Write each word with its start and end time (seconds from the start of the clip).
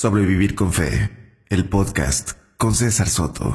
Sobrevivir 0.00 0.54
con 0.54 0.72
Fe, 0.72 1.10
el 1.50 1.68
podcast 1.68 2.30
con 2.56 2.74
César 2.74 3.06
Soto. 3.06 3.54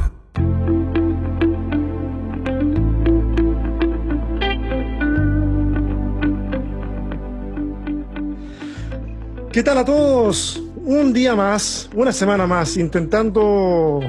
¿Qué 9.52 9.64
tal 9.64 9.80
a 9.80 9.86
todos? 9.86 10.62
Un 10.76 11.14
día 11.14 11.36
más, 11.36 11.90
una 11.96 12.12
semana 12.12 12.46
más, 12.46 12.78
intentando 12.78 14.02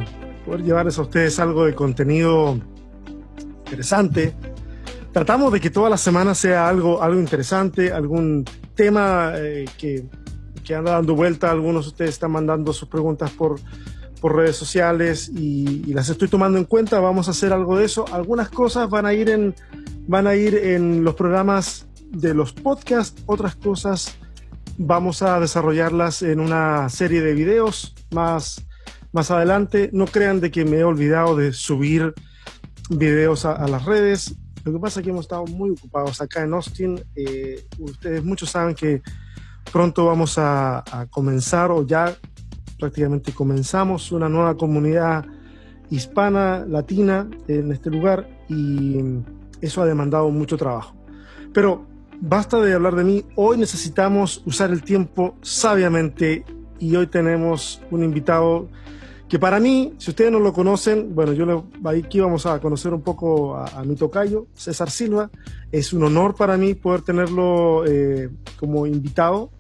poder 0.45 0.63
llevarles 0.63 0.99
a 0.99 1.03
ustedes 1.03 1.41
algo 1.41 1.65
de 1.65 1.75
contenido 1.75 2.61
interesante. 3.65 4.37
Tratamos 5.11 5.55
de 5.55 5.61
que 5.63 5.71
toda 5.71 5.89
la 5.89 5.97
semana 5.97 6.35
sea 6.35 6.69
algo, 6.69 7.03
algo 7.03 7.19
interesante, 7.19 7.91
algún 7.91 8.45
tema 8.75 9.33
eh, 9.37 9.65
que 9.79 10.05
que 10.67 10.75
anda 10.75 10.93
dando 10.93 11.15
vuelta. 11.15 11.51
Algunos 11.51 11.85
de 11.85 11.89
ustedes 11.91 12.11
están 12.11 12.33
mandando 12.33 12.73
sus 12.73 12.89
preguntas 12.89 13.31
por, 13.31 13.61
por 14.21 14.37
redes 14.37 14.57
sociales 14.57 15.31
y, 15.35 15.93
las 15.93 16.09
estoy 16.09 16.29
tomando 16.29 16.59
en 16.59 16.65
cuenta. 16.65 17.01
Vamos 17.01 17.29
a 17.29 17.31
hacer 17.31 17.53
algo 17.53 17.79
de 17.79 17.85
eso. 17.85 18.05
Algunas 18.13 18.51
cosas 18.51 18.91
van 18.91 19.07
a 19.07 19.15
ir 19.15 19.31
en, 19.31 19.55
van 20.07 20.27
a 20.27 20.35
ir 20.35 20.55
en 20.55 21.05
los 21.05 21.15
programas 21.15 21.87
de 22.11 22.35
los 22.35 22.53
podcasts, 22.53 23.23
otras 23.27 23.57
cosas 23.57 24.17
vamos 24.79 25.23
a 25.23 25.41
desarrollarlas 25.41 26.23
en 26.23 26.41
una 26.41 26.89
serie 26.89 27.21
de 27.23 27.35
videos 27.35 27.95
más, 28.11 28.67
más 29.13 29.31
adelante. 29.31 29.91
No 29.93 30.07
crean 30.07 30.41
de 30.41 30.51
que 30.51 30.65
me 30.65 30.79
he 30.79 30.85
olvidado 30.85 31.37
de 31.37 31.53
subir 31.53 32.15
videos 32.91 33.45
a, 33.45 33.67
las 33.69 33.85
redes. 33.85 34.37
Lo 34.65 34.73
que 34.73 34.79
pasa 34.79 35.01
es 35.01 35.05
que 35.05 35.11
hemos 35.11 35.25
estado 35.25 35.47
muy 35.47 35.71
ocupados 35.71 36.21
acá 36.21 36.43
en 36.43 36.53
Austin. 36.53 37.03
Eh, 37.15 37.65
ustedes 37.79 38.25
muchos 38.25 38.51
saben 38.51 38.75
que 38.75 39.03
Pronto 39.73 40.07
vamos 40.07 40.37
a, 40.39 40.85
comenzar 41.11 41.71
o 41.71 41.87
ya 41.87 42.17
prácticamente 42.79 43.33
comenzamos 43.33 44.13
una 44.13 44.29
nueva 44.29 44.57
comunidad 44.57 45.25
hispana, 45.91 46.65
latina 46.67 47.29
en 47.49 47.73
este 47.73 47.91
lugar 47.91 48.29
y 48.49 48.99
eso 49.61 49.83
ha 49.83 49.87
demandado 49.87 50.31
mucho 50.31 50.57
trabajo. 50.57 50.95
Pero 51.53 51.87
basta 52.21 52.61
de 52.61 52.75
hablar 52.75 52.97
de 52.97 53.05
mí, 53.05 53.25
hoy 53.35 53.59
necesitamos 53.59 54.43
usar 54.47 54.71
el 54.71 54.83
tiempo 54.83 55.37
sabiamente 55.43 56.45
y 56.79 56.95
hoy 56.97 57.07
tenemos 57.07 57.81
un 57.91 58.05
invitado 58.05 58.69
que 59.29 59.41
para 59.41 59.59
mí, 59.59 59.93
si 59.99 60.11
ustedes 60.11 60.31
no 60.31 60.39
lo 60.39 60.53
conocen, 60.53 61.13
bueno, 61.13 61.33
yo 61.33 61.67
aquí 61.85 62.21
vamos 62.21 62.47
a 62.47 62.61
conocer 62.61 62.95
un 62.95 63.03
poco 63.03 63.57
a, 63.57 63.83
mi 63.85 63.97
tocayo, 63.97 64.47
César 64.55 64.89
Silva. 64.89 65.31
Es 65.73 65.93
un 65.93 66.05
honor 66.05 66.37
para 66.37 66.57
mí 66.57 66.75
poder 66.75 67.03
tenerlo 67.03 67.85
eh, 67.87 68.31
como 68.57 68.87
invitado. 68.87 69.51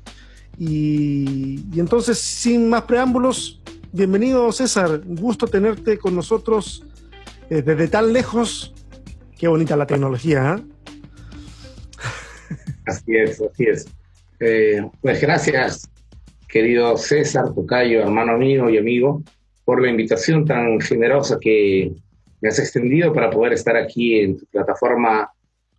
Y, 0.58 1.60
entonces, 1.78 2.18
sin 2.18 2.68
más 2.68 2.82
preámbulos, 2.82 3.60
bienvenido 3.92 4.50
César, 4.52 5.00
un 5.06 5.16
gusto 5.16 5.46
tenerte 5.46 5.98
con 5.98 6.14
nosotros 6.14 6.84
eh, 7.50 7.62
desde 7.62 7.88
tan 7.88 8.12
lejos. 8.12 8.74
Qué 9.38 9.48
bonita 9.48 9.76
la 9.76 9.86
tecnología. 9.86 10.58
¿eh? 10.58 10.62
Así 12.86 13.16
es, 13.16 13.42
así 13.42 13.64
es. 13.64 13.86
pues 15.00 15.20
gracias, 15.20 15.90
querido 16.48 16.96
César, 16.96 17.52
tocayo, 17.54 18.00
hermano 18.00 18.38
mío 18.38 18.70
y 18.70 18.78
amigo 18.78 19.22
por 19.66 19.82
la 19.82 19.90
invitación 19.90 20.44
tan 20.46 20.80
generosa 20.80 21.38
que 21.40 21.92
me 22.40 22.48
has 22.48 22.58
extendido 22.60 23.12
para 23.12 23.28
poder 23.30 23.52
estar 23.52 23.76
aquí 23.76 24.20
en 24.20 24.38
tu 24.38 24.46
plataforma 24.46 25.28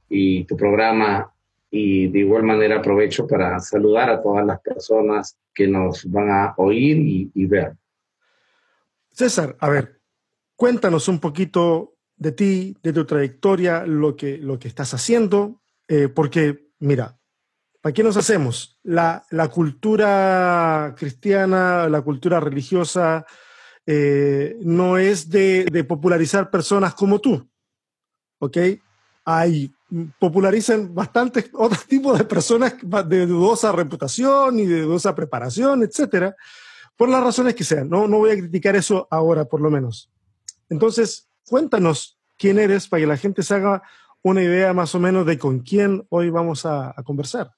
y 0.09 0.43
tu 0.43 0.57
programa 0.57 1.31
y 1.69 2.07
de 2.07 2.19
igual 2.19 2.43
manera 2.43 2.77
aprovecho 2.77 3.27
para 3.27 3.59
saludar 3.59 4.09
a 4.09 4.21
todas 4.21 4.45
las 4.45 4.59
personas 4.61 5.37
que 5.53 5.67
nos 5.67 6.09
van 6.09 6.29
a 6.29 6.53
oír 6.57 7.29
y, 7.33 7.45
ver. 7.45 7.75
César, 9.09 9.55
a 9.59 9.69
ver, 9.69 9.99
cuéntanos 10.55 11.07
un 11.07 11.19
poquito 11.19 11.95
de 12.15 12.31
ti, 12.31 12.77
de 12.81 12.93
tu 12.93 13.05
trayectoria, 13.05 13.85
lo 13.85 14.15
que, 14.15 14.37
lo 14.37 14.59
que 14.59 14.67
estás 14.67 14.93
haciendo, 14.93 15.61
eh, 15.87 16.07
porque 16.07 16.69
mira, 16.79 17.19
¿para 17.81 17.93
qué 17.93 18.03
nos 18.03 18.17
hacemos? 18.17 18.79
La, 18.83 19.25
la 19.31 19.47
cultura 19.49 20.95
cristiana, 20.97 21.89
la 21.89 22.01
cultura 22.01 22.39
religiosa, 22.39 23.25
eh, 23.89 24.57
no 24.63 24.97
es 24.97 25.29
de, 25.29 25.85
popularizar 25.87 26.51
personas 26.51 26.93
como 26.93 27.21
tú, 27.21 27.49
¿ok? 28.37 28.57
Hay, 29.23 29.73
popularizan 30.19 30.93
bastantes 30.93 31.49
otros 31.53 31.85
tipos 31.87 32.17
de 32.17 32.25
personas 32.25 32.75
de 33.07 33.25
dudosa 33.25 33.71
reputación 33.71 34.59
y 34.59 34.65
de 34.65 34.81
dudosa 34.81 35.15
preparación, 35.15 35.83
etcétera, 35.83 36.35
por 36.95 37.09
las 37.09 37.23
razones 37.23 37.55
que 37.55 37.63
sean. 37.63 37.89
No, 37.89 38.07
no 38.07 38.17
voy 38.17 38.31
a 38.31 38.37
criticar 38.37 38.75
eso 38.75 39.07
ahora, 39.09 39.45
por 39.45 39.61
lo 39.61 39.69
menos. 39.69 40.11
Entonces, 40.69 41.29
cuéntanos 41.45 42.19
quién 42.37 42.59
eres 42.59 42.87
para 42.87 43.01
que 43.01 43.07
la 43.07 43.17
gente 43.17 43.43
se 43.43 43.55
haga 43.55 43.81
una 44.21 44.43
idea 44.43 44.73
más 44.73 44.93
o 44.95 44.99
menos 44.99 45.25
de 45.25 45.37
con 45.37 45.59
quién 45.59 46.05
hoy 46.09 46.29
vamos 46.29 46.65
a, 46.65 46.93
conversar. 47.05 47.51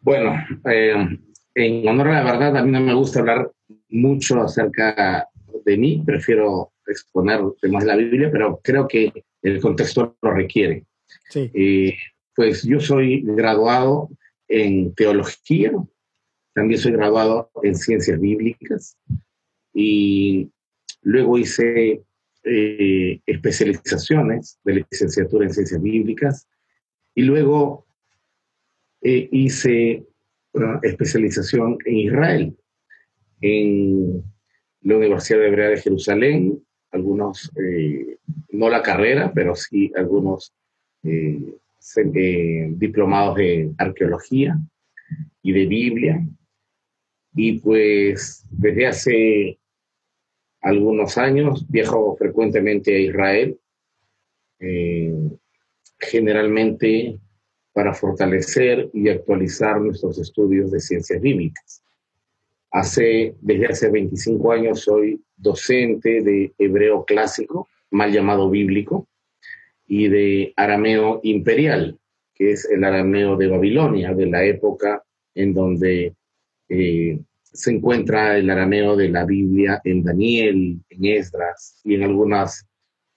Bueno, 0.00 0.34
eh, 0.70 1.18
en 1.54 1.88
honor 1.88 2.08
a 2.08 2.22
la 2.22 2.32
verdad, 2.32 2.56
a 2.58 2.62
mí 2.62 2.70
no 2.70 2.80
me 2.80 2.94
gusta 2.94 3.20
hablar 3.20 3.50
mucho 3.88 4.40
acerca 4.42 5.28
de 5.64 5.76
mí, 5.76 6.02
prefiero 6.04 6.73
exponer 6.86 7.40
temas 7.60 7.84
de 7.84 7.88
la 7.88 7.96
Biblia, 7.96 8.30
pero 8.30 8.60
creo 8.62 8.86
que 8.88 9.24
el 9.42 9.60
contexto 9.60 10.16
lo 10.20 10.30
requiere. 10.30 10.84
Sí. 11.30 11.50
Eh, 11.54 11.96
pues 12.34 12.62
yo 12.64 12.80
soy 12.80 13.22
graduado 13.22 14.10
en 14.48 14.94
teología, 14.94 15.72
también 16.52 16.80
soy 16.80 16.92
graduado 16.92 17.50
en 17.62 17.74
ciencias 17.74 18.20
bíblicas 18.20 18.96
y 19.72 20.50
luego 21.02 21.38
hice 21.38 22.02
eh, 22.44 23.20
especializaciones 23.26 24.58
de 24.64 24.86
licenciatura 24.90 25.46
en 25.46 25.52
ciencias 25.54 25.80
bíblicas 25.80 26.48
y 27.14 27.22
luego 27.22 27.86
eh, 29.02 29.28
hice 29.32 30.06
una 30.52 30.78
especialización 30.82 31.78
en 31.84 31.96
Israel 31.96 32.56
en 33.40 34.22
la 34.82 34.96
Universidad 34.96 35.40
de 35.40 35.48
Hebrea 35.48 35.68
de 35.70 35.80
Jerusalén, 35.80 36.63
algunos, 36.94 37.50
eh, 37.56 38.18
no 38.50 38.68
la 38.70 38.82
carrera, 38.82 39.32
pero 39.34 39.54
sí 39.54 39.92
algunos 39.96 40.54
eh, 41.02 41.40
eh, 41.96 42.68
diplomados 42.70 43.38
en 43.40 43.74
arqueología 43.78 44.56
y 45.42 45.52
de 45.52 45.66
Biblia. 45.66 46.26
Y 47.34 47.58
pues 47.58 48.46
desde 48.50 48.86
hace 48.86 49.58
algunos 50.62 51.18
años 51.18 51.66
viajo 51.68 52.16
frecuentemente 52.16 52.94
a 52.94 53.00
Israel, 53.00 53.58
generalmente 55.98 57.18
para 57.74 57.92
fortalecer 57.92 58.88
y 58.94 59.10
actualizar 59.10 59.78
nuestros 59.80 60.18
estudios 60.18 60.70
de 60.70 60.80
ciencias 60.80 61.20
bíblicas. 61.20 61.83
Hace, 62.74 63.36
desde 63.40 63.66
hace 63.66 63.88
25 63.88 64.50
años 64.50 64.80
soy 64.80 65.22
docente 65.36 66.22
de 66.22 66.52
hebreo 66.58 67.04
clásico, 67.04 67.68
mal 67.92 68.12
llamado 68.12 68.50
bíblico, 68.50 69.06
y 69.86 70.08
de 70.08 70.52
arameo 70.56 71.20
imperial, 71.22 71.96
que 72.34 72.50
es 72.50 72.68
el 72.68 72.82
arameo 72.82 73.36
de 73.36 73.46
Babilonia, 73.46 74.12
de 74.12 74.26
la 74.26 74.44
época 74.44 75.04
en 75.36 75.54
donde 75.54 76.16
eh, 76.68 77.20
se 77.44 77.70
encuentra 77.70 78.36
el 78.38 78.50
arameo 78.50 78.96
de 78.96 79.08
la 79.08 79.24
Biblia 79.24 79.80
en 79.84 80.02
Daniel, 80.02 80.80
en 80.90 81.04
Esdras 81.04 81.80
y 81.84 81.94
en 81.94 82.02
algunas 82.02 82.66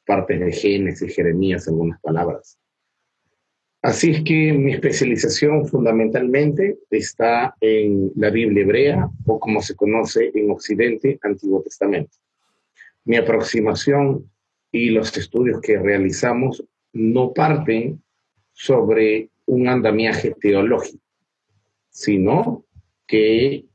partes 0.05 0.39
de 0.39 0.51
Génesis, 0.51 1.15
Jeremías, 1.15 1.67
algunas 1.67 1.99
palabras. 1.99 2.59
Así 3.81 4.11
es 4.11 4.23
que 4.23 4.53
mi 4.53 4.73
especialización 4.73 5.67
fundamentalmente 5.67 6.79
está 6.89 7.55
en 7.61 8.11
la 8.15 8.31
Biblia 8.31 8.63
hebrea 8.63 9.09
o 9.25 9.39
como 9.39 9.61
se 9.61 9.75
conoce 9.75 10.31
en 10.33 10.49
Occidente, 10.49 11.19
Antiguo 11.21 11.61
Testamento. 11.61 12.17
Mi 13.05 13.17
aproximación 13.17 14.29
y 14.71 14.89
los 14.89 15.15
estudios 15.15 15.61
que 15.61 15.77
realizamos 15.77 16.63
no 16.91 17.33
parten 17.33 18.01
sobre 18.51 19.29
un 19.45 19.67
andamiaje 19.67 20.35
teológico, 20.39 21.03
sino 21.89 22.65
que 23.05 23.65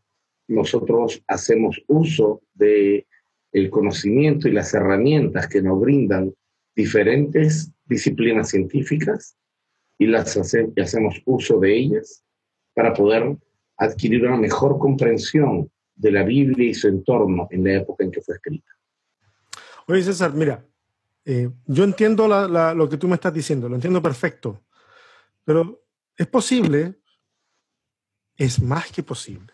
nosotros 0.48 1.22
hacemos 1.28 1.82
uso 1.87 2.43
de 2.55 3.06
el 3.52 3.70
conocimiento 3.70 4.48
y 4.48 4.52
las 4.52 4.75
herramientas 4.75 5.46
que 5.46 5.62
nos 5.62 5.81
brindan 5.81 6.34
diferentes 6.75 7.70
disciplinas 7.87 8.50
científicas 8.50 9.37
y 10.02 10.06
las 10.06 10.37
hacemos 10.37 11.22
uso 11.25 11.60
de 11.60 11.78
ellas 11.78 12.25
para 12.75 12.93
poder 12.93 13.37
adquirir 13.76 14.26
una 14.26 14.37
mejor 14.37 14.78
comprensión 14.78 15.70
de 15.94 16.10
la 16.10 16.25
Biblia 16.25 16.70
y 16.70 16.75
su 16.75 16.88
entorno 16.88 17.46
en 17.50 17.64
la 17.64 17.75
época 17.75 18.04
en 18.04 18.10
que 18.10 18.20
fue 18.20 18.34
escrita. 18.34 18.70
Oye, 19.87 20.02
César, 20.02 20.32
mira, 20.32 20.64
eh, 21.25 21.50
yo 21.66 21.84
entiendo 21.84 22.26
lo 22.26 22.88
que 22.88 22.96
tú 22.96 23.06
me 23.06 23.14
estás 23.14 23.32
diciendo, 23.32 23.69
lo 23.69 23.76
entiendo 23.76 24.02
perfecto, 24.02 24.62
pero 25.44 25.84
es 26.16 26.26
posible, 26.26 27.00
es 28.37 28.60
más 28.60 28.90
que 28.90 29.02
posible, 29.02 29.52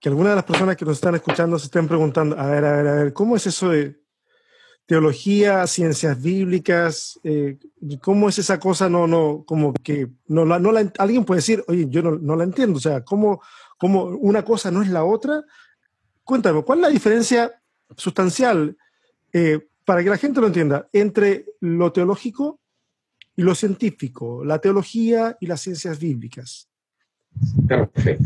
que 0.00 0.08
algunas 0.08 0.32
de 0.32 0.36
las 0.36 0.44
personas 0.44 0.76
que 0.76 0.84
nos 0.84 0.94
están 0.94 1.14
escuchando 1.14 1.58
se 1.58 1.66
estén 1.66 1.86
preguntando, 1.86 2.38
a 2.38 2.46
ver, 2.46 2.64
a 2.64 2.76
ver, 2.76 2.86
a 2.86 2.94
ver, 2.94 3.12
¿cómo 3.12 3.36
es 3.36 3.46
eso 3.46 3.68
de 3.68 4.01
teología, 4.86 5.66
ciencias 5.66 6.20
bíblicas? 6.20 7.20
Eh, 7.24 7.58
¿Cómo 8.00 8.28
es 8.28 8.38
esa 8.38 8.58
cosa? 8.58 8.88
No, 8.88 9.06
no, 9.06 9.44
como 9.46 9.72
que 9.72 10.08
no 10.28 10.44
la, 10.44 10.58
no 10.58 10.72
la, 10.72 10.92
alguien 10.98 11.24
puede 11.24 11.38
decir, 11.38 11.64
oye, 11.68 11.86
yo 11.88 12.02
no, 12.02 12.12
no 12.12 12.36
la 12.36 12.44
entiendo, 12.44 12.78
o 12.78 12.80
sea, 12.80 13.02
¿cómo, 13.02 13.42
¿cómo 13.78 14.04
una 14.04 14.44
cosa 14.44 14.70
no 14.70 14.82
es 14.82 14.88
la 14.88 15.04
otra? 15.04 15.42
Cuéntame, 16.24 16.62
¿cuál 16.62 16.80
es 16.80 16.82
la 16.82 16.88
diferencia 16.88 17.52
sustancial, 17.96 18.76
eh, 19.32 19.66
para 19.84 20.02
que 20.02 20.10
la 20.10 20.16
gente 20.16 20.40
lo 20.40 20.46
entienda, 20.46 20.88
entre 20.92 21.46
lo 21.60 21.92
teológico 21.92 22.60
y 23.34 23.42
lo 23.42 23.54
científico, 23.54 24.44
la 24.44 24.60
teología 24.60 25.36
y 25.40 25.46
las 25.46 25.60
ciencias 25.60 25.98
bíblicas? 25.98 26.68
Perfecto. 27.66 28.24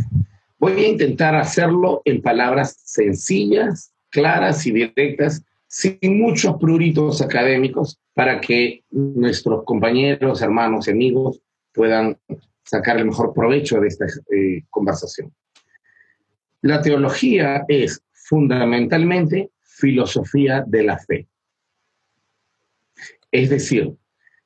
Voy 0.59 0.73
a 0.73 0.89
intentar 0.89 1.35
hacerlo 1.35 2.03
en 2.05 2.23
palabras 2.23 2.77
sencillas, 2.85 3.93
claras 4.11 4.67
y 4.67 4.73
directas, 4.73 5.43
sin 5.69 6.19
muchos 6.19 6.57
pruritos 6.59 7.21
académicos, 7.23 7.99
para 8.15 8.41
que 8.41 8.85
nuestros 8.91 9.65
compañeros, 9.65 10.43
hermanos 10.43 10.89
y 10.89 10.93
amigos 10.93 11.41
puedan 11.73 12.19
sacar 12.65 12.99
el 12.99 13.07
mejor 13.07 13.33
provecho 13.35 13.81
de 13.81 13.89
esta 13.89 14.07
eh, 14.07 14.63
conversación. 14.71 15.33
La 16.63 16.81
teología 16.81 17.65
es 17.69 18.03
fundamentalmente 18.13 19.51
filosofía 19.63 20.65
de 20.67 20.83
la 20.83 20.99
fe. 20.99 21.29
Es 23.31 23.51
decir, 23.51 23.95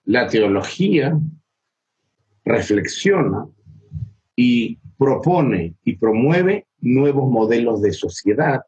la 0.05 0.27
teología 0.27 1.17
reflexiona 2.45 3.47
y 4.35 4.79
propone 4.99 5.77
y 5.85 5.97
promueve 5.97 6.67
nuevos 6.81 7.31
modelos 7.31 7.81
de 7.81 7.93
sociedad, 7.93 8.63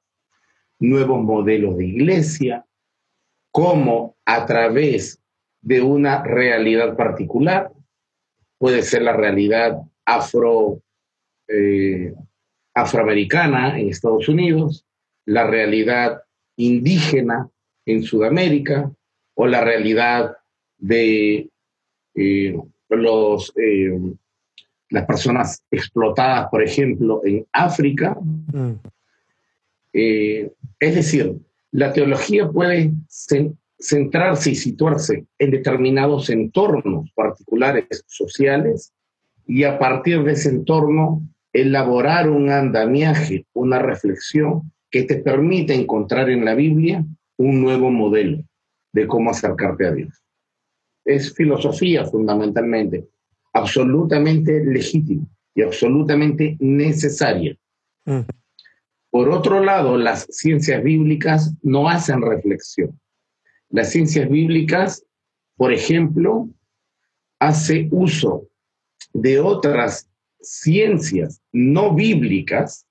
nuevos 0.82 1.22
modelos 1.22 1.76
de 1.76 1.86
iglesia, 1.86 2.66
como 3.50 4.16
a 4.24 4.44
través 4.46 5.20
de 5.60 5.80
una 5.80 6.22
realidad 6.22 6.96
particular, 6.96 7.70
puede 8.58 8.82
ser 8.82 9.02
la 9.02 9.12
realidad 9.12 9.78
afro, 10.04 10.82
eh, 11.48 12.12
afroamericana 12.74 13.78
en 13.78 13.88
Estados 13.88 14.28
Unidos, 14.28 14.84
la 15.24 15.46
realidad 15.46 16.22
indígena 16.56 17.48
en 17.86 18.02
Sudamérica 18.02 18.90
o 19.34 19.46
la 19.46 19.62
realidad 19.62 20.36
de 20.78 21.48
eh, 22.14 22.58
los, 22.88 23.52
eh, 23.56 23.98
las 24.90 25.06
personas 25.06 25.62
explotadas, 25.70 26.48
por 26.50 26.62
ejemplo, 26.62 27.22
en 27.24 27.46
África. 27.52 28.16
Mm. 28.20 28.72
Eh, 29.92 30.50
es 30.82 30.96
decir, 30.96 31.36
la 31.70 31.92
teología 31.92 32.50
puede 32.50 32.90
centrarse 33.78 34.50
y 34.50 34.56
situarse 34.56 35.26
en 35.38 35.52
determinados 35.52 36.28
entornos 36.28 37.08
particulares 37.14 38.04
sociales 38.08 38.92
y 39.46 39.62
a 39.62 39.78
partir 39.78 40.24
de 40.24 40.32
ese 40.32 40.48
entorno 40.48 41.22
elaborar 41.52 42.28
un 42.28 42.50
andamiaje, 42.50 43.46
una 43.52 43.78
reflexión 43.78 44.72
que 44.90 45.04
te 45.04 45.18
permite 45.18 45.72
encontrar 45.72 46.28
en 46.30 46.44
la 46.44 46.56
Biblia 46.56 47.04
un 47.36 47.62
nuevo 47.62 47.88
modelo 47.92 48.42
de 48.92 49.06
cómo 49.06 49.30
acercarte 49.30 49.86
a 49.86 49.92
Dios. 49.92 50.20
Es 51.04 51.32
filosofía 51.32 52.04
fundamentalmente, 52.06 53.06
absolutamente 53.52 54.64
legítima 54.64 55.28
y 55.54 55.62
absolutamente 55.62 56.56
necesaria. 56.58 57.56
Por 59.12 59.28
otro 59.28 59.62
lado, 59.62 59.98
las 59.98 60.26
ciencias 60.30 60.82
bíblicas 60.82 61.54
no 61.60 61.86
hacen 61.86 62.22
reflexión. 62.22 62.98
Las 63.68 63.90
ciencias 63.90 64.26
bíblicas, 64.26 65.04
por 65.54 65.70
ejemplo, 65.70 66.48
hace 67.38 67.90
uso 67.90 68.48
de 69.12 69.38
otras 69.38 70.08
ciencias 70.40 71.42
no 71.52 71.94
bíblicas, 71.94 72.86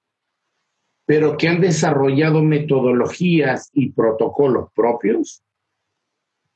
pero 1.07 1.37
que 1.37 1.47
han 1.47 1.59
desarrollado 1.59 2.43
metodologías 2.43 3.71
y 3.73 3.91
protocolos 3.91 4.69
propios, 4.75 5.41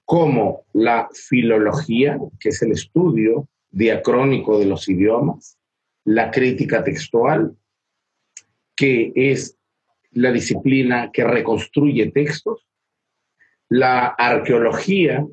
como 0.05 0.67
la 0.73 1.09
filología, 1.11 2.19
que 2.39 2.49
es 2.49 2.61
el 2.61 2.73
estudio 2.73 3.49
diacrónico 3.71 4.59
de 4.59 4.67
los 4.67 4.87
idiomas, 4.87 5.57
la 6.03 6.29
crítica 6.29 6.83
textual, 6.83 7.57
que 8.75 9.11
es 9.15 9.57
la 10.11 10.31
disciplina 10.31 11.11
que 11.11 11.23
reconstruye 11.23 12.11
textos, 12.11 12.65
la 13.69 14.07
arqueología, 14.07 15.25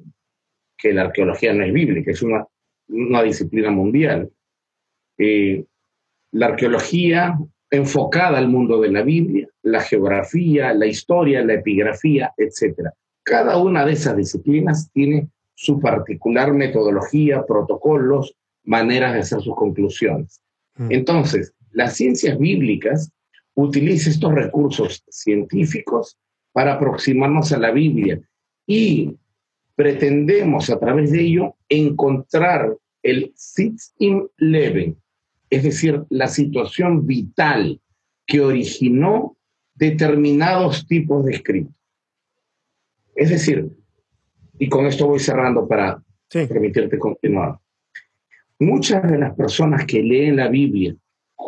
que 0.77 0.93
la 0.93 1.03
arqueología 1.03 1.53
no 1.53 1.65
es 1.65 1.73
bíblica, 1.73 2.11
es 2.11 2.23
una, 2.23 2.47
una 2.89 3.23
disciplina 3.23 3.71
mundial, 3.71 4.31
eh, 5.19 5.65
la 6.33 6.47
arqueología 6.47 7.39
enfocada 7.71 8.39
al 8.39 8.49
mundo 8.49 8.81
de 8.81 8.91
la 8.91 9.03
Biblia, 9.03 9.49
la 9.62 9.81
geografía, 9.81 10.75
la 10.75 10.87
historia, 10.87 11.45
la 11.45 11.55
epigrafía, 11.55 12.33
etc. 12.37 12.91
Cada 13.23 13.56
una 13.56 13.85
de 13.87 13.93
esas 13.93 14.17
disciplinas 14.17 14.91
tiene 14.93 15.29
su 15.55 15.81
particular 15.81 16.53
metodología, 16.53 17.45
protocolos, 17.47 18.37
maneras 18.65 19.15
de 19.15 19.21
hacer 19.21 19.41
sus 19.41 19.55
conclusiones. 19.55 20.43
Mm. 20.77 20.88
Entonces, 20.91 21.55
las 21.71 21.97
ciencias 21.97 22.38
bíblicas 22.38 23.11
utilizan 23.54 24.12
estos 24.12 24.34
recursos 24.34 25.04
científicos 25.08 26.19
para 26.52 26.75
aproximarnos 26.75 27.52
a 27.52 27.58
la 27.58 27.70
Biblia. 27.70 28.20
Y 28.66 29.16
pretendemos 29.75 30.70
a 30.70 30.78
través 30.78 31.12
de 31.12 31.22
ello 31.22 31.56
encontrar 31.69 32.76
el 33.02 33.32
Sitz 33.34 33.94
im 33.99 34.28
Leben, 34.37 34.96
es 35.50 35.64
decir, 35.64 36.04
la 36.08 36.28
situación 36.28 37.06
vital 37.06 37.81
que 38.26 38.40
originó 38.40 39.37
determinados 39.75 40.87
tipos 40.87 41.25
de 41.25 41.32
escritos. 41.32 41.75
Es 43.14 43.31
decir, 43.31 43.69
y 44.58 44.69
con 44.69 44.87
esto 44.87 45.06
voy 45.06 45.19
cerrando 45.19 45.66
para 45.66 46.02
permitirte 46.31 46.99
continuar, 46.99 47.58
muchas 48.58 49.02
de 49.10 49.19
las 49.19 49.34
personas 49.34 49.84
que 49.84 50.02
leen 50.02 50.37
la 50.37 50.49
Biblia 50.49 50.96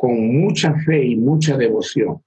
con 0.00 0.40
mucha 0.40 0.74
fe 0.80 1.04
y 1.04 1.16
mucha 1.16 1.56
devoción, 1.56 2.22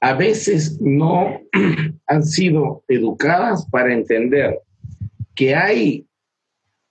a 0.00 0.14
veces 0.14 0.80
no 0.80 1.40
han 2.06 2.22
sido 2.22 2.84
educadas 2.88 3.66
para 3.70 3.92
entender 3.92 4.60
que 5.34 5.54
hay 5.54 6.06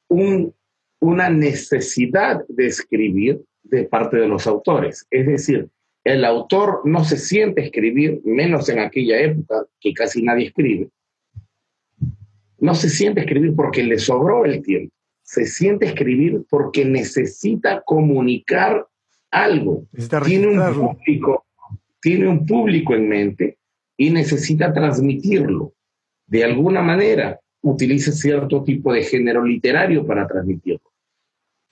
un 0.07 0.53
una 0.99 1.29
necesidad 1.29 2.45
de 2.47 2.67
escribir 2.67 3.41
de 3.63 3.83
parte 3.85 4.17
de 4.17 4.27
los 4.27 4.47
autores. 4.47 5.07
Es 5.09 5.25
decir, 5.25 5.69
el 6.03 6.25
autor 6.25 6.81
no 6.85 7.03
se 7.03 7.17
siente 7.17 7.61
escribir, 7.61 8.21
menos 8.23 8.69
en 8.69 8.79
aquella 8.79 9.19
época 9.19 9.65
que 9.79 9.93
casi 9.93 10.21
nadie 10.21 10.47
escribe, 10.47 10.89
no 12.59 12.75
se 12.75 12.89
siente 12.89 13.21
escribir 13.21 13.55
porque 13.55 13.83
le 13.83 13.97
sobró 13.97 14.45
el 14.45 14.61
tiempo, 14.61 14.93
se 15.23 15.45
siente 15.45 15.85
escribir 15.85 16.43
porque 16.49 16.83
necesita 16.83 17.81
comunicar 17.81 18.85
algo. 19.31 19.85
Tiene 20.25 20.47
un, 20.47 20.73
público, 20.73 21.45
tiene 22.01 22.27
un 22.27 22.45
público 22.45 22.95
en 22.95 23.09
mente 23.09 23.57
y 23.97 24.09
necesita 24.09 24.73
transmitirlo. 24.73 25.73
De 26.27 26.43
alguna 26.43 26.81
manera, 26.81 27.39
utiliza 27.61 28.11
cierto 28.11 28.63
tipo 28.63 28.93
de 28.93 29.03
género 29.03 29.43
literario 29.43 30.05
para 30.05 30.27
transmitirlo. 30.27 30.91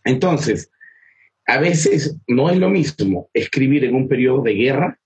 Entonces, 0.03 0.71
a 1.45 1.59
veces 1.59 2.17
no 2.27 2.49
es 2.49 2.57
lo 2.57 2.69
mismo 2.69 3.29
escribir 3.33 3.85
en 3.85 3.95
un 3.95 4.07
periodo 4.07 4.41
de 4.41 4.53
guerra 4.53 4.99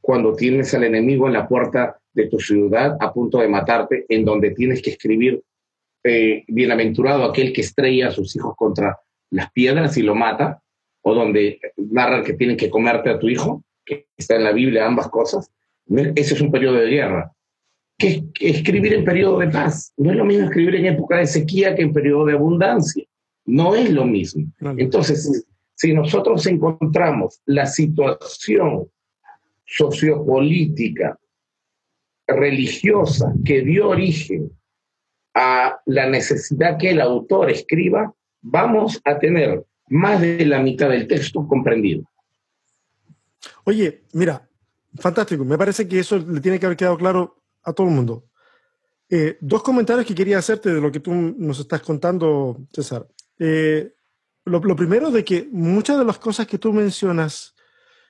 cuando 0.00 0.34
tienes 0.34 0.72
al 0.74 0.84
enemigo 0.84 1.26
en 1.26 1.34
la 1.34 1.48
puerta 1.48 1.98
de 2.12 2.28
tu 2.28 2.38
ciudad 2.38 2.96
a 3.00 3.12
punto 3.12 3.38
de 3.38 3.48
matarte, 3.48 4.06
en 4.08 4.24
donde 4.24 4.52
tienes 4.52 4.82
que 4.82 4.90
escribir 4.90 5.42
eh, 6.02 6.44
bienaventurado 6.48 7.24
aquel 7.24 7.52
que 7.52 7.60
estrella 7.60 8.08
a 8.08 8.12
sus 8.12 8.34
hijos 8.34 8.54
contra 8.56 8.98
las 9.30 9.50
piedras 9.52 9.96
y 9.96 10.02
lo 10.02 10.14
mata, 10.14 10.62
o 11.02 11.14
donde 11.14 11.60
narra 11.76 12.22
que 12.22 12.34
tienen 12.34 12.56
que 12.56 12.70
comerte 12.70 13.10
a 13.10 13.18
tu 13.18 13.28
hijo, 13.28 13.64
que 13.84 14.06
está 14.16 14.36
en 14.36 14.44
la 14.44 14.52
Biblia 14.52 14.86
ambas 14.86 15.08
cosas. 15.08 15.50
Ese 15.88 16.34
es 16.34 16.40
un 16.40 16.50
periodo 16.50 16.76
de 16.76 16.90
guerra. 16.90 17.32
¿Qué, 17.98 18.22
escribir 18.40 18.94
en 18.94 19.04
periodo 19.04 19.38
de 19.38 19.48
paz? 19.48 19.92
No 19.96 20.10
es 20.10 20.16
lo 20.16 20.24
mismo 20.24 20.44
escribir 20.44 20.76
en 20.76 20.86
época 20.86 21.18
de 21.18 21.26
sequía 21.26 21.74
que 21.74 21.82
en 21.82 21.92
periodo 21.92 22.26
de 22.26 22.34
abundancia. 22.34 23.04
No 23.44 23.74
es 23.74 23.90
lo 23.90 24.04
mismo. 24.04 24.46
Entonces, 24.76 25.46
si 25.74 25.92
nosotros 25.92 26.46
encontramos 26.46 27.40
la 27.46 27.66
situación 27.66 28.88
sociopolítica, 29.64 31.18
religiosa, 32.26 33.32
que 33.44 33.62
dio 33.62 33.88
origen 33.88 34.52
a 35.34 35.80
la 35.86 36.08
necesidad 36.08 36.78
que 36.78 36.90
el 36.90 37.00
autor 37.00 37.50
escriba, 37.50 38.14
vamos 38.42 39.00
a 39.04 39.18
tener 39.18 39.64
más 39.90 40.20
de 40.20 40.46
la 40.46 40.60
mitad 40.60 40.88
del 40.88 41.06
texto 41.06 41.46
comprendido. 41.46 42.04
Oye, 43.64 44.04
mira, 44.12 44.48
fantástico. 44.94 45.44
Me 45.44 45.58
parece 45.58 45.86
que 45.86 45.98
eso 45.98 46.18
le 46.18 46.40
tiene 46.40 46.58
que 46.58 46.66
haber 46.66 46.78
quedado 46.78 46.96
claro 46.96 47.42
a 47.62 47.72
todo 47.72 47.88
el 47.88 47.94
mundo. 47.94 48.24
Eh, 49.08 49.36
dos 49.40 49.62
comentarios 49.62 50.06
que 50.06 50.14
quería 50.14 50.38
hacerte 50.38 50.72
de 50.72 50.80
lo 50.80 50.92
que 50.92 51.00
tú 51.00 51.12
nos 51.12 51.58
estás 51.58 51.82
contando, 51.82 52.58
César. 52.72 53.08
Eh, 53.38 53.92
lo, 54.44 54.76
primero 54.76 55.10
de 55.10 55.24
que 55.24 55.48
muchas 55.50 55.98
de 55.98 56.04
las 56.04 56.18
cosas 56.18 56.46
que 56.46 56.58
tú 56.58 56.72
mencionas, 56.72 57.54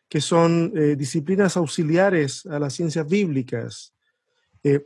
que 0.09 0.21
son 0.21 0.73
eh, 0.77 0.97
disciplinas 0.97 1.57
auxiliares 1.57 2.45
a 2.47 2.59
las 2.59 2.75
ciencias 2.75 3.09
bíblicas, 3.09 3.95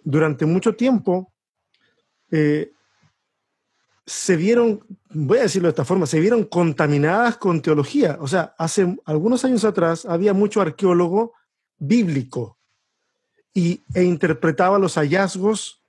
durante 0.04 0.46
mucho 0.46 0.76
tiempo 0.76 1.32
se 4.06 4.36
vieron, 4.36 4.84
voy 5.10 5.38
a 5.38 5.42
decirlo 5.42 5.68
de 5.68 5.70
esta 5.70 5.84
forma, 5.84 6.06
se 6.06 6.20
vieron 6.20 6.44
contaminadas 6.44 7.36
con 7.36 7.62
teología. 7.62 8.18
O 8.20 8.28
sea, 8.28 8.54
hace 8.58 8.96
algunos 9.04 9.44
años 9.44 9.64
atrás 9.64 10.04
había 10.04 10.34
mucho 10.34 10.60
arqueólogo 10.60 11.32
bíblico 11.78 12.58
y, 13.54 13.84
e 13.94 14.02
interpretaba 14.02 14.78
los 14.78 14.96
hallazgos 14.96 15.82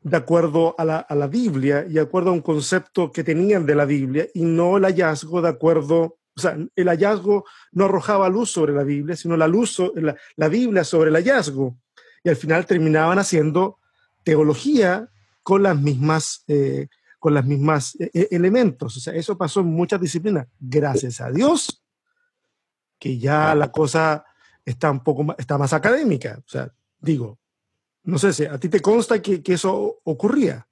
de 0.00 0.16
acuerdo 0.16 0.74
a 0.78 0.84
la, 0.84 1.26
Biblia 1.28 1.86
y 1.88 1.92
de 1.94 2.00
acuerdo 2.00 2.30
a 2.30 2.34
un 2.34 2.42
concepto 2.42 3.12
que 3.12 3.22
tenían 3.22 3.64
de 3.64 3.76
la 3.76 3.84
Biblia 3.84 4.26
y 4.34 4.42
no 4.42 4.76
el 4.76 4.84
hallazgo 4.84 5.40
de 5.40 5.48
acuerdo, 5.48 6.18
o 6.36 6.40
sea, 6.40 6.58
el 6.74 6.88
hallazgo 6.88 7.44
no 7.70 7.84
arrojaba 7.84 8.28
luz 8.28 8.50
sobre 8.50 8.72
la 8.72 8.82
Biblia, 8.82 9.14
sino 9.14 9.36
la 9.36 9.46
luz, 9.46 9.80
la, 9.94 10.16
la 10.36 10.48
Biblia 10.48 10.82
sobre 10.82 11.10
el 11.10 11.16
hallazgo. 11.16 11.76
Y 12.24 12.28
al 12.28 12.36
final 12.36 12.66
terminaban 12.66 13.18
haciendo 13.18 13.78
teología 14.24 15.08
con 15.42 15.62
las 15.62 15.80
mismas, 15.80 16.44
eh, 16.48 16.88
con 17.22 17.34
las 17.34 17.46
mismas 17.46 17.94
eh, 18.00 18.10
eh, 18.12 18.28
elementos. 18.32 18.96
O 18.96 19.00
sea, 19.00 19.14
eso 19.14 19.38
pasó 19.38 19.60
en 19.60 19.66
muchas 19.66 20.00
disciplinas. 20.00 20.48
Gracias 20.58 21.20
a 21.20 21.30
Dios 21.30 21.84
que 22.98 23.16
ya 23.16 23.54
la 23.54 23.70
cosa 23.70 24.24
está 24.64 24.90
un 24.90 25.04
poco 25.04 25.32
está 25.38 25.56
más 25.56 25.72
académica. 25.72 26.42
O 26.44 26.48
sea, 26.48 26.74
digo, 26.98 27.38
no 28.02 28.18
sé 28.18 28.32
si 28.32 28.44
a 28.44 28.58
ti 28.58 28.68
te 28.68 28.80
consta 28.80 29.22
que, 29.22 29.40
eso 29.46 30.00
ocurría. 30.02 30.66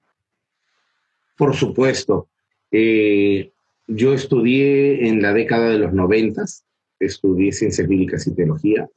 Por 1.36 1.54
supuesto. 1.54 2.28
Eh, 2.72 3.52
yo 3.86 4.12
estudié 4.12 5.06
en 5.06 5.22
la 5.22 5.32
década 5.32 5.68
de 5.68 5.78
los 5.78 5.92
noventas, 5.92 6.64
estudié 6.98 7.52
ciencias 7.52 7.86
bíblicas 7.86 8.26
y 8.26 8.34
teología, 8.34 8.88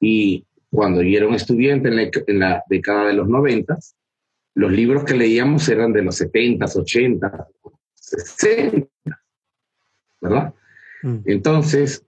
y 0.00 0.46
cuando 0.70 1.02
yo 1.02 1.18
era 1.18 1.28
un 1.28 1.34
estudiante 1.34 1.90
en 2.26 2.38
la, 2.38 2.64
década 2.70 3.08
de 3.08 3.12
los 3.12 3.28
noventas, 3.28 3.94
los 4.54 4.72
libros 4.72 5.04
que 5.04 5.14
leíamos 5.14 5.68
eran 5.68 5.92
de 5.92 6.02
los 6.02 6.16
70, 6.16 6.64
80, 6.64 7.48
60, 7.94 8.86
¿verdad? 10.20 10.54
Mm. 11.02 11.18
Entonces, 11.26 12.04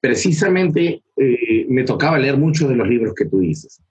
precisamente 0.00 1.02
eh, 1.16 1.66
me 1.68 1.84
tocaba 1.84 2.18
leer 2.18 2.36
muchos 2.36 2.68
de 2.68 2.76
los 2.76 2.88
libros 2.88 3.14
que 3.14 3.26
tú 3.26 3.40
dices. 3.40 3.82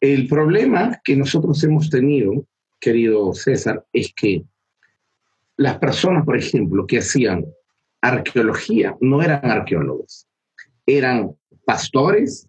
El 0.00 0.28
problema 0.28 1.00
que 1.04 1.16
nosotros 1.16 1.62
hemos 1.64 1.90
tenido, 1.90 2.46
querido 2.80 3.34
César, 3.34 3.84
es 3.92 4.12
que 4.14 4.44
las 5.56 5.78
personas, 5.78 6.24
por 6.24 6.38
ejemplo, 6.38 6.86
que 6.86 6.98
hacían 6.98 7.44
arqueología, 8.00 8.96
no 9.00 9.20
eran 9.20 9.44
arqueólogos, 9.44 10.26
eran 10.86 11.32
pastores, 11.66 12.48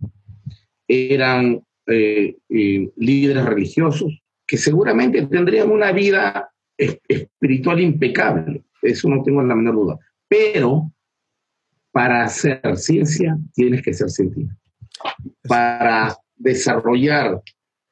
eran 0.87 1.61
eh, 1.87 2.37
eh, 2.47 2.89
líderes 2.95 3.45
religiosos, 3.45 4.20
que 4.51 4.57
seguramente 4.57 5.25
tendrían 5.27 5.71
una 5.71 5.93
vida 5.93 6.51
espiritual 6.77 7.79
impecable, 7.79 8.65
eso 8.81 9.07
no 9.07 9.23
tengo 9.23 9.41
la 9.41 9.55
menor 9.55 9.75
duda, 9.75 9.99
pero 10.27 10.91
para 11.89 12.25
hacer 12.25 12.59
ciencia 12.75 13.37
tienes 13.53 13.81
que 13.81 13.93
ser 13.93 14.09
científico. 14.09 14.53
Para 15.47 16.17
desarrollar 16.35 17.41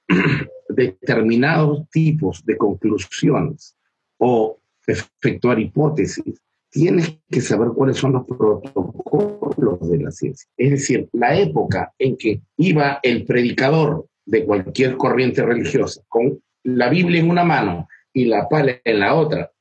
determinados 0.68 1.90
tipos 1.92 2.44
de 2.44 2.58
conclusiones 2.58 3.78
o 4.18 4.60
efectuar 4.86 5.62
hipótesis, 5.62 6.42
tienes 6.70 7.20
que 7.32 7.40
saber 7.40 7.70
cuáles 7.70 7.96
son 7.96 8.12
los 8.12 8.26
protocolos 8.26 9.90
de 9.90 9.98
la 9.98 10.12
ciencia. 10.12 10.50
Es 10.58 10.72
decir, 10.72 11.08
la 11.14 11.40
época 11.40 11.94
en 11.98 12.18
que 12.18 12.42
iba 12.58 13.00
el 13.02 13.24
predicador 13.24 14.08
de 14.26 14.44
cualquier 14.44 14.98
corriente 14.98 15.42
religiosa 15.42 16.02
con 16.10 16.42
la 16.64 16.90
Biblia 16.90 17.20
en 17.20 17.30
una 17.30 17.44
mano 17.44 17.88
y 18.14 18.26
la 18.26 18.48
pala 18.50 18.80
en 18.84 19.00
la 19.00 19.16
otra, 19.16 19.52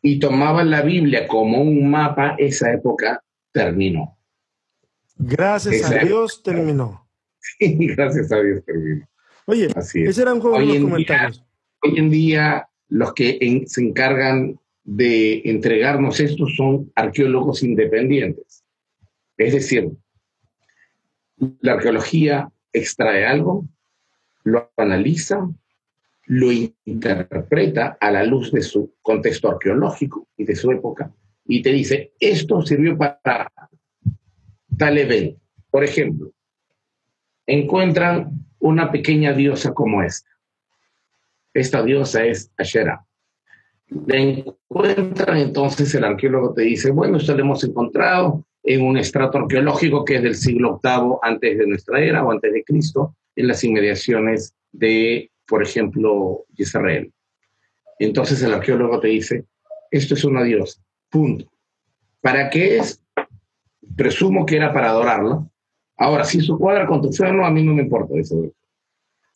y 0.00 0.18
tomaba 0.18 0.64
la 0.64 0.82
Biblia 0.82 1.26
como 1.28 1.60
un 1.62 1.88
mapa, 1.90 2.34
esa 2.38 2.72
época 2.72 3.22
terminó. 3.52 4.18
Gracias 5.16 5.90
a 5.90 5.98
Dios 5.98 6.42
terminó. 6.42 7.08
gracias 7.60 8.32
a 8.32 8.40
Dios 8.40 8.62
Oye, 9.46 9.68
Así 9.74 10.02
ese 10.02 10.22
eran 10.22 10.40
como 10.40 10.58
los 10.58 10.78
comentarios. 10.78 11.44
hoy 11.82 11.98
en 11.98 12.10
día, 12.10 12.68
los 12.88 13.12
que 13.12 13.64
se 13.66 13.82
encargan 13.82 14.58
de 14.84 15.42
entregarnos 15.44 16.20
esto 16.20 16.46
son 16.46 16.90
arqueólogos 16.94 17.62
independientes. 17.62 18.64
Es 19.36 19.52
decir, 19.52 19.90
la 21.60 21.72
arqueología 21.72 22.50
extrae 22.72 23.26
algo, 23.26 23.66
lo 24.44 24.70
analiza, 24.76 25.48
lo 26.32 26.50
interpreta 26.50 27.98
a 28.00 28.10
la 28.10 28.24
luz 28.24 28.52
de 28.52 28.62
su 28.62 28.94
contexto 29.02 29.50
arqueológico 29.50 30.28
y 30.38 30.44
de 30.44 30.56
su 30.56 30.70
época, 30.70 31.12
y 31.44 31.60
te 31.60 31.70
dice, 31.70 32.14
esto 32.18 32.62
sirvió 32.62 32.96
para 32.96 33.52
tal 34.78 34.96
evento. 34.96 35.38
Por 35.70 35.84
ejemplo, 35.84 36.32
encuentran 37.46 38.46
una 38.60 38.90
pequeña 38.90 39.34
diosa 39.34 39.74
como 39.74 40.02
esta. 40.02 40.30
Esta 41.52 41.82
diosa 41.82 42.24
es 42.24 42.50
Ashera. 42.56 43.04
La 44.06 44.16
encuentran, 44.16 45.36
entonces 45.36 45.94
el 45.94 46.04
arqueólogo 46.04 46.54
te 46.54 46.62
dice, 46.62 46.92
bueno, 46.92 47.18
esto 47.18 47.34
lo 47.34 47.42
hemos 47.42 47.62
encontrado 47.62 48.46
en 48.62 48.82
un 48.82 48.96
estrato 48.96 49.36
arqueológico 49.36 50.02
que 50.02 50.16
es 50.16 50.22
del 50.22 50.36
siglo 50.36 50.80
VIII 50.82 51.18
antes 51.20 51.58
de 51.58 51.66
nuestra 51.66 52.00
era 52.00 52.24
o 52.24 52.32
antes 52.32 52.54
de 52.54 52.64
Cristo, 52.64 53.16
en 53.36 53.48
las 53.48 53.62
inmediaciones 53.64 54.54
de, 54.72 55.31
por 55.46 55.62
ejemplo, 55.62 56.44
Israel. 56.56 57.12
Entonces 57.98 58.42
el 58.42 58.54
arqueólogo 58.54 59.00
te 59.00 59.08
dice, 59.08 59.44
esto 59.90 60.14
es 60.14 60.24
una 60.24 60.42
diosa, 60.42 60.80
punto. 61.08 61.50
¿Para 62.20 62.50
qué 62.50 62.78
es? 62.78 63.02
Presumo 63.96 64.46
que 64.46 64.56
era 64.56 64.72
para 64.72 64.90
adorarla, 64.90 65.46
Ahora, 66.02 66.24
si 66.24 66.38
eso 66.38 66.58
cuadra 66.58 66.86
con 66.86 67.00
tu 67.00 67.12
fe 67.12 67.32
no, 67.32 67.46
a 67.46 67.50
mí 67.50 67.62
no 67.62 67.74
me 67.74 67.82
importa 67.82 68.14
eso. 68.18 68.52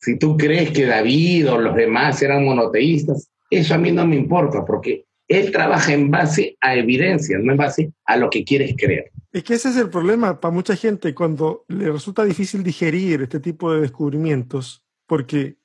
Si 0.01 0.19
tú 0.19 0.37
crees 0.37 0.73
que 0.73 0.85
David 0.85 1.51
o 1.51 1.59
los 1.59 1.77
demás 1.77 2.21
eran 2.23 2.45
monoteístas, 2.45 3.31
eso 3.51 3.75
a 3.75 3.79
mí 3.79 3.93
no 3.93 4.05
me 4.05 4.17
importa, 4.17 4.65
porque 4.65 5.05
él 5.29 5.53
trabaja 5.53 5.93
en 5.93 6.11
base 6.11 6.57
a 6.61 6.75
evidencia, 6.75 7.39
no 7.39 7.53
en 7.53 7.59
base 7.59 7.93
a 8.05 8.17
lo 8.17 8.31
que 8.31 8.45
quieres 8.45 8.75
creer. 8.77 9.13
Es 9.33 9.45
que 9.45 9.55
ese 9.55 9.69
es 9.69 9.77
el 9.77 9.91
problema 9.91 10.41
para 10.41 10.53
mucha 10.53 10.75
gente 10.75 11.15
cuando 11.15 11.65
le 11.69 11.91
resulta 11.91 12.25
difícil 12.25 12.65
digerir 12.65 13.23
este 13.23 13.39
tipo 13.39 13.73
de 13.73 13.83
descubrimientos, 13.83 14.85
porque, 15.07 15.59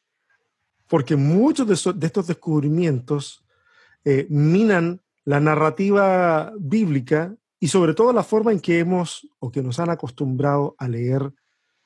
porque 0.91 1.15
muchos 1.15 1.65
de, 1.65 2.05
estos 2.05 2.27
descubrimientos 2.27 3.45
eh, 4.03 4.27
minan 4.29 4.99
la 5.23 5.39
narrativa 5.39 6.51
bíblica 6.59 7.33
y 7.61 7.69
sobre 7.69 7.93
todo 7.93 8.11
la 8.11 8.23
forma 8.23 8.51
en 8.51 8.59
que 8.59 8.79
hemos 8.79 9.25
o 9.39 9.49
que 9.49 9.63
nos 9.63 9.79
han 9.79 9.89
acostumbrado 9.89 10.75
a 10.77 10.89
leer, 10.89 11.31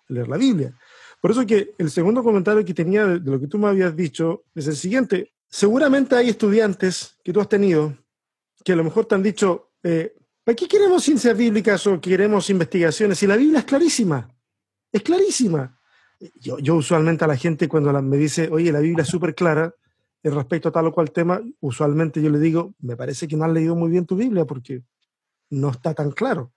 la 0.07 0.37
Biblia. 0.37 0.75
Por 1.21 1.29
eso 1.29 1.45
que 1.45 1.75
el 1.77 1.91
segundo 1.91 2.23
comentario 2.23 2.65
que 2.65 2.73
tenía 2.73 3.05
de, 3.05 3.19
lo 3.19 3.39
que 3.39 3.45
tú 3.45 3.59
me 3.59 3.67
habías 3.67 3.95
dicho 3.95 4.45
es 4.55 4.65
el 4.65 4.75
siguiente. 4.75 5.33
Seguramente 5.47 6.15
hay 6.15 6.29
estudiantes 6.29 7.15
que 7.23 7.31
tú 7.31 7.39
has 7.39 7.49
tenido 7.49 7.95
que 8.63 8.73
a 8.73 8.75
lo 8.75 8.83
mejor 8.83 9.05
te 9.05 9.13
han 9.13 9.21
dicho, 9.21 9.73
eh, 9.83 10.15
¿para 10.43 10.55
qué 10.55 10.67
queremos 10.67 11.03
ciencias 11.03 11.37
bíblicas 11.37 11.85
o 11.85 12.01
queremos 12.01 12.49
investigaciones? 12.49 13.19
Si 13.19 13.27
la 13.27 13.37
Biblia 13.37 13.59
es 13.59 13.65
clarísima, 13.65 14.35
es 14.91 15.03
clarísima. 15.03 15.79
Yo, 16.35 16.59
yo 16.59 16.75
usualmente 16.75 17.25
a 17.25 17.27
la 17.27 17.35
gente 17.35 17.67
cuando 17.67 17.91
me 18.01 18.17
dice, 18.17 18.49
oye, 18.51 18.71
la 18.71 18.79
Biblia 18.79 19.03
es 19.03 19.09
súper 19.09 19.35
clara 19.35 19.73
respecto 20.31 20.69
a 20.69 20.71
tal 20.71 20.87
o 20.87 20.91
cual 20.91 21.11
tema, 21.11 21.41
usualmente 21.59 22.21
yo 22.21 22.29
le 22.29 22.39
digo, 22.39 22.73
me 22.79 22.95
parece 22.95 23.27
que 23.27 23.35
no 23.35 23.45
has 23.45 23.51
leído 23.51 23.75
muy 23.75 23.89
bien 23.89 24.05
tu 24.05 24.15
Biblia 24.15 24.45
porque 24.45 24.83
no 25.49 25.69
está 25.69 25.93
tan 25.93 26.11
claro. 26.11 26.53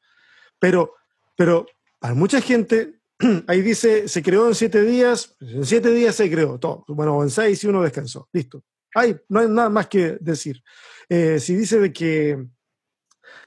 Pero, 0.58 0.94
pero 1.36 1.66
para 1.98 2.14
mucha 2.14 2.40
gente, 2.40 3.00
ahí 3.46 3.62
dice, 3.62 4.08
se 4.08 4.22
creó 4.22 4.48
en 4.48 4.54
siete 4.54 4.82
días, 4.82 5.36
en 5.40 5.64
siete 5.64 5.90
días 5.90 6.14
se 6.14 6.30
creó 6.30 6.58
todo. 6.58 6.84
Bueno, 6.88 7.22
en 7.22 7.30
seis 7.30 7.62
y 7.62 7.66
uno 7.66 7.82
descansó. 7.82 8.28
Listo. 8.32 8.64
Ahí, 8.94 9.16
no 9.28 9.40
hay 9.40 9.48
nada 9.48 9.68
más 9.68 9.86
que 9.88 10.16
decir. 10.20 10.62
Eh, 11.08 11.38
si 11.38 11.54
dice 11.54 11.78
de 11.78 11.92
que, 11.92 12.46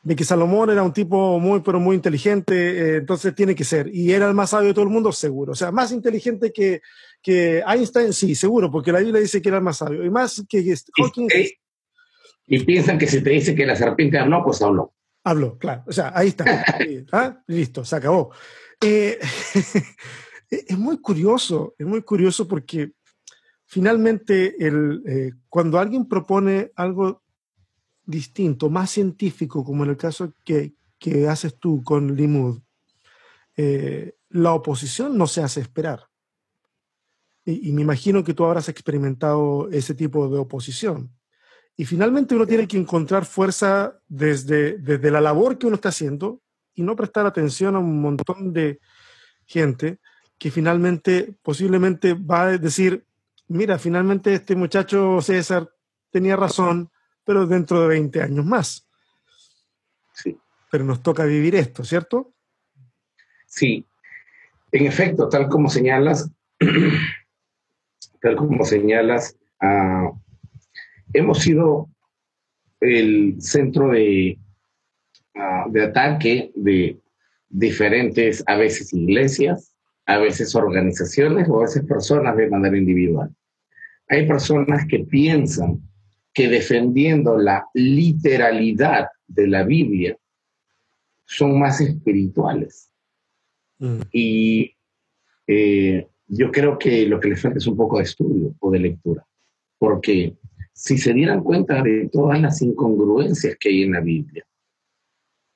de 0.03 0.15
que 0.15 0.24
Salomón 0.24 0.70
era 0.72 0.81
un 0.81 0.93
tipo 0.93 1.39
muy, 1.39 1.62
pero 1.62 1.79
muy 1.79 1.96
inteligente, 1.96 2.55
eh, 2.55 2.96
entonces 2.98 3.36
tiene 3.36 3.53
que 3.53 3.63
ser. 3.63 3.93
Y 3.93 4.12
era 4.12 4.27
el 4.27 4.34
más 4.34 4.50
sabio 4.50 4.70
de 4.70 4.74
todo 4.74 4.86
el 4.86 4.89
mundo, 4.89 5.12
seguro. 5.12 5.51
O 5.51 5.55
sea, 5.55 5.72
más 5.72 5.91
inteligente 5.91 6.51
que, 6.51 6.81
que 7.22 7.63
Einstein, 7.67 8.12
sí, 8.12 8.34
seguro, 8.34 8.72
porque 8.72 8.91
la 8.91 9.00
Biblia 9.00 9.22
dice 9.22 9.41
que 9.41 9.50
era 9.50 9.60
el 9.60 9.63
más 9.63 9.77
sabio. 9.77 10.03
Y 10.03 10.10
más 10.10 10.43
que 10.50 10.75
Hawking. 10.98 11.27
Y, 12.48 12.60
piensan 12.65 12.98
que 12.98 13.08
si 13.08 13.22
te 13.22 13.29
dice 13.29 13.53
que 13.53 13.65
la 13.65 13.75
serpiente 13.75 14.17
habló, 14.17 14.43
pues 14.43 14.62
habló. 14.62 14.93
Habló, 15.24 15.58
claro. 15.58 15.84
O 15.88 15.91
sea, 15.91 16.12
ahí 16.15 16.29
está. 16.29 16.46
¿Ah? 17.12 17.38
Listo, 17.48 17.86
se 17.86 17.96
acabó. 17.96 18.31
Eh, 18.81 19.20
es 20.50 20.77
muy 20.77 21.00
curioso, 21.00 21.75
es 21.77 21.86
muy 21.86 22.01
curioso 22.01 22.48
porque 22.48 22.93
finalmente 23.65 24.55
el, 24.65 25.03
eh, 25.08 25.31
cuando 25.48 25.79
alguien 25.79 26.08
propone 26.08 26.72
algo 26.75 27.20
distinto, 28.05 28.70
más 28.70 28.91
científico, 28.91 29.63
como 29.63 29.84
en 29.84 29.91
el 29.91 29.98
caso 29.98 30.34
que, 30.43 30.74
que 31.00 31.27
haces 31.27 31.58
tú 31.58 31.84
con 31.84 32.15
Limud, 32.15 32.60
eh, 33.58 34.15
la 34.29 34.53
oposición 34.53 35.17
no 35.17 35.27
se 35.27 35.41
hace 35.41 35.62
esperar. 35.62 36.08
Y, 37.43 37.70
y, 37.70 37.74
me 37.74 37.81
imagino 37.81 38.24
que 38.24 38.34
tú 38.34 38.46
habrás 38.46 38.70
experimentado 38.70 39.67
ese 39.72 39.96
tipo 39.96 40.29
de 40.29 40.38
oposición. 40.38 41.12
Y 41.75 41.86
finalmente 41.86 42.36
uno 42.36 42.46
tiene 42.46 42.67
que 42.67 42.77
encontrar 42.77 43.25
fuerza 43.25 44.00
desde, 44.08 44.77
desde 44.77 45.10
la 45.10 45.22
labor 45.22 45.58
que 45.58 45.65
uno 45.65 45.75
está 45.75 45.89
haciendo 45.89 46.41
y 46.75 46.84
no 46.84 46.96
prestar 46.96 47.25
atención 47.25 47.75
a 47.75 47.79
un 47.79 48.00
montón 48.00 48.53
de 48.53 48.79
gente 49.46 50.00
que 50.38 50.51
finalmente 50.51 51.36
posiblemente 51.41 52.13
va 52.13 52.43
a 52.43 52.58
decir, 52.58 53.05
mira, 53.48 53.79
finalmente 53.79 54.34
este 54.34 54.55
muchacho 54.55 55.22
César 55.22 55.70
tenía 56.12 56.36
razón, 56.36 56.90
pero 57.25 57.45
dentro 57.45 57.81
de 57.81 57.87
20 57.87 58.21
años 58.21 58.45
más. 58.45 58.87
Sí. 60.13 60.37
Pero 60.71 60.83
nos 60.83 61.01
toca 61.01 61.25
vivir 61.25 61.55
esto, 61.55 61.83
¿cierto? 61.83 62.33
Sí. 63.47 63.85
En 64.71 64.85
efecto, 64.85 65.27
tal 65.27 65.49
como 65.49 65.69
señalas, 65.69 66.31
tal 68.21 68.35
como 68.35 68.63
señalas, 68.63 69.37
uh, 69.61 70.17
hemos 71.13 71.39
sido 71.39 71.89
el 72.79 73.41
centro 73.41 73.89
de, 73.89 74.39
uh, 75.35 75.71
de 75.71 75.83
ataque 75.83 76.51
de 76.55 76.99
diferentes, 77.49 78.43
a 78.47 78.55
veces 78.55 78.93
iglesias, 78.93 79.75
a 80.05 80.17
veces 80.17 80.55
organizaciones 80.55 81.47
o 81.49 81.59
a 81.59 81.63
veces 81.63 81.83
personas 81.85 82.35
de 82.37 82.49
manera 82.49 82.77
individual. 82.77 83.35
Hay 84.07 84.27
personas 84.27 84.85
que 84.87 84.99
piensan 84.99 85.81
que 86.33 86.47
defendiendo 86.47 87.38
la 87.38 87.67
literalidad 87.73 89.07
de 89.27 89.47
la 89.47 89.63
Biblia 89.63 90.17
son 91.25 91.59
más 91.59 91.81
espirituales. 91.81 92.91
Mm. 93.79 94.01
Y 94.11 94.75
eh, 95.47 96.07
yo 96.27 96.51
creo 96.51 96.77
que 96.77 97.05
lo 97.05 97.19
que 97.19 97.29
les 97.29 97.41
falta 97.41 97.57
es 97.57 97.67
un 97.67 97.77
poco 97.77 97.97
de 97.97 98.03
estudio 98.03 98.55
o 98.59 98.71
de 98.71 98.79
lectura, 98.79 99.25
porque 99.77 100.35
si 100.73 100.97
se 100.97 101.13
dieran 101.13 101.43
cuenta 101.43 101.81
de 101.81 102.09
todas 102.11 102.39
las 102.41 102.61
incongruencias 102.61 103.57
que 103.59 103.69
hay 103.69 103.83
en 103.83 103.93
la 103.93 104.00
Biblia, 104.00 104.45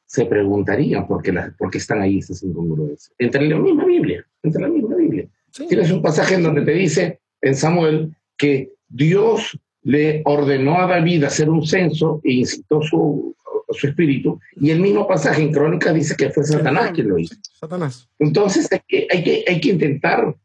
se 0.06 0.26
preguntarían 0.26 1.08
por 1.08 1.22
qué, 1.24 1.32
las, 1.32 1.54
por 1.56 1.70
qué 1.70 1.78
están 1.78 2.02
ahí 2.02 2.20
esas 2.20 2.44
incongruencias. 2.44 3.14
Entre 3.18 3.48
la 3.48 3.58
misma 3.58 3.86
Biblia, 3.86 4.26
entre 4.44 4.62
la 4.62 4.68
misma 4.68 4.96
Biblia. 4.96 5.28
Sí. 5.52 5.68
Tienes 5.68 5.92
un 5.92 6.02
pasaje 6.02 6.36
en 6.36 6.44
donde 6.44 6.62
te 6.62 6.74
dice 6.74 7.20
en 7.42 7.56
Samuel 7.56 8.16
que 8.38 8.72
Dios 8.88 9.60
le 9.86 10.24
ordenó 10.26 10.80
a 10.82 10.88
David 10.88 11.26
hacer 11.26 11.48
un 11.48 11.66
censo 11.66 12.20
e 12.24 12.34
incitó 12.34 12.82
su, 12.82 13.36
su 13.70 13.88
espíritu, 13.88 14.40
y 14.56 14.72
el 14.72 14.80
mismo 14.80 15.08
pasaje 15.08 15.44
en 15.44 15.52
Crónicas 15.52 15.94
dice 15.94 16.16
que 16.18 16.32
fue 16.32 16.44
Satanás 16.44 16.92
quien 16.92 17.10
lo 17.10 17.20
hizo. 17.20 17.36
Satanás. 17.60 18.10
Entonces 18.18 18.68
hay 18.72 18.82
que, 18.88 19.08
hay 19.12 19.24
que, 19.24 19.46
hay 19.48 19.62
que 19.62 19.70
intentar 19.70 20.36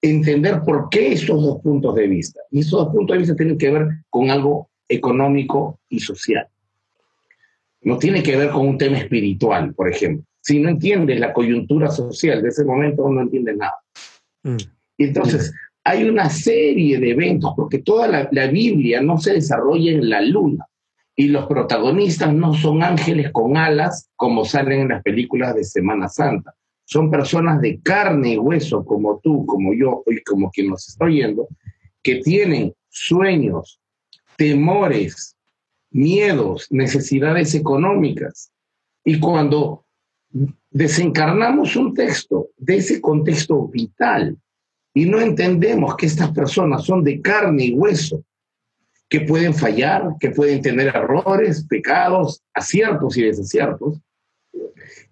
entender 0.00 0.62
por 0.64 0.88
qué 0.88 1.12
esos 1.12 1.42
dos 1.42 1.60
puntos 1.60 1.94
de 1.94 2.06
vista. 2.06 2.40
Y 2.50 2.60
esos 2.60 2.84
dos 2.84 2.88
puntos 2.88 3.14
de 3.14 3.18
vista 3.18 3.36
tienen 3.36 3.58
que 3.58 3.70
ver 3.70 3.86
con 4.08 4.30
algo 4.30 4.70
económico 4.88 5.78
y 5.90 6.00
social. 6.00 6.48
No 7.82 7.98
tiene 7.98 8.22
que 8.22 8.36
ver 8.36 8.50
con 8.50 8.66
un 8.66 8.78
tema 8.78 8.98
espiritual, 8.98 9.74
por 9.74 9.90
ejemplo. 9.90 10.24
Si 10.40 10.58
no 10.58 10.70
entiendes 10.70 11.20
la 11.20 11.34
coyuntura 11.34 11.90
social 11.90 12.42
de 12.42 12.48
ese 12.48 12.64
momento, 12.64 13.06
no 13.10 13.20
entiendes 13.20 13.58
nada. 13.58 13.76
Mm. 14.42 14.56
Y 14.96 15.04
entonces, 15.04 15.52
hay 15.84 16.04
una 16.04 16.28
serie 16.28 16.98
de 16.98 17.10
eventos, 17.10 17.52
porque 17.56 17.78
toda 17.78 18.28
la, 18.30 18.46
Biblia 18.46 19.00
no 19.00 19.18
se 19.18 19.34
desarrolla 19.34 19.92
en 19.92 20.10
la 20.10 20.20
luna 20.20 20.66
y 21.16 21.28
los 21.28 21.46
protagonistas 21.46 22.32
no 22.32 22.54
son 22.54 22.82
ángeles 22.82 23.30
con 23.32 23.56
alas 23.56 24.10
como 24.16 24.44
salen 24.44 24.80
en 24.80 24.88
las 24.88 25.02
películas 25.02 25.54
de 25.54 25.64
Semana 25.64 26.08
Santa. 26.08 26.54
Son 26.84 27.10
personas 27.10 27.60
de 27.60 27.80
carne 27.80 28.34
y 28.34 28.38
hueso 28.38 28.84
como 28.84 29.20
tú, 29.22 29.46
como 29.46 29.72
yo 29.74 30.02
y 30.06 30.20
como 30.22 30.50
quien 30.50 30.68
nos 30.68 30.88
está 30.88 31.04
oyendo, 31.04 31.48
que 32.02 32.16
tienen 32.16 32.74
sueños, 32.88 33.80
temores, 34.36 35.36
miedos, 35.90 36.66
necesidades 36.70 37.54
económicas. 37.54 38.50
Y 39.04 39.20
cuando 39.20 39.84
desencarnamos 40.70 41.76
un 41.76 41.94
texto 41.94 42.48
de 42.56 42.76
ese 42.76 43.00
contexto 43.00 43.68
vital, 43.68 44.36
y 44.92 45.06
no 45.06 45.20
entendemos 45.20 45.96
que 45.96 46.06
estas 46.06 46.30
personas 46.32 46.84
son 46.84 47.04
de 47.04 47.20
carne 47.20 47.66
y 47.66 47.74
hueso, 47.74 48.24
que 49.08 49.20
pueden 49.20 49.54
fallar, 49.54 50.16
que 50.18 50.30
pueden 50.30 50.62
tener 50.62 50.88
errores, 50.88 51.66
pecados, 51.66 52.42
aciertos 52.54 53.16
y 53.16 53.22
desaciertos, 53.22 54.00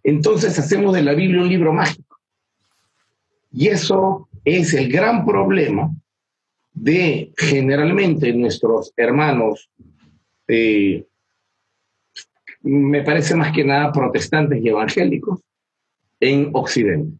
entonces 0.03 0.59
hacemos 0.59 0.95
de 0.95 1.03
la 1.03 1.14
Biblia 1.14 1.43
un 1.43 1.49
libro 1.49 1.73
mágico. 1.73 2.19
Y 3.51 3.69
eso 3.69 4.29
es 4.45 4.75
el 4.75 4.91
gran 4.91 5.25
problema 5.25 5.91
de 6.73 7.33
generalmente 7.37 8.33
nuestros 8.33 8.93
hermanos, 8.97 9.69
eh, 10.47 11.05
me 12.62 13.03
parece 13.03 13.35
más 13.35 13.53
que 13.53 13.64
nada 13.64 13.93
protestantes 13.93 14.62
y 14.62 14.69
evangélicos, 14.69 15.41
en 16.21 16.51
Occidente. 16.53 17.17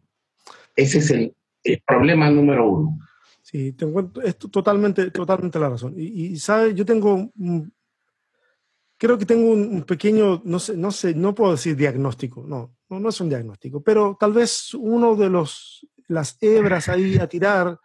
Ese 0.75 0.99
es 0.99 1.11
el 1.11 1.33
el 1.63 1.81
problema 1.85 2.29
número 2.29 2.69
uno. 2.69 2.99
Sí, 3.41 3.73
te 3.73 3.85
encuentro, 3.85 4.21
es 4.21 4.37
totalmente, 4.37 5.09
totalmente 5.11 5.59
la 5.59 5.69
razón. 5.69 5.93
Y, 5.97 6.27
y 6.27 6.35
¿sabes? 6.37 6.75
Yo 6.75 6.85
tengo, 6.85 7.31
creo 8.99 9.17
que 9.17 9.25
tengo 9.25 9.51
un, 9.51 9.83
pequeño, 9.83 10.41
no 10.45 10.59
sé, 10.59 10.77
no 10.77 10.91
sé, 10.91 11.15
no 11.15 11.33
puedo 11.33 11.53
decir 11.53 11.75
diagnóstico, 11.75 12.43
no, 12.45 12.75
no, 12.89 12.99
no 12.99 13.09
es 13.09 13.19
un 13.21 13.29
diagnóstico, 13.29 13.81
pero 13.81 14.17
tal 14.19 14.33
vez 14.33 14.73
uno 14.73 15.15
de 15.15 15.29
los, 15.29 15.87
las 16.07 16.37
hebras 16.41 16.89
ahí 16.89 17.17
a 17.17 17.27
tirar 17.27 17.79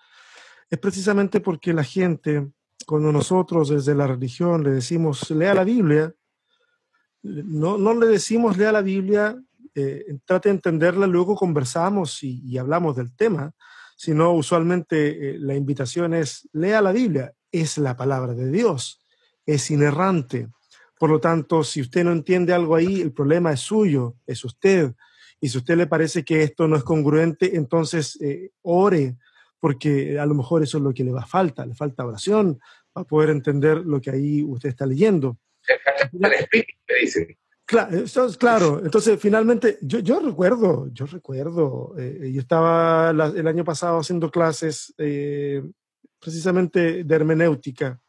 es 0.68 0.78
precisamente 0.78 1.40
porque 1.40 1.72
la 1.72 1.84
gente, 1.84 2.50
cuando 2.84 3.12
nosotros 3.12 3.68
desde 3.68 3.94
la 3.94 4.08
religión 4.08 4.64
le 4.64 4.70
decimos, 4.70 5.30
lea 5.30 5.54
la 5.54 5.64
Biblia, 5.64 6.12
no, 7.22 7.78
no 7.78 7.94
le 7.94 8.08
decimos 8.08 8.58
lea 8.58 8.72
la 8.72 8.82
Biblia 8.82 9.40
eh, 9.74 10.04
trate 10.24 10.48
de 10.48 10.54
entenderla, 10.54 11.06
luego 11.06 11.34
conversamos 11.34 12.22
y, 12.22 12.56
hablamos 12.58 12.96
del 12.96 13.14
tema, 13.14 13.52
sino 13.96 14.32
usualmente 14.32 15.30
eh, 15.30 15.38
la 15.38 15.54
invitación 15.54 16.14
es, 16.14 16.48
lea 16.52 16.80
la 16.80 16.92
Biblia, 16.92 17.32
es 17.50 17.78
la 17.78 17.96
palabra 17.96 18.34
de 18.34 18.50
Dios, 18.50 19.04
es 19.46 19.70
inerrante. 19.70 20.48
Por 20.98 21.10
lo 21.10 21.20
tanto, 21.20 21.64
si 21.64 21.80
usted 21.80 22.04
no 22.04 22.12
entiende 22.12 22.52
algo 22.52 22.76
ahí, 22.76 23.00
el 23.00 23.12
problema 23.12 23.52
es 23.52 23.60
suyo, 23.60 24.16
es 24.26 24.44
usted. 24.44 24.92
Y 25.40 25.48
si 25.48 25.58
usted 25.58 25.76
le 25.76 25.86
parece 25.86 26.24
que 26.24 26.42
esto 26.42 26.68
no 26.68 26.76
es 26.76 26.84
congruente, 26.84 27.56
entonces 27.56 28.18
eh, 28.22 28.50
ore, 28.62 29.16
porque 29.58 30.18
a 30.18 30.26
lo 30.26 30.34
mejor 30.34 30.62
eso 30.62 30.78
es 30.78 30.84
lo 30.84 30.94
que 30.94 31.04
le 31.04 31.12
va 31.12 31.22
a 31.22 31.26
falta, 31.26 31.66
le 31.66 31.74
falta 31.74 32.06
oración 32.06 32.60
para 32.92 33.06
poder 33.06 33.30
entender 33.30 33.78
lo 33.78 34.00
que 34.00 34.10
ahí 34.10 34.42
usted 34.42 34.68
está 34.68 34.86
leyendo. 34.86 35.36
Espíritu. 36.38 37.43
Claro, 37.66 38.04
claro. 38.38 38.80
Entonces, 38.84 39.18
finalmente, 39.20 39.78
yo, 39.80 40.00
yo 40.00 40.20
recuerdo, 40.20 40.88
yo 40.92 41.06
recuerdo, 41.06 41.94
eh, 41.98 42.30
yo 42.32 42.40
estaba 42.40 43.12
la, 43.12 43.26
el 43.26 43.46
año 43.46 43.64
pasado 43.64 43.98
haciendo 43.98 44.30
clases 44.30 44.92
eh, 44.98 45.62
precisamente 46.20 47.04
de 47.04 47.14
hermenéutica 47.14 48.00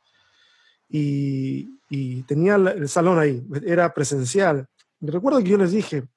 y, 0.90 1.80
y 1.90 2.24
tenía 2.24 2.56
el 2.56 2.88
salón 2.90 3.20
ahí, 3.20 3.46
era 3.66 3.94
presencial. 3.94 4.68
Me 5.00 5.12
recuerdo 5.12 5.40
que 5.40 5.50
yo 5.50 5.58
les 5.58 5.72
dije, 5.72 6.08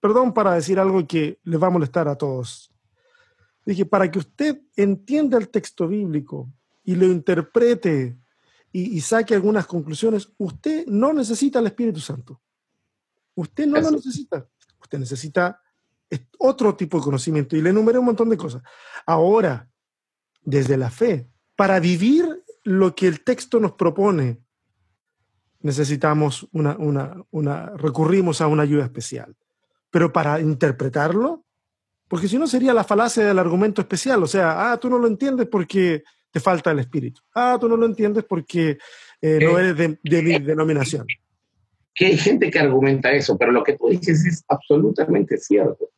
perdón 0.00 0.32
para 0.32 0.54
decir 0.54 0.78
algo 0.78 1.06
que 1.06 1.38
les 1.44 1.62
va 1.62 1.68
a 1.68 1.70
molestar 1.70 2.08
a 2.08 2.16
todos. 2.16 2.72
Dije, 3.64 3.86
para 3.86 4.10
que 4.10 4.18
usted 4.18 4.60
entienda 4.76 5.38
el 5.38 5.48
texto 5.48 5.88
bíblico 5.88 6.52
y 6.84 6.94
lo 6.96 7.06
interprete 7.06 8.18
y, 8.70 8.96
y, 8.96 9.00
saque 9.00 9.34
algunas 9.34 9.66
conclusiones, 9.66 10.28
usted 10.36 10.84
no 10.86 11.12
necesita 11.12 11.60
el 11.60 11.66
Espíritu 11.66 12.00
Santo. 12.00 12.42
Usted 13.34 13.66
no 13.66 13.76
Eso. 13.76 13.90
lo 13.90 13.96
necesita. 13.96 14.46
Usted 14.80 14.98
necesita 14.98 15.60
otro 16.38 16.74
tipo 16.76 16.98
de 16.98 17.04
conocimiento. 17.04 17.56
Y 17.56 17.62
le 17.62 17.70
enumeré 17.70 17.98
un 17.98 18.06
montón 18.06 18.30
de 18.30 18.36
cosas. 18.36 18.62
Ahora, 19.06 19.68
desde 20.42 20.76
la 20.76 20.90
fe, 20.90 21.28
para 21.56 21.80
vivir 21.80 22.44
lo 22.64 22.94
que 22.94 23.06
el 23.06 23.22
texto 23.22 23.60
nos 23.60 23.72
propone, 23.72 24.40
necesitamos 25.60 26.46
una, 26.52 26.76
una, 26.76 27.16
una, 27.30 27.70
recurrimos 27.76 28.40
a 28.40 28.46
una 28.46 28.62
ayuda 28.62 28.84
especial. 28.84 29.34
Pero 29.90 30.12
para 30.12 30.40
interpretarlo, 30.40 31.44
porque 32.08 32.28
si 32.28 32.38
no 32.38 32.46
sería 32.46 32.74
la 32.74 32.84
falacia 32.84 33.24
del 33.24 33.38
argumento 33.38 33.80
especial, 33.80 34.22
o 34.22 34.26
sea, 34.26 34.72
ah, 34.72 34.78
tú 34.78 34.90
no 34.90 34.98
lo 34.98 35.06
entiendes 35.06 35.48
porque 35.48 36.04
te 36.30 36.40
falta 36.40 36.72
el 36.72 36.80
espíritu. 36.80 37.22
Ah, 37.34 37.56
tú 37.60 37.68
no 37.68 37.76
lo 37.76 37.86
entiendes 37.86 38.24
porque 38.24 38.78
eh, 39.20 39.38
no 39.40 39.58
eres 39.58 39.76
de, 39.76 39.98
de 40.02 40.22
mi 40.22 40.38
denominación 40.38 41.06
que 41.94 42.06
hay 42.06 42.16
gente 42.16 42.50
que 42.50 42.58
argumenta 42.58 43.12
eso, 43.12 43.38
pero 43.38 43.52
lo 43.52 43.62
que 43.62 43.74
tú 43.74 43.88
dices 43.88 44.24
es 44.26 44.44
absolutamente 44.48 45.36
cierto. 45.38 45.90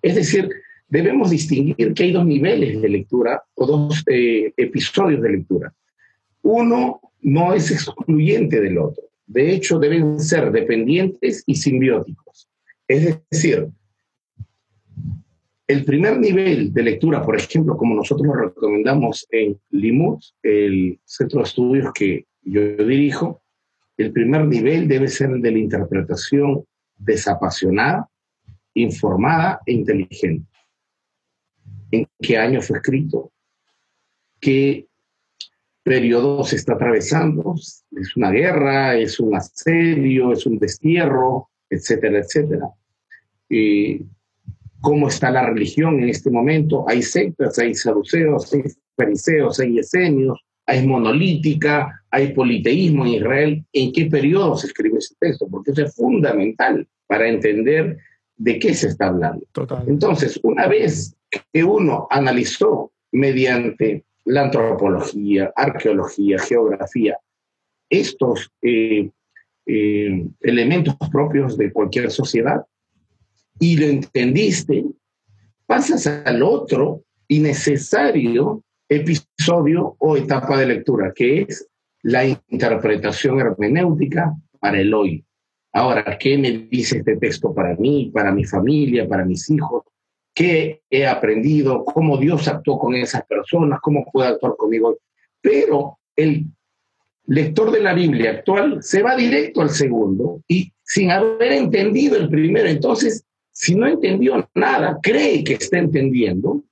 Es 0.00 0.14
decir, 0.14 0.48
debemos 0.88 1.30
distinguir 1.30 1.94
que 1.94 2.04
hay 2.04 2.12
dos 2.12 2.26
niveles 2.26 2.80
de 2.80 2.88
lectura 2.88 3.42
o 3.54 3.66
dos 3.66 4.04
eh, 4.06 4.52
episodios 4.56 5.22
de 5.22 5.30
lectura. 5.30 5.72
Uno 6.42 7.00
no 7.22 7.52
es 7.52 7.70
excluyente 7.70 8.60
del 8.60 8.78
otro. 8.78 9.04
De 9.26 9.52
hecho, 9.52 9.78
deben 9.78 10.18
ser 10.18 10.50
dependientes 10.50 11.42
y 11.46 11.54
simbióticos. 11.54 12.48
Es 12.88 13.18
decir, 13.30 13.68
el 15.68 15.84
primer 15.84 16.18
nivel 16.18 16.72
de 16.72 16.82
lectura, 16.82 17.24
por 17.24 17.36
ejemplo, 17.36 17.76
como 17.76 17.94
nosotros 17.94 18.26
lo 18.26 18.34
recomendamos 18.34 19.28
en 19.30 19.56
Limut, 19.70 20.20
el 20.42 20.98
centro 21.04 21.38
de 21.38 21.44
estudios 21.44 21.92
que 21.92 22.26
yo 22.42 22.76
dirijo, 22.76 23.39
el 24.02 24.12
primer 24.12 24.46
nivel 24.46 24.88
debe 24.88 25.08
ser 25.08 25.30
el 25.30 25.42
de 25.42 25.50
la 25.50 25.58
interpretación 25.58 26.64
desapasionada, 26.96 28.08
informada 28.74 29.60
e 29.66 29.72
inteligente. 29.72 30.48
¿En 31.90 32.06
qué 32.20 32.38
año 32.38 32.62
fue 32.62 32.78
escrito? 32.78 33.32
¿Qué 34.40 34.86
periodo 35.82 36.44
se 36.44 36.56
está 36.56 36.74
atravesando? 36.74 37.54
¿Es 37.56 38.16
una 38.16 38.30
guerra? 38.30 38.96
¿Es 38.96 39.18
un 39.18 39.34
asedio? 39.34 40.32
¿Es 40.32 40.46
un 40.46 40.58
destierro? 40.58 41.50
Etcétera, 41.68 42.18
etcétera. 42.18 42.70
Eh, 43.48 44.02
¿Cómo 44.80 45.08
está 45.08 45.30
la 45.30 45.44
religión 45.46 46.02
en 46.02 46.08
este 46.08 46.30
momento? 46.30 46.86
Hay 46.88 47.02
sectas, 47.02 47.58
hay 47.58 47.74
saduceos, 47.74 48.52
hay 48.54 48.62
fariseos, 48.96 49.60
hay 49.60 49.78
esenios, 49.78 50.40
hay 50.66 50.86
monolítica, 50.86 52.04
hay 52.10 52.32
politeísmo 52.32 53.04
en 53.06 53.14
Israel. 53.14 53.64
¿En 53.72 53.92
qué 53.92 54.06
periodo 54.06 54.56
se 54.56 54.68
escribe 54.68 54.98
ese 54.98 55.14
texto? 55.18 55.48
Porque 55.48 55.72
eso 55.72 55.84
es 55.84 55.94
fundamental 55.94 56.86
para 57.06 57.28
entender 57.28 57.98
de 58.36 58.58
qué 58.58 58.74
se 58.74 58.88
está 58.88 59.08
hablando. 59.08 59.44
Entonces, 59.86 60.38
una 60.42 60.66
vez 60.66 61.16
que 61.52 61.64
uno 61.64 62.06
analizó 62.10 62.92
mediante 63.12 64.04
la 64.24 64.42
antropología, 64.42 65.52
arqueología, 65.56 66.38
geografía, 66.38 67.18
estos 67.88 68.50
eh, 68.62 69.10
eh, 69.66 70.26
elementos 70.40 70.94
propios 71.10 71.58
de 71.58 71.72
cualquier 71.72 72.10
sociedad 72.10 72.64
y 73.58 73.76
lo 73.76 73.86
entendiste, 73.86 74.84
pasas 75.66 76.06
al 76.06 76.42
otro 76.42 77.02
y 77.28 77.40
necesario 77.40 78.62
episodio 78.90 79.96
o 79.98 80.16
etapa 80.16 80.58
de 80.58 80.66
lectura, 80.66 81.12
que 81.14 81.42
es 81.42 81.68
la 82.02 82.24
interpretación 82.24 83.40
hermenéutica 83.40 84.34
para 84.58 84.80
el 84.80 84.92
hoy. 84.92 85.24
Ahora, 85.72 86.18
¿qué 86.18 86.36
me 86.36 86.50
dice 86.50 86.98
este 86.98 87.16
texto 87.16 87.54
para 87.54 87.76
mí, 87.76 88.10
para 88.12 88.32
mi 88.32 88.44
familia, 88.44 89.08
para 89.08 89.24
mis 89.24 89.48
hijos? 89.48 89.84
¿Qué 90.34 90.82
he 90.90 91.06
aprendido? 91.06 91.84
¿Cómo 91.84 92.18
Dios 92.18 92.48
actuó 92.48 92.78
con 92.78 92.94
esas 92.94 93.24
personas? 93.26 93.78
¿Cómo 93.80 94.04
puede 94.12 94.28
actuar 94.28 94.56
conmigo? 94.56 94.98
Pero 95.40 95.98
el 96.16 96.46
lector 97.26 97.70
de 97.70 97.80
la 97.80 97.94
Biblia 97.94 98.30
actual 98.30 98.82
se 98.82 99.02
va 99.02 99.14
directo 99.14 99.60
al 99.60 99.70
segundo 99.70 100.42
y 100.48 100.72
sin 100.82 101.12
haber 101.12 101.52
entendido 101.52 102.16
el 102.16 102.28
primero, 102.28 102.68
entonces, 102.68 103.24
si 103.52 103.76
no 103.76 103.86
entendió 103.86 104.48
nada, 104.54 104.98
cree 105.00 105.44
que 105.44 105.54
está 105.54 105.78
entendiendo 105.78 106.64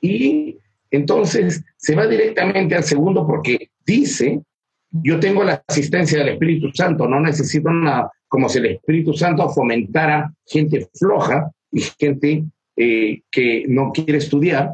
y 0.00 0.58
entonces 0.96 1.62
se 1.76 1.94
va 1.94 2.06
directamente 2.06 2.74
al 2.74 2.84
segundo 2.84 3.26
porque 3.26 3.70
dice, 3.84 4.42
yo 4.90 5.20
tengo 5.20 5.44
la 5.44 5.62
asistencia 5.66 6.18
del 6.18 6.30
Espíritu 6.30 6.70
Santo, 6.72 7.08
no 7.08 7.20
necesito 7.20 7.70
nada, 7.70 8.10
como 8.28 8.48
si 8.48 8.58
el 8.58 8.66
Espíritu 8.66 9.12
Santo 9.12 9.48
fomentara 9.48 10.32
gente 10.46 10.88
floja 10.94 11.50
y 11.70 11.80
gente 11.98 12.44
eh, 12.76 13.22
que 13.30 13.64
no 13.68 13.92
quiere 13.92 14.18
estudiar, 14.18 14.70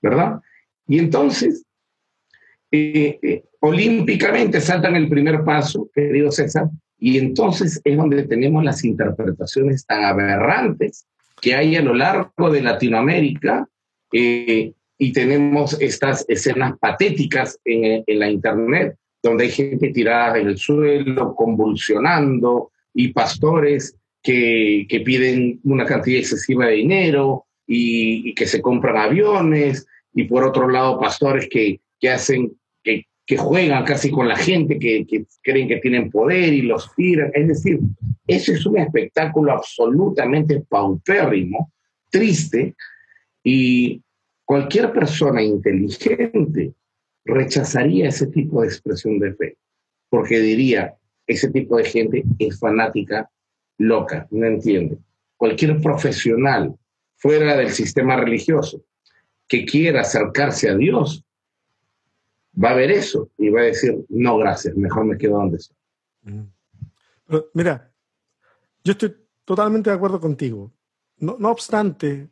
¿verdad? 0.00 0.40
Y 0.86 0.98
entonces, 0.98 1.64
eh, 2.70 3.18
eh, 3.22 3.44
olímpicamente 3.60 4.60
saltan 4.60 4.96
el 4.96 5.08
primer 5.08 5.44
paso, 5.44 5.88
querido 5.94 6.30
César, 6.30 6.68
y 6.98 7.18
entonces 7.18 7.80
es 7.82 7.96
donde 7.96 8.24
tenemos 8.24 8.64
las 8.64 8.84
interpretaciones 8.84 9.84
tan 9.86 10.04
aberrantes 10.04 11.06
que 11.40 11.54
hay 11.54 11.76
a 11.76 11.82
lo 11.82 11.94
largo 11.94 12.50
de 12.50 12.62
Latinoamérica 12.62 13.66
y 15.02 15.12
tenemos 15.12 15.76
estas 15.80 16.24
escenas 16.28 16.78
patéticas 16.78 17.58
en, 17.64 18.04
en, 18.06 18.18
la 18.20 18.30
internet, 18.30 18.94
donde 19.20 19.44
hay 19.46 19.50
gente 19.50 19.88
tirada 19.88 20.38
en 20.38 20.46
el 20.46 20.56
suelo, 20.56 21.34
convulsionando, 21.34 22.70
y 22.94 23.08
pastores 23.08 23.96
que, 24.22 24.86
que 24.88 25.00
piden 25.00 25.58
una 25.64 25.86
cantidad 25.86 26.20
excesiva 26.20 26.66
de 26.66 26.74
dinero 26.74 27.46
y, 27.66 28.32
que 28.34 28.46
se 28.46 28.62
compran 28.62 28.96
aviones, 28.96 29.88
y 30.14 30.22
por 30.22 30.44
otro 30.44 30.68
lado 30.68 31.00
pastores 31.00 31.48
que, 31.50 31.80
que 31.98 32.08
hacen, 32.08 32.52
que, 32.84 33.04
juegan 33.36 33.84
casi 33.84 34.08
con 34.08 34.28
la 34.28 34.36
gente, 34.36 34.78
que, 34.78 35.04
que 35.04 35.24
creen 35.42 35.66
que 35.66 35.78
tienen 35.78 36.10
poder 36.10 36.52
y 36.52 36.62
los 36.62 36.94
tiran. 36.94 37.32
Es 37.34 37.48
decir, 37.48 37.80
eso 38.28 38.52
es 38.52 38.64
un 38.66 38.78
espectáculo 38.78 39.50
absolutamente 39.50 40.60
paupérrimo, 40.60 41.72
triste, 42.08 42.76
y 43.42 44.00
Cualquier 44.52 44.92
persona 44.92 45.42
inteligente 45.42 46.74
rechazaría 47.24 48.08
ese 48.08 48.26
tipo 48.26 48.60
de 48.60 48.68
expresión 48.68 49.18
de 49.18 49.32
fe, 49.32 49.56
porque 50.10 50.40
diría, 50.40 50.94
ese 51.26 51.50
tipo 51.50 51.78
de 51.78 51.84
gente 51.84 52.22
es 52.38 52.58
fanática, 52.58 53.30
loca, 53.78 54.28
no 54.30 54.44
entiende. 54.44 54.98
Cualquier 55.38 55.80
profesional 55.80 56.76
fuera 57.16 57.56
del 57.56 57.70
sistema 57.70 58.14
religioso 58.16 58.84
que 59.48 59.64
quiera 59.64 60.02
acercarse 60.02 60.68
a 60.68 60.76
Dios, 60.76 61.24
va 62.62 62.72
a 62.72 62.74
ver 62.74 62.90
eso 62.90 63.30
y 63.38 63.48
va 63.48 63.62
a 63.62 63.64
decir, 63.64 64.04
no, 64.10 64.36
gracias, 64.36 64.76
mejor 64.76 65.06
me 65.06 65.16
quedo 65.16 65.38
donde 65.38 65.56
estoy. 65.56 65.76
Pero, 67.26 67.48
mira, 67.54 67.90
yo 68.84 68.92
estoy 68.92 69.16
totalmente 69.46 69.88
de 69.88 69.96
acuerdo 69.96 70.20
contigo. 70.20 70.70
No, 71.16 71.38
no 71.38 71.50
obstante, 71.50 72.28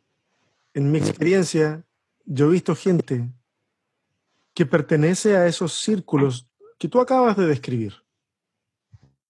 en 0.75 0.93
mi 0.93 0.99
experiencia, 0.99 1.87
yo 2.25 2.47
he 2.47 2.53
visto 2.53 2.75
gente 2.75 3.29
que 4.55 4.67
pertenece 4.67 5.37
a 5.37 5.47
esos 5.47 5.75
círculos 5.75 6.49
que 6.79 6.89
tú 6.89 7.01
acabas 7.01 7.37
de 7.37 7.47
describir 7.47 7.95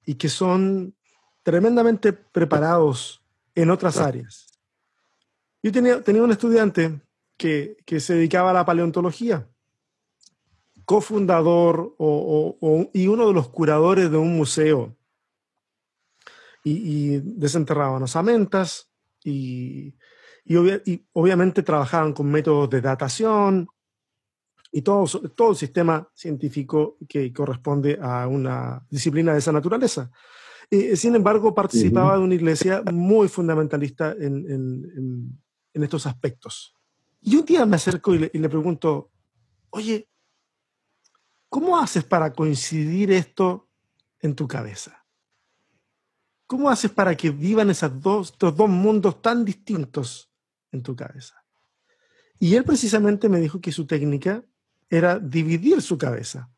y 0.05 0.15
que 0.15 0.29
son 0.29 0.95
tremendamente 1.43 2.13
preparados 2.13 3.23
en 3.55 3.71
otras 3.71 3.99
áreas. 3.99 4.47
Yo 5.63 5.73
tenía, 5.73 6.03
tenía 6.03 6.23
un 6.23 6.31
estudiante 6.31 7.01
que, 7.37 7.77
que, 7.85 8.01
se 8.01 8.15
dedicaba 8.15 8.51
a 8.51 8.55
la 8.55 8.65
paleontología, 8.65 9.49
cofundador 10.85 11.95
y 12.93 13.07
uno 13.07 13.29
de 13.29 13.35
los 13.35 13.49
curadores 13.49 14.11
de 14.11 14.17
un 14.17 14.37
museo. 14.37 14.97
Y, 16.63 17.15
y 17.15 17.21
desenterraban 17.21 18.03
osamentas 18.03 18.91
y 19.25 19.95
y, 20.45 21.05
obviamente 21.13 21.63
trabajaban 21.63 22.13
con 22.13 22.31
métodos 22.31 22.71
de 22.71 22.81
datación 22.81 23.69
y 24.73 24.83
todo, 24.83 25.07
todo 25.31 25.51
el 25.51 25.57
sistema 25.57 26.09
científico 26.15 26.97
que 27.09 27.33
corresponde 27.33 27.99
a 28.01 28.27
una 28.27 28.85
disciplina 28.89 29.33
de 29.33 29.39
esa 29.39 29.53
naturaleza. 29.53 30.11
y 30.71 30.97
sin 30.97 31.17
embargo, 31.17 31.55
participaba 31.55 32.17
de 32.17 32.25
una 32.25 32.35
iglesia 32.35 32.83
muy 32.93 33.29
fundamentalista 33.29 34.13
en, 34.13 34.51
en, 34.51 35.41
en, 35.75 35.83
estos 35.83 36.07
aspectos. 36.07 36.75
Y 37.21 37.37
un 37.37 37.45
día 37.45 37.67
me 37.67 37.77
acerco 37.77 38.15
y 38.15 38.19
le, 38.19 38.31
y 38.33 38.39
le 38.39 38.49
pregunto, 38.49 39.11
oye, 39.71 40.09
¿cómo 41.49 41.77
haces 41.79 42.05
para 42.05 42.33
coincidir 42.33 43.11
esto 43.11 43.69
en 44.21 44.35
tu 44.35 44.47
cabeza? 44.47 45.05
¿Cómo 46.47 46.71
haces 46.71 46.91
para 46.91 47.17
que 47.17 47.31
vivan 47.31 47.71
esas 47.71 48.01
dos, 48.01 48.31
estos 48.33 48.57
dos 48.57 48.69
mundos 48.69 49.21
tan 49.21 49.45
distintos 49.45 50.30
en 50.73 50.83
tu 50.83 50.97
cabeza. 50.97 51.45
Y 52.39 52.57
él 52.57 52.65
precisamente 52.65 53.29
me 53.29 53.39
dijo 53.39 53.61
que 53.61 53.73
su 53.73 53.87
técnica 53.87 54.43
era 54.89 55.19
dividir 55.19 55.83
su 55.83 55.99
cabeza. 55.99 56.51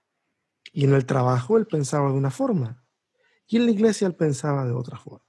Y 0.72 0.84
en 0.84 0.94
el 0.94 1.04
trabajo 1.04 1.58
él 1.58 1.66
pensaba 1.66 2.10
de 2.10 2.16
una 2.16 2.30
forma. 2.30 2.82
Y 3.46 3.56
en 3.56 3.66
la 3.66 3.72
iglesia 3.72 4.06
él 4.06 4.14
pensaba 4.14 4.64
de 4.64 4.72
otra 4.72 4.96
forma. 4.96 5.26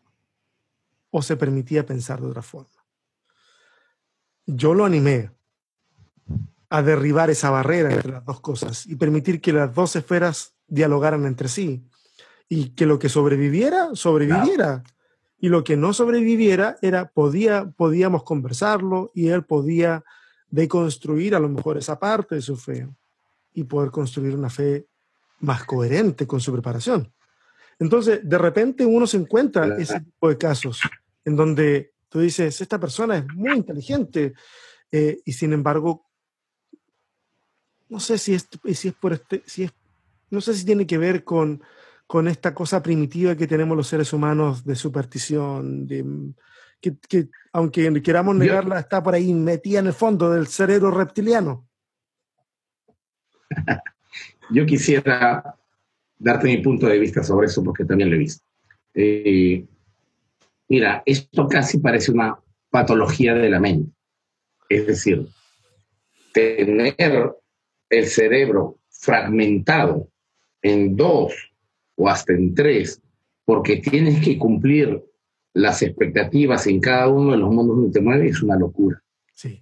O 1.10 1.22
se 1.22 1.36
permitía 1.36 1.86
pensar 1.86 2.22
de 2.22 2.28
otra 2.28 2.42
forma. 2.42 2.86
Yo 4.46 4.74
lo 4.74 4.86
animé 4.86 5.32
a 6.70 6.82
derribar 6.82 7.30
esa 7.30 7.50
barrera 7.50 7.94
entre 7.94 8.12
las 8.12 8.26
dos 8.26 8.40
cosas 8.40 8.86
y 8.86 8.96
permitir 8.96 9.42
que 9.42 9.54
las 9.54 9.74
dos 9.74 9.96
esferas 9.96 10.56
dialogaran 10.68 11.26
entre 11.26 11.48
sí. 11.48 11.84
Y 12.48 12.70
que 12.70 12.86
lo 12.86 13.00
que 13.00 13.10
sobreviviera, 13.10 13.90
sobreviviera 13.94 14.84
y 15.44 15.50
lo 15.50 15.64
que 15.66 15.76
no 15.76 15.92
sobreviviera 15.92 16.78
era, 16.82 17.10
podía, 17.10 17.70
podíamos 17.70 18.24
conversarlo 18.24 19.12
y 19.14 19.28
él 19.28 19.44
podía 19.44 20.04
deconstruir 20.50 21.36
a 21.36 21.40
lo 21.40 21.50
mejor 21.50 21.78
esa 21.78 22.00
parte 22.00 22.36
de 22.36 22.42
su 22.42 22.56
fe 22.56 22.88
y 23.54 23.66
poder 23.66 23.92
construir 23.92 24.38
una 24.38 24.50
fe 24.50 24.88
más 25.42 25.66
coherente 25.66 26.26
con 26.26 26.40
su 26.40 26.54
preparación. 26.54 27.12
Entonces, 27.78 28.22
de 28.24 28.38
repente 28.38 28.86
uno 28.86 29.06
se 29.06 29.18
encuentra 29.18 29.76
ese 29.78 30.00
tipo 30.00 30.30
de 30.30 30.38
casos 30.38 30.80
en 31.26 31.36
donde 31.36 31.94
Tú 32.14 32.20
dices, 32.20 32.62
esta 32.62 32.80
persona 32.80 33.18
es 33.18 33.26
muy 33.34 33.54
inteligente 33.54 34.36
eh, 34.92 35.20
y 35.26 35.34
sin 35.34 35.52
embargo, 35.52 36.06
no 37.90 38.00
sé 38.00 38.20
si 38.20 38.36
es, 38.36 38.48
si 38.76 38.90
es 38.90 38.94
por 38.94 39.14
este, 39.14 39.42
si 39.48 39.64
es, 39.64 39.72
no 40.30 40.40
sé 40.40 40.54
si 40.54 40.64
tiene 40.64 40.86
que 40.86 41.00
ver 41.00 41.24
con, 41.24 41.64
con 42.14 42.28
esta 42.28 42.54
cosa 42.54 42.84
primitiva 42.84 43.36
que 43.36 43.48
tenemos 43.48 43.76
los 43.76 43.88
seres 43.88 44.14
humanos 44.14 44.64
de 44.64 44.76
superstición, 44.76 45.88
de, 45.88 46.06
que, 46.80 47.30
aunque 47.52 48.04
queramos 48.04 48.36
negarla, 48.36 48.80
está 48.80 49.02
por 49.02 49.16
ahí 49.16 49.34
metida 49.34 49.80
en 49.80 49.88
el 49.88 49.94
fondo 49.94 50.30
del 50.30 50.46
cerebro 50.46 50.92
reptiliano. 50.92 51.68
Yo 54.52 54.64
quisiera 54.64 55.58
darte 56.20 56.50
mi 56.50 56.60
punto 56.60 56.86
de 56.86 57.00
vista 57.00 57.24
sobre 57.24 57.48
eso 57.48 57.64
porque 57.64 57.84
también 57.84 58.12
lo 58.12 58.16
he 58.16 58.20
visto. 58.20 58.46
Eh, 58.94 59.66
mira, 60.68 61.02
esto 61.08 61.48
casi 61.48 61.80
parece 61.80 62.12
una 62.12 62.38
patología 62.70 63.34
de 63.34 63.50
la 63.50 63.60
mente. 63.60 63.92
Es 64.70 64.86
decir, 64.86 65.28
tener 66.32 67.34
el 67.90 68.06
cerebro 68.06 68.78
fragmentado 68.92 70.10
en 70.62 70.96
dos 70.96 71.53
o 71.96 72.10
hasta 72.10 72.34
en 72.34 72.54
tres, 72.54 73.02
porque 73.46 73.78
tienes 73.78 74.24
que 74.24 74.38
cumplir 74.38 75.04
las 75.54 75.82
expectativas 75.82 76.66
en 76.68 76.80
cada 76.80 77.08
uno 77.08 77.32
de 77.32 77.38
los 77.38 77.52
mundos 77.52 77.78
donde 77.78 77.92
te 77.92 78.02
mueves, 78.02 78.38
es 78.38 78.44
una 78.44 78.58
locura. 78.58 79.02
Sí. 79.34 79.60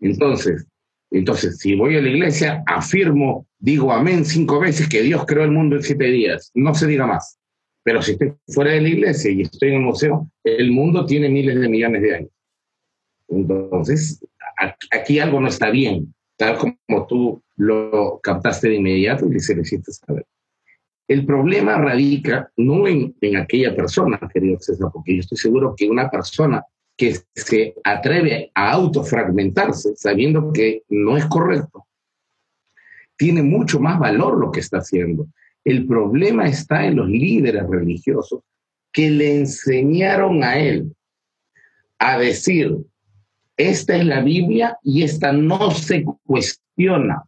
Entonces, 0.00 0.66
entonces, 1.12 1.58
si 1.58 1.74
voy 1.74 1.96
a 1.96 2.00
la 2.00 2.08
iglesia, 2.08 2.62
afirmo, 2.66 3.46
digo 3.58 3.92
amén 3.92 4.24
cinco 4.24 4.60
veces 4.60 4.88
que 4.88 5.02
Dios 5.02 5.24
creó 5.26 5.44
el 5.44 5.50
mundo 5.50 5.76
en 5.76 5.82
siete 5.82 6.06
días. 6.06 6.50
No 6.54 6.74
se 6.74 6.86
diga 6.86 7.06
más. 7.06 7.38
Pero 7.82 8.00
si 8.00 8.12
estoy 8.12 8.32
fuera 8.48 8.72
de 8.72 8.80
la 8.80 8.88
iglesia 8.88 9.30
y 9.30 9.42
estoy 9.42 9.70
en 9.70 9.74
el 9.76 9.82
museo, 9.82 10.30
el 10.44 10.70
mundo 10.70 11.04
tiene 11.04 11.28
miles 11.28 11.60
de 11.60 11.68
millones 11.68 12.02
de 12.02 12.14
años. 12.14 12.30
Entonces, 13.28 14.24
aquí 14.90 15.18
algo 15.18 15.40
no 15.40 15.48
está 15.48 15.70
bien, 15.70 16.14
tal 16.36 16.56
como 16.58 17.06
tú 17.06 17.42
lo 17.56 18.20
captaste 18.22 18.68
de 18.68 18.76
inmediato 18.76 19.30
y 19.32 19.40
se 19.40 19.54
lo 19.54 19.62
hiciste 19.62 19.92
saber. 19.92 20.24
El 21.12 21.26
problema 21.26 21.76
radica 21.76 22.50
no 22.56 22.88
en, 22.88 23.14
en 23.20 23.36
aquella 23.36 23.76
persona, 23.76 24.18
querido 24.32 24.58
César, 24.58 24.88
porque 24.90 25.16
yo 25.16 25.20
estoy 25.20 25.36
seguro 25.36 25.74
que 25.76 25.86
una 25.86 26.08
persona 26.08 26.64
que 26.96 27.18
se 27.34 27.74
atreve 27.84 28.50
a 28.54 28.72
autofragmentarse 28.72 29.94
sabiendo 29.94 30.50
que 30.54 30.84
no 30.88 31.18
es 31.18 31.26
correcto, 31.26 31.86
tiene 33.18 33.42
mucho 33.42 33.78
más 33.78 33.98
valor 33.98 34.38
lo 34.38 34.50
que 34.50 34.60
está 34.60 34.78
haciendo. 34.78 35.26
El 35.62 35.86
problema 35.86 36.48
está 36.48 36.86
en 36.86 36.96
los 36.96 37.08
líderes 37.10 37.64
religiosos 37.68 38.40
que 38.90 39.10
le 39.10 39.36
enseñaron 39.36 40.42
a 40.42 40.58
él 40.58 40.96
a 41.98 42.18
decir, 42.18 42.74
esta 43.58 43.96
es 43.96 44.06
la 44.06 44.22
Biblia 44.22 44.78
y 44.82 45.02
esta 45.02 45.30
no 45.30 45.72
se 45.72 46.06
cuestiona, 46.24 47.22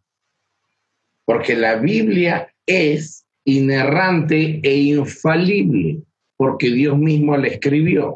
porque 1.23 1.55
la 1.55 1.75
Biblia 1.75 2.51
es 2.65 3.24
inerrante 3.45 4.59
e 4.61 4.77
infalible, 4.77 6.01
porque 6.35 6.71
Dios 6.71 6.97
mismo 6.97 7.37
la 7.37 7.47
escribió. 7.47 8.15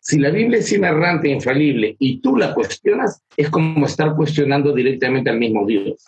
Si 0.00 0.18
la 0.18 0.30
Biblia 0.30 0.60
es 0.60 0.72
inerrante 0.72 1.28
e 1.28 1.32
infalible 1.32 1.96
y 1.98 2.20
tú 2.20 2.36
la 2.36 2.54
cuestionas, 2.54 3.22
es 3.36 3.50
como 3.50 3.84
estar 3.86 4.14
cuestionando 4.14 4.72
directamente 4.72 5.30
al 5.30 5.38
mismo 5.38 5.66
Dios. 5.66 6.04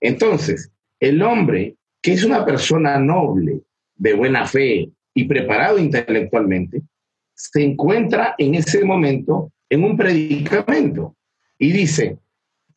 Entonces, 0.00 0.72
el 0.98 1.22
hombre, 1.22 1.76
que 2.00 2.12
es 2.12 2.24
una 2.24 2.44
persona 2.44 2.98
noble, 2.98 3.60
de 3.96 4.14
buena 4.14 4.46
fe 4.46 4.90
y 5.12 5.24
preparado 5.24 5.78
intelectualmente, 5.78 6.82
se 7.34 7.62
encuentra 7.62 8.34
en 8.38 8.54
ese 8.54 8.84
momento 8.84 9.52
en 9.68 9.84
un 9.84 9.96
predicamento 9.96 11.16
y 11.58 11.72
dice, 11.72 12.18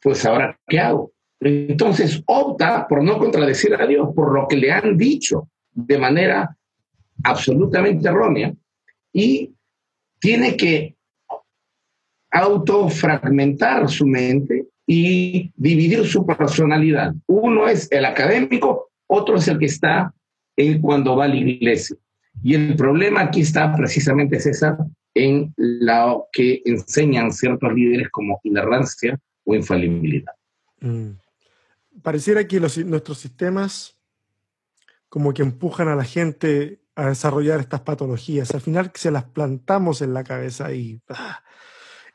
pues 0.01 0.25
ahora, 0.25 0.59
¿qué 0.67 0.79
hago? 0.79 1.12
Entonces 1.45 2.21
opta 2.25 2.87
por 2.87 3.03
no 3.03 3.17
contradecir 3.17 3.73
a 3.75 3.85
Dios, 3.85 4.09
por 4.15 4.33
lo 4.33 4.47
que 4.47 4.57
le 4.57 4.71
han 4.71 4.97
dicho 4.97 5.49
de 5.71 5.97
manera 5.97 6.55
absolutamente 7.23 8.07
errónea 8.07 8.53
y 9.11 9.53
tiene 10.19 10.55
que 10.55 10.95
autofragmentar 12.31 13.89
su 13.89 14.07
mente 14.07 14.67
y 14.87 15.51
dividir 15.55 16.05
su 16.05 16.25
personalidad. 16.25 17.13
Uno 17.27 17.67
es 17.67 17.91
el 17.91 18.05
académico, 18.05 18.89
otro 19.07 19.37
es 19.37 19.47
el 19.47 19.59
que 19.59 19.67
está 19.67 20.13
en 20.55 20.81
cuando 20.81 21.15
va 21.15 21.25
a 21.25 21.27
la 21.27 21.35
iglesia. 21.35 21.95
Y 22.41 22.55
el 22.55 22.75
problema 22.75 23.21
aquí 23.21 23.41
está 23.41 23.73
precisamente, 23.75 24.39
César, 24.39 24.77
en 25.13 25.53
lo 25.57 26.25
que 26.31 26.61
enseñan 26.65 27.31
ciertos 27.31 27.73
líderes 27.73 28.09
como 28.09 28.39
inerrancia 28.43 29.19
o 29.45 29.55
infalibilidad. 29.55 30.33
Mm. 30.81 31.11
Pareciera 32.01 32.47
que 32.47 32.59
nuestros 32.59 33.19
sistemas 33.19 33.97
como 35.09 35.33
que 35.33 35.43
empujan 35.43 35.87
a 35.87 35.95
la 35.95 36.03
gente 36.03 36.81
a 36.95 37.09
desarrollar 37.09 37.59
estas 37.59 37.81
patologías. 37.81 38.51
Al 38.51 38.61
final 38.61 38.91
se 38.95 39.11
las 39.11 39.25
plantamos 39.25 40.01
en 40.01 40.13
la 40.13 40.23
cabeza 40.23 40.73
y 40.73 40.99
ah, 41.09 41.43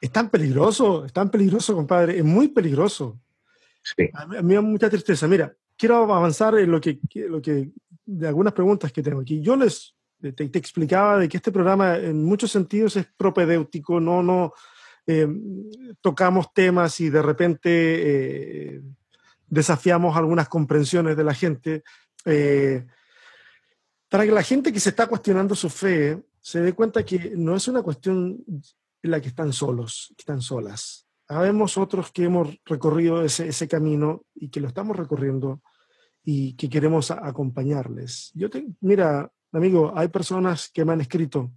es 0.01 0.11
tan 0.11 0.31
peligroso, 0.31 1.05
es 1.05 1.13
tan 1.13 1.31
peligroso, 1.31 1.75
compadre, 1.75 2.19
es 2.19 2.25
muy 2.25 2.49
peligroso. 2.49 3.21
A, 4.15 4.27
mí, 4.27 4.37
me 4.43 4.55
da 4.55 4.61
mucha 4.61 4.91
tristeza. 4.91 5.27
Mira, 5.29 5.55
quiero 5.77 5.97
avanzar 6.13 6.59
en 6.59 6.71
lo 6.71 6.81
que, 6.81 6.99
lo 7.15 7.41
que, 7.41 7.71
de 8.05 8.29
algunas 8.29 8.53
preguntas 8.53 8.93
que 8.93 9.03
tengo 9.03 9.21
aquí. 9.21 9.41
Yo 9.41 9.57
les 9.57 9.95
te, 10.21 10.45
explicaba 10.59 11.19
de 11.19 11.29
que 11.29 11.37
este 11.37 11.53
programa 11.53 11.97
en 11.97 12.25
muchos 12.25 12.51
sentidos 12.51 12.97
es 12.97 13.07
propedéutico, 13.17 14.01
no, 14.01 14.23
no 14.23 14.53
eh, 15.07 15.29
tocamos 16.01 16.53
temas 16.53 17.01
y 17.01 17.11
de 17.11 17.23
repente 17.23 17.71
eh, 17.71 18.83
desafiamos 19.49 20.17
algunas 20.17 20.49
comprensiones 20.49 21.17
de 21.17 21.25
la 21.25 21.35
gente. 21.35 21.83
Eh, 22.25 22.87
para 24.09 24.25
que 24.25 24.33
la 24.33 24.43
gente 24.43 24.73
que 24.73 24.81
se 24.81 24.91
está 24.91 25.07
cuestionando 25.07 25.55
su 25.55 25.69
fe 25.69 26.23
se 26.41 26.61
dé 26.61 26.73
cuenta 26.73 27.05
que 27.05 27.33
no 27.37 27.57
es 27.57 27.69
una 27.69 27.83
cuestión 27.83 28.39
en 29.03 29.11
la 29.11 29.21
que 29.21 29.29
están 29.29 29.53
solos, 29.53 30.15
que 30.17 30.23
están 30.23 30.41
solas. 30.41 31.07
Habemos 31.29 31.77
otros 31.77 32.11
que 32.11 32.25
hemos 32.25 32.59
recorrido 32.65 33.23
ese, 33.23 33.49
ese 33.49 33.69
camino 33.69 34.23
y 34.35 34.49
que 34.49 34.61
lo 34.61 34.69
estamos 34.69 34.97
recorriendo 34.97 35.61
y 36.25 36.55
que 36.55 36.71
queremos 36.71 37.11
acompañarles. 37.11 38.31
Yo 38.35 38.49
te, 38.49 38.67
mira, 38.81 39.31
amigo, 39.53 39.93
hay 39.95 40.09
personas 40.09 40.71
que 40.73 40.85
me 40.85 40.93
han 40.93 41.01
escrito 41.01 41.51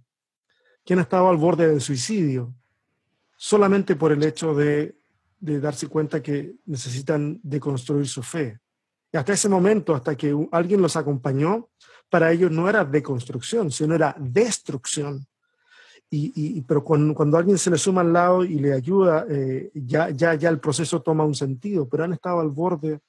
que 0.84 0.94
han 0.94 1.00
estado 1.00 1.28
al 1.28 1.36
borde 1.36 1.68
del 1.68 1.80
suicidio 1.80 2.54
solamente 3.36 3.96
por 3.96 4.12
el 4.12 4.22
hecho 4.22 4.54
de, 4.54 4.96
de 5.42 5.58
darse 5.58 5.88
cuenta 5.88 6.22
que 6.22 6.54
necesitan 6.66 7.40
deconstruir 7.42 8.06
su 8.06 8.22
fe. 8.22 8.60
Y 9.12 9.16
hasta 9.16 9.32
ese 9.32 9.48
momento, 9.48 9.92
hasta 9.92 10.16
que 10.16 10.34
alguien 10.52 10.80
los 10.80 10.96
acompañó, 10.96 11.68
para 12.08 12.30
ellos 12.30 12.52
no 12.52 12.68
era 12.68 12.84
deconstrucción, 12.84 13.70
sino 13.72 13.96
era 13.96 14.14
destrucción. 14.18 15.26
Y, 16.08 16.60
pero 16.62 16.84
cuando, 16.84 17.38
alguien 17.38 17.58
se 17.58 17.70
le 17.70 17.78
suma 17.78 18.02
al 18.02 18.12
lado 18.12 18.44
y 18.44 18.58
le 18.58 18.72
ayuda, 18.72 19.26
eh, 19.30 19.70
ya, 19.74 20.10
ya, 20.10 20.34
ya 20.34 20.48
el 20.50 20.60
proceso 20.60 21.00
toma 21.00 21.24
un 21.24 21.34
sentido, 21.34 21.88
pero 21.88 22.04
han 22.04 22.12
estado 22.12 22.38
al 22.38 22.50
borde 22.50 23.00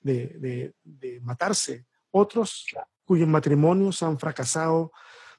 de, 0.00 0.74
matarse. 1.22 1.86
Otros 2.10 2.66
cuyos 3.04 3.28
matrimonios 3.28 4.02
han 4.02 4.18
fracasado 4.18 4.92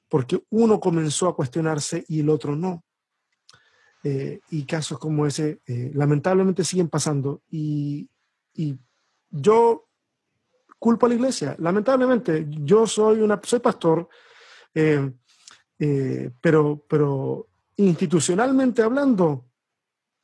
porque 0.10 0.42
uno 0.50 0.80
comenzó 0.80 1.28
a 1.28 1.36
cuestionarse 1.36 2.06
y 2.08 2.22
el 2.22 2.30
otro 2.30 2.56
no. 2.56 2.84
Eh, 4.06 4.42
y 4.52 4.66
casos 4.66 5.00
como 5.00 5.26
ese 5.26 5.62
eh, 5.66 5.92
lamentablemente 5.94 6.66
siguen 6.66 6.90
pasando. 6.90 7.42
Y, 7.50 8.10
y 8.54 8.78
yo 9.30 9.88
culpo 10.84 11.06
a 11.06 11.10
la 11.10 11.16
iglesia. 11.16 11.56
Lamentablemente, 11.60 12.46
yo 12.50 12.86
soy, 12.86 13.22
una, 13.22 13.40
soy 13.42 13.60
pastor, 13.60 14.10
eh, 14.74 15.14
eh, 15.80 16.30
pero, 16.42 16.84
pero 16.90 17.48
institucionalmente 17.78 18.82
hablando, 18.82 19.46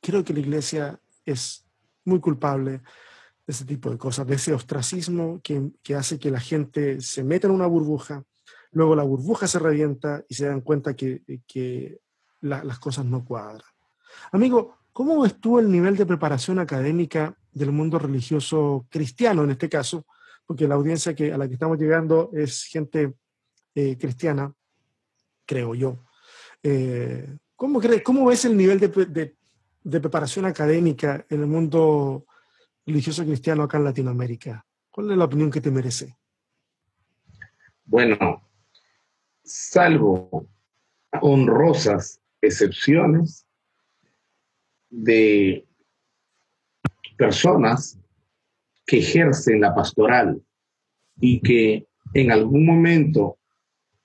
creo 0.02 0.22
que 0.22 0.34
la 0.34 0.40
iglesia 0.40 1.00
es 1.24 1.64
muy 2.04 2.20
culpable 2.20 2.72
de 2.72 2.80
ese 3.46 3.64
tipo 3.64 3.88
de 3.90 3.96
cosas, 3.96 4.26
de 4.26 4.34
ese 4.34 4.52
ostracismo 4.52 5.40
que, 5.42 5.70
que 5.82 5.94
hace 5.94 6.18
que 6.18 6.30
la 6.30 6.40
gente 6.40 7.00
se 7.00 7.24
meta 7.24 7.46
en 7.46 7.54
una 7.54 7.66
burbuja, 7.66 8.22
luego 8.72 8.94
la 8.94 9.02
burbuja 9.02 9.46
se 9.46 9.58
revienta 9.58 10.22
y 10.28 10.34
se 10.34 10.44
dan 10.44 10.60
cuenta 10.60 10.94
que, 10.94 11.22
que 11.46 12.00
las 12.40 12.78
cosas 12.78 13.04
no 13.04 13.24
cuadran. 13.24 13.62
Amigo, 14.32 14.78
¿cómo 14.92 15.22
ves 15.22 15.40
tú 15.40 15.58
el 15.58 15.70
nivel 15.70 15.96
de 15.96 16.06
preparación 16.06 16.58
académica 16.58 17.36
del 17.52 17.72
mundo 17.72 17.98
religioso 17.98 18.86
cristiano 18.90 19.44
en 19.44 19.50
este 19.50 19.68
caso? 19.68 20.06
porque 20.50 20.66
la 20.66 20.74
audiencia 20.74 21.14
a 21.32 21.38
la 21.38 21.46
que 21.46 21.54
estamos 21.54 21.78
llegando 21.78 22.30
es 22.32 22.64
gente 22.64 23.14
eh, 23.72 23.96
cristiana, 23.96 24.52
creo 25.46 25.76
yo. 25.76 26.04
Eh, 26.60 27.36
¿cómo, 27.54 27.80
¿Cómo 28.02 28.26
ves 28.26 28.46
el 28.46 28.56
nivel 28.56 28.80
de, 28.80 30.00
preparación 30.00 30.46
académica 30.46 31.24
en 31.28 31.42
el 31.42 31.46
mundo 31.46 32.26
religioso 32.84 33.24
cristiano 33.24 33.62
acá 33.62 33.76
en 33.76 33.84
Latinoamérica? 33.84 34.66
¿Cuál 34.90 35.12
es 35.12 35.18
la 35.18 35.26
opinión 35.26 35.52
que 35.52 35.60
te 35.60 35.70
merece? 35.70 36.18
Bueno, 37.84 38.42
salvo 39.44 40.48
honrosas 41.20 42.19
excepciones 42.42 43.46
de 44.88 45.66
personas 47.16 47.98
que 48.86 48.98
ejercen 48.98 49.60
la 49.60 49.74
pastoral 49.74 50.42
y 51.20 51.40
que 51.40 51.86
en 52.14 52.32
algún 52.32 52.64
momento 52.66 53.38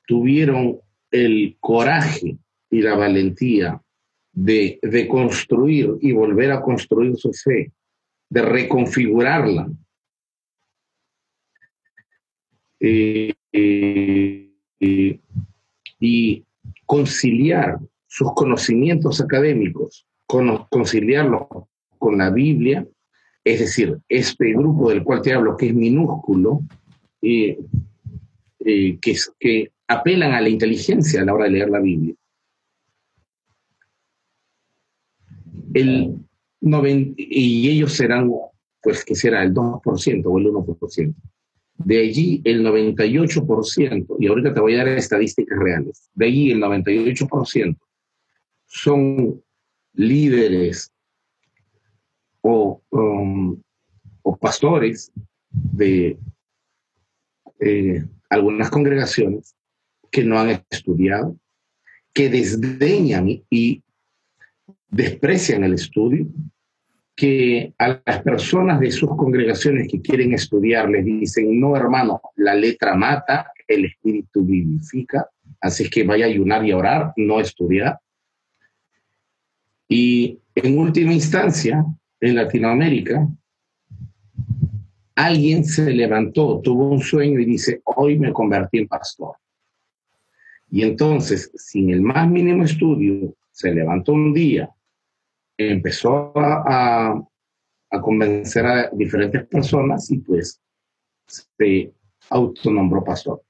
tuvieron 0.05 0.79
el 1.11 1.57
coraje 1.59 2.37
y 2.69 2.81
la 2.81 2.95
valentía 2.95 3.81
de, 4.31 4.79
de 4.81 5.07
construir 5.07 5.95
y 6.01 6.11
volver 6.11 6.51
a 6.51 6.61
construir 6.61 7.15
su 7.15 7.31
fe, 7.33 7.71
de 8.29 8.41
reconfigurarla. 8.41 9.69
Eh, 12.79 13.33
eh, 13.53 15.19
y 15.99 16.45
conciliar 16.85 17.79
sus 18.07 18.33
conocimientos 18.33 19.21
académicos, 19.21 20.05
con, 20.25 20.65
conciliarlos 20.69 21.43
con 21.97 22.17
la 22.17 22.29
Biblia, 22.29 22.87
es 23.43 23.59
decir, 23.59 23.99
este 24.09 24.53
grupo 24.53 24.89
del 24.89 25.03
cual 25.03 25.21
te 25.21 25.33
hablo, 25.33 25.55
que 25.55 25.67
es 25.67 25.75
minúsculo, 25.75 26.61
eh, 27.21 27.57
que, 28.59 29.15
que 29.39 29.71
apelan 29.87 30.33
a 30.33 30.41
la 30.41 30.49
inteligencia 30.49 31.21
a 31.21 31.25
la 31.25 31.33
hora 31.33 31.45
de 31.45 31.51
leer 31.51 31.69
la 31.69 31.79
Biblia. 31.79 32.15
El 35.73 36.25
y 37.17 37.69
ellos 37.69 37.93
serán, 37.93 38.31
pues, 38.81 39.05
que 39.05 39.15
será 39.15 39.43
el 39.43 39.53
2% 39.53 40.23
o 40.25 40.39
el 40.39 40.47
1%. 40.47 41.13
De 41.77 41.99
allí 41.99 42.41
el 42.43 42.65
98%, 42.65 44.15
y 44.19 44.27
ahorita 44.27 44.53
te 44.53 44.59
voy 44.61 44.75
a 44.75 44.77
dar 44.77 44.87
estadísticas 44.89 45.59
reales, 45.59 46.09
de 46.13 46.25
allí 46.25 46.51
el 46.51 46.61
98% 46.61 47.77
son 48.65 49.41
líderes 49.93 50.91
o, 52.41 52.81
um, 52.89 53.61
o 54.21 54.37
pastores 54.37 55.11
de 55.49 56.17
eh, 57.59 58.03
algunas 58.29 58.69
congregaciones 58.69 59.55
que 60.11 60.23
no 60.23 60.39
han 60.39 60.63
estudiado, 60.69 61.37
que 62.13 62.29
desdeñan 62.29 63.43
y 63.49 63.83
desprecian 64.89 65.63
el 65.63 65.73
estudio, 65.73 66.27
que 67.15 67.73
a 67.77 68.01
las 68.05 68.23
personas 68.23 68.79
de 68.79 68.91
sus 68.91 69.09
congregaciones 69.09 69.87
que 69.89 70.01
quieren 70.01 70.33
estudiar 70.33 70.89
les 70.89 71.05
dicen, 71.05 71.59
no 71.59 71.75
hermano, 71.75 72.21
la 72.35 72.53
letra 72.53 72.95
mata, 72.95 73.51
el 73.67 73.85
espíritu 73.85 74.43
vivifica, 74.43 75.29
así 75.61 75.83
es 75.83 75.89
que 75.89 76.03
vaya 76.03 76.25
a 76.25 76.29
ayunar 76.29 76.65
y 76.65 76.71
a 76.71 76.77
orar, 76.77 77.13
no 77.15 77.39
estudiar. 77.39 77.99
Y 79.87 80.39
en 80.55 80.77
última 80.77 81.13
instancia, 81.13 81.85
en 82.19 82.35
Latinoamérica, 82.35 83.27
alguien 85.15 85.63
se 85.63 85.91
levantó, 85.91 86.59
tuvo 86.61 86.89
un 86.89 86.99
sueño 86.99 87.39
y 87.39 87.45
dice, 87.45 87.81
hoy 87.83 88.19
me 88.19 88.33
convertí 88.33 88.79
en 88.79 88.87
pastor. 88.87 89.35
Y 90.69 90.83
entonces, 90.83 91.51
sin 91.55 91.89
el 91.89 92.01
más 92.01 92.29
mínimo 92.29 92.63
estudio, 92.63 93.35
se 93.51 93.73
levantó 93.73 94.13
un 94.13 94.33
día, 94.33 94.69
empezó 95.57 96.37
a, 96.37 97.11
a, 97.89 98.01
convencer 98.01 98.65
a 98.65 98.89
diferentes 98.91 99.45
personas 99.47 100.11
y 100.11 100.17
pues 100.17 100.59
se 101.27 101.93
autonombró 102.29 103.03
pastor. 103.03 103.41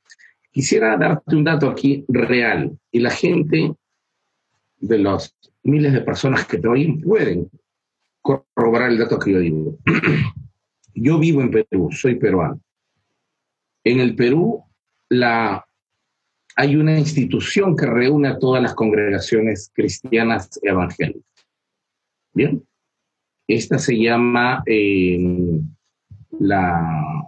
Quisiera 0.51 0.95
darte 0.97 1.35
un 1.35 1.43
dato 1.43 1.67
aquí 1.67 2.05
real 2.07 2.77
y 2.91 2.99
la 2.99 3.09
gente 3.09 3.73
de 4.79 4.97
los 4.99 5.35
miles 5.65 5.93
de 5.93 6.01
personas 6.01 6.45
que 6.45 6.57
te 6.57 6.69
pueden 7.03 7.49
corroborar 8.21 8.91
el 8.91 8.97
dato 8.97 9.19
que 9.19 9.33
yo 9.33 9.39
digo. 9.39 9.77
Yo 10.97 11.19
vivo 11.19 11.41
en 11.41 11.51
Perú, 11.51 11.89
soy 11.91 12.15
peruano. 12.15 12.61
En 13.83 13.99
el 13.99 14.15
Perú 14.15 14.63
hay 16.55 16.75
una 16.77 16.97
institución 16.97 17.75
que 17.75 17.85
reúne 17.85 18.29
a 18.29 18.39
todas 18.39 18.63
las 18.63 18.73
congregaciones 18.73 19.69
cristianas 19.73 20.57
evangélicas. 20.63 21.45
Bien, 22.33 22.65
esta 23.45 23.77
se 23.77 23.97
llama 23.97 24.63
eh, 24.65 25.19
la, 26.39 27.27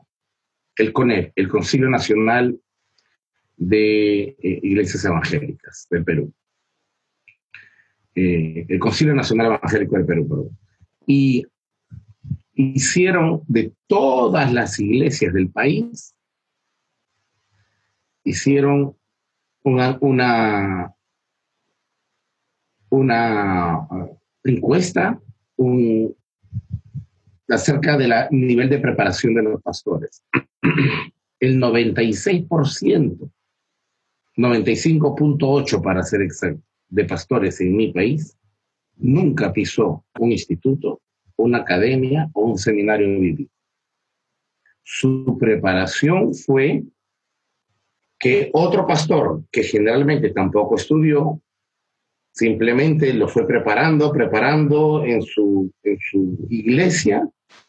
el 0.78 0.94
CONEP, 0.94 1.34
el 1.36 1.50
Concilio 1.50 1.90
Nacional 1.90 2.58
de 3.58 4.22
eh, 4.22 4.60
Iglesias 4.64 5.04
Evangélicas 5.04 5.88
del 5.92 6.06
Perú. 6.06 6.34
Eh, 8.20 8.66
el 8.68 8.80
Concilio 8.80 9.14
Nacional 9.14 9.46
Evangélico 9.46 9.96
del 9.96 10.06
Perú. 10.08 10.52
Y 11.06 11.46
hicieron 12.56 13.44
de 13.48 13.72
todas 13.86 14.52
las 14.52 14.80
iglesias 14.80 15.36
del 15.36 15.52
país, 15.52 16.16
hicieron 18.24 18.98
una, 19.62 20.00
una, 22.90 23.88
encuesta 24.44 25.22
acerca 27.50 27.98
del 27.98 28.14
nivel 28.32 28.70
de 28.70 28.80
preparación 28.80 29.36
de 29.36 29.44
los 29.44 29.62
pastores. 29.62 30.24
El 31.40 31.62
96%, 31.62 33.30
95.8 34.38 35.84
para 35.84 36.02
ser 36.02 36.24
exacto, 36.24 36.64
de 36.90 37.06
pastores 37.06 37.60
en 37.62 37.76
mi 37.76 37.92
país 37.92 38.38
nunca 38.98 39.54
pisó 39.54 40.06
un 40.20 40.32
instituto, 40.32 41.02
una 41.36 41.60
academia 41.60 42.30
o 42.34 42.46
un 42.46 42.58
seminario 42.58 43.08
bíblico. 43.20 43.52
Su 44.84 45.38
preparación 45.40 46.34
fue 46.34 46.84
que 48.18 48.50
otro 48.54 48.88
pastor, 48.88 49.44
que 49.52 49.64
generalmente 49.64 50.30
tampoco 50.30 50.76
estudió, 50.76 51.42
simplemente 52.32 53.14
lo 53.14 53.28
fue 53.28 53.46
preparando, 53.46 54.12
preparando 54.12 55.04
en 55.04 55.22
su, 55.22 55.72
en 55.84 55.98
su 56.00 56.48
iglesia. 56.50 57.28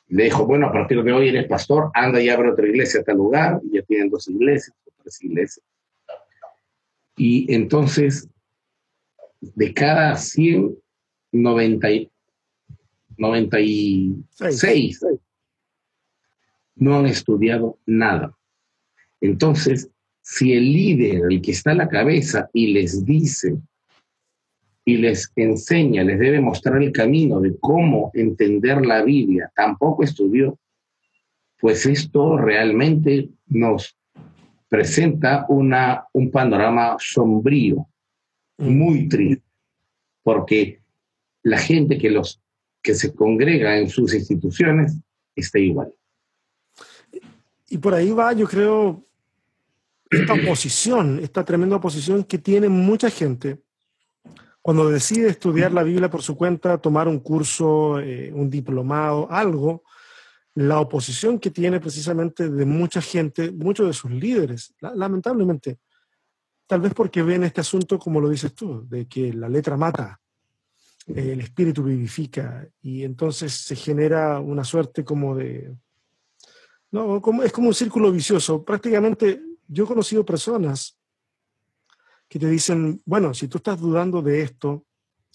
Le 0.08 0.24
dijo, 0.24 0.46
bueno, 0.46 0.68
a 0.68 0.72
partir 0.72 1.02
de 1.02 1.12
hoy 1.12 1.28
eres 1.28 1.46
pastor, 1.48 1.90
anda 1.92 2.20
y 2.20 2.30
abre 2.30 2.50
otra 2.50 2.66
iglesia 2.66 3.00
a 3.00 3.04
tal 3.04 3.16
lugar, 3.16 3.60
y 3.64 3.76
ya 3.76 3.82
tienen 3.82 4.08
dos 4.08 4.28
iglesias, 4.28 4.74
tres 5.02 5.22
iglesias. 5.22 5.66
Y 7.16 7.52
entonces, 7.52 8.28
de 9.40 9.72
cada 9.74 10.16
100, 10.16 10.76
90, 11.32 11.88
96 13.16 15.00
no 16.76 16.98
han 16.98 17.06
estudiado 17.06 17.78
nada. 17.86 18.36
Entonces, 19.20 19.90
si 20.22 20.52
el 20.52 20.72
líder, 20.72 21.22
el 21.30 21.42
que 21.42 21.50
está 21.52 21.72
a 21.72 21.74
la 21.74 21.88
cabeza 21.88 22.48
y 22.52 22.68
les 22.68 23.04
dice 23.04 23.56
y 24.84 24.96
les 24.98 25.30
enseña, 25.36 26.04
les 26.04 26.18
debe 26.18 26.40
mostrar 26.40 26.82
el 26.82 26.92
camino 26.92 27.40
de 27.40 27.56
cómo 27.58 28.10
entender 28.14 28.86
la 28.86 29.02
Biblia, 29.02 29.50
tampoco 29.54 30.02
estudió, 30.02 30.58
pues 31.60 31.84
esto 31.86 32.38
realmente 32.38 33.28
nos 33.46 33.98
presenta 34.68 35.44
una, 35.48 36.04
un 36.12 36.30
panorama 36.30 36.96
sombrío, 36.98 37.86
muy 38.58 39.08
triste, 39.08 39.44
porque 40.22 40.82
la 41.42 41.58
gente 41.58 41.96
que, 41.96 42.10
los, 42.10 42.42
que 42.82 42.94
se 42.94 43.14
congrega 43.14 43.78
en 43.78 43.88
sus 43.88 44.12
instituciones 44.14 44.96
está 45.34 45.58
igual. 45.58 45.92
Y 47.68 47.78
por 47.78 47.94
ahí 47.94 48.10
va, 48.10 48.32
yo 48.32 48.46
creo, 48.46 49.06
esta 50.10 50.34
oposición, 50.34 51.20
esta 51.22 51.44
tremenda 51.44 51.76
oposición 51.76 52.24
que 52.24 52.38
tiene 52.38 52.68
mucha 52.68 53.10
gente 53.10 53.60
cuando 54.60 54.90
decide 54.90 55.28
estudiar 55.28 55.72
la 55.72 55.82
Biblia 55.82 56.10
por 56.10 56.22
su 56.22 56.36
cuenta, 56.36 56.78
tomar 56.78 57.08
un 57.08 57.20
curso, 57.20 58.00
eh, 58.00 58.30
un 58.34 58.50
diplomado, 58.50 59.30
algo, 59.30 59.82
la 60.54 60.80
oposición 60.80 61.38
que 61.38 61.50
tiene 61.50 61.80
precisamente 61.80 62.50
de 62.50 62.66
mucha 62.66 63.00
gente, 63.00 63.50
muchos 63.50 63.86
de 63.86 63.92
sus 63.92 64.10
líderes, 64.10 64.74
lamentablemente, 64.80 65.78
tal 66.68 66.82
vez 66.82 66.92
porque 66.94 67.22
ven 67.22 67.44
este 67.44 67.62
asunto 67.62 67.98
como 67.98 68.20
lo 68.20 68.28
dices 68.28 68.54
tú, 68.54 68.86
de 68.86 69.08
que 69.08 69.32
la 69.32 69.48
letra 69.48 69.76
mata, 69.76 70.20
el 71.06 71.40
espíritu 71.40 71.82
vivifica, 71.82 72.68
y 72.82 73.02
entonces 73.02 73.54
se 73.54 73.74
genera 73.74 74.38
una 74.38 74.62
suerte 74.62 75.02
como 75.02 75.34
de... 75.34 75.74
No, 76.90 77.20
como, 77.22 77.42
es 77.42 77.52
como 77.52 77.68
un 77.68 77.74
círculo 77.74 78.12
vicioso. 78.12 78.62
Prácticamente 78.64 79.42
yo 79.66 79.84
he 79.84 79.86
conocido 79.86 80.24
personas 80.24 80.98
que 82.28 82.38
te 82.38 82.48
dicen, 82.48 83.00
bueno, 83.06 83.32
si 83.32 83.48
tú 83.48 83.56
estás 83.56 83.80
dudando 83.80 84.20
de 84.20 84.42
esto, 84.42 84.84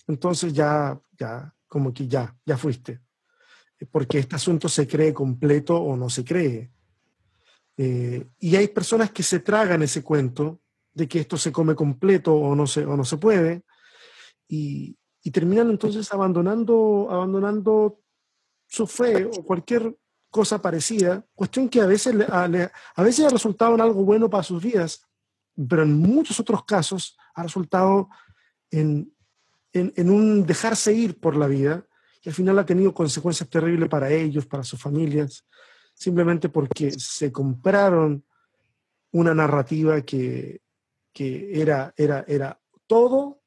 entonces 0.07 0.53
ya, 0.53 0.99
ya, 1.17 1.51
como 1.67 1.91
que 1.91 2.07
ya, 2.07 2.35
ya 2.45 2.57
fuiste, 2.57 3.01
porque 3.89 4.19
este 4.19 4.35
asunto 4.35 4.69
se 4.69 4.87
cree 4.87 5.11
completo 5.11 5.75
o 5.77 5.97
no 5.97 6.09
se 6.09 6.23
cree. 6.23 6.71
Eh, 7.75 8.27
y 8.37 8.55
hay 8.55 8.67
personas 8.67 9.11
que 9.11 9.23
se 9.23 9.39
tragan 9.39 9.81
ese 9.81 10.03
cuento 10.03 10.59
de 10.93 11.07
que 11.07 11.19
esto 11.19 11.37
se 11.37 11.51
come 11.51 11.75
completo 11.75 12.33
o 12.33 12.55
no 12.55 12.67
se, 12.67 12.85
o 12.85 12.95
no 12.95 13.03
se 13.03 13.17
puede, 13.17 13.63
y, 14.47 14.95
y 15.23 15.31
terminan 15.31 15.69
entonces 15.69 16.11
abandonando, 16.13 17.07
abandonando 17.09 18.01
su 18.67 18.85
fe 18.85 19.25
o 19.25 19.43
cualquier 19.43 19.95
cosa 20.29 20.61
parecida, 20.61 21.25
cuestión 21.35 21.69
que 21.69 21.81
a 21.81 21.85
veces, 21.85 22.15
a, 22.27 22.43
a 22.95 23.03
veces 23.03 23.25
ha 23.25 23.29
resultado 23.29 23.75
en 23.75 23.81
algo 23.81 24.03
bueno 24.03 24.29
para 24.29 24.43
sus 24.43 24.61
vidas, 24.61 25.07
pero 25.69 25.83
en 25.83 25.97
muchos 25.97 26.39
otros 26.39 26.65
casos 26.65 27.15
ha 27.35 27.43
resultado 27.43 28.09
en, 28.71 29.13
en, 29.71 29.93
en, 29.95 30.09
un 30.09 30.45
dejarse 30.45 30.91
ir 30.91 31.19
por 31.19 31.35
la 31.35 31.45
vida 31.47 31.85
y 32.23 32.29
al 32.29 32.35
final 32.35 32.57
ha 32.57 32.65
tenido 32.65 32.93
consecuencias 32.93 33.47
terribles 33.47 33.87
para 33.89 34.09
ellos, 34.11 34.47
para 34.47 34.63
sus 34.63 34.81
familias, 34.81 35.45
simplemente 35.93 36.49
porque 36.49 36.91
se 36.91 37.31
compraron 37.31 38.25
una 39.11 39.35
narrativa 39.35 40.01
que, 40.01 40.62
que 41.13 41.61
era, 41.61 41.93
era, 41.95 42.25
era 42.27 42.59
todo 42.87 43.41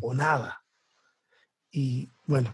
o 0.00 0.14
nada. 0.14 0.64
Y 1.70 2.10
bueno, 2.26 2.52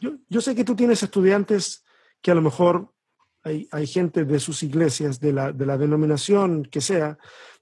yo, 0.00 0.16
yo, 0.28 0.40
sé 0.40 0.54
que 0.54 0.64
tú 0.64 0.74
tienes 0.74 1.02
estudiantes 1.02 1.84
que 2.20 2.30
a 2.30 2.34
lo 2.34 2.42
mejor 2.42 2.92
hay, 3.42 3.68
hay 3.70 3.86
gente 3.86 4.24
de 4.24 4.40
sus 4.40 4.62
iglesias, 4.62 5.20
de 5.20 5.32
la, 5.32 5.52
de 5.52 5.66
la, 5.66 5.78
denominación 5.78 6.64
que 6.64 6.80
sea, 6.80 7.18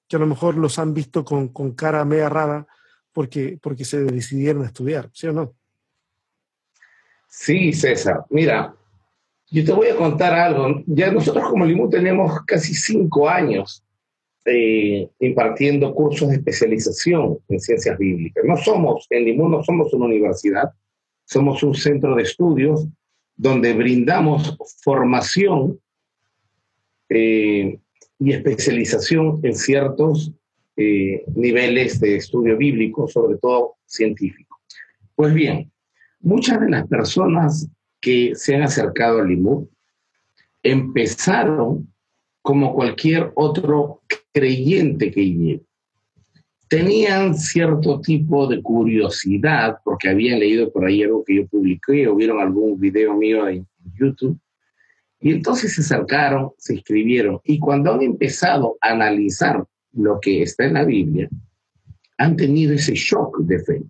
que 0.09 0.17
a 0.17 0.19
lo 0.19 0.27
mejor 0.27 0.57
los 0.57 0.79
han 0.79 0.95
visto 0.95 1.25
con, 1.25 1.49
con 1.49 1.73
cara 1.73 2.05
media 2.05 2.29
rara 2.29 2.67
porque, 3.13 3.59
porque 3.61 3.85
se 3.85 4.03
decidieron 4.05 4.63
a 4.63 4.67
estudiar, 4.67 5.11
¿sí 5.13 5.27
o 5.27 5.33
no? 5.33 5.55
Sí, 7.29 7.73
César. 7.73 8.25
Mira, 8.31 8.75
yo 9.51 9.65
te 9.65 9.73
voy 9.73 9.89
a 9.89 9.97
contar 9.97 10.35
algo. 10.35 10.83
Ya 10.87 11.11
nosotros 11.11 11.49
como 11.49 11.65
Limú 11.65 11.89
tenemos 11.89 12.41
casi 12.47 12.75
cinco 12.75 13.29
años 13.29 13.85
eh, 14.51 15.11
impartiendo 15.21 15.95
cursos 15.95 16.29
de 16.29 16.37
especialización 16.37 17.39
en 17.49 17.61
ciencias 17.61 17.99
bíblicas. 17.99 18.45
No 18.47 18.57
somos, 18.57 19.07
en 19.11 19.25
Limón 19.25 19.53
no 19.53 19.63
somos 19.63 19.93
una 19.93 20.07
universidad, 20.07 20.73
somos 21.25 21.63
un 21.63 21.75
centro 21.75 22.15
de 22.15 22.23
estudios 22.23 22.87
donde 23.37 23.75
brindamos 23.75 24.57
formación 24.83 25.79
eh, 27.09 27.79
y 28.19 28.33
especialización 28.33 29.41
en 29.43 29.55
ciertos 29.55 30.33
eh, 30.77 31.25
niveles 31.35 32.01
de 32.01 32.17
estudio 32.17 32.57
bíblico, 32.57 33.07
sobre 33.09 33.37
todo 33.39 33.77
científico. 33.85 34.61
Pues 35.15 35.35
bien, 35.35 35.71
muchas 36.21 36.61
de 36.61 36.71
las 36.71 36.87
personas 36.89 37.69
que 38.01 38.35
se 38.35 38.55
han 38.55 38.63
acercado 38.63 39.21
al 39.21 39.29
Limud 39.29 39.67
empezaron 40.63 41.93
como 42.43 42.75
cualquier 42.75 43.31
otro 43.35 44.03
creyente 44.39 45.11
que 45.11 45.25
llegue. 45.25 45.63
Tenían 46.69 47.35
cierto 47.35 48.01
tipo 48.01 48.47
de 48.47 48.63
curiosidad 48.63 49.79
porque 49.85 50.11
habían 50.11 50.39
leído 50.39 50.71
por 50.71 50.85
ahí 50.85 51.03
algo 51.03 51.25
que 51.25 51.37
yo 51.37 51.47
publiqué 51.47 52.07
o 52.07 52.15
vieron 52.15 52.41
algún 52.41 52.79
video 52.79 53.17
mío 53.17 53.49
en 53.49 53.67
YouTube. 53.99 54.39
Y 55.21 55.33
entonces 55.33 55.75
se 55.75 55.81
acercaron, 55.81 56.51
se 56.59 56.75
inscribieron 56.75 57.41
y 57.43 57.59
cuando 57.59 57.93
han 57.93 58.03
empezado 58.03 58.77
a 58.81 58.91
analizar 58.91 59.65
lo 59.93 60.21
que 60.21 60.43
está 60.43 60.67
en 60.67 60.75
la 60.75 60.85
Biblia, 60.85 61.29
han 62.19 62.37
tenido 62.37 62.75
ese 62.75 62.95
shock 62.95 63.39
de 63.41 63.59
fe. 63.65 63.83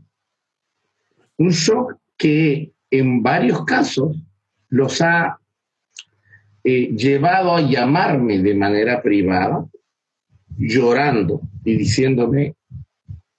Un 1.36 1.50
shock 1.50 1.96
que 2.16 2.72
en 2.90 3.22
varios 3.22 3.64
casos 3.64 4.16
los 4.68 5.02
ha 5.02 5.38
eh, 6.64 6.94
llevado 6.94 7.56
a 7.56 7.60
llamarme 7.60 8.38
de 8.38 8.54
manera 8.54 9.02
privada, 9.02 9.66
llorando 10.58 11.40
y 11.64 11.76
diciéndome, 11.76 12.54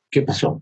¿qué 0.09 0.21
pasó? 0.21 0.61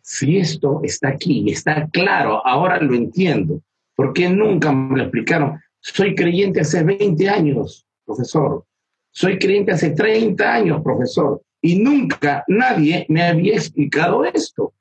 Si 0.00 0.36
esto 0.36 0.80
está 0.82 1.08
aquí, 1.08 1.50
está 1.50 1.88
claro, 1.88 2.44
ahora 2.46 2.80
lo 2.80 2.94
entiendo. 2.94 3.62
¿Por 3.94 4.12
qué 4.12 4.28
nunca 4.28 4.72
me 4.72 4.96
lo 4.96 5.04
explicaron? 5.04 5.60
Soy 5.80 6.14
creyente 6.14 6.60
hace 6.60 6.82
20 6.82 7.28
años, 7.28 7.86
profesor. 8.04 8.64
Soy 9.10 9.38
creyente 9.38 9.72
hace 9.72 9.90
30 9.90 10.54
años, 10.54 10.82
profesor. 10.82 11.42
Y 11.60 11.76
nunca 11.76 12.44
nadie 12.48 13.06
me 13.08 13.22
había 13.22 13.54
explicado 13.54 14.24
esto. 14.24 14.74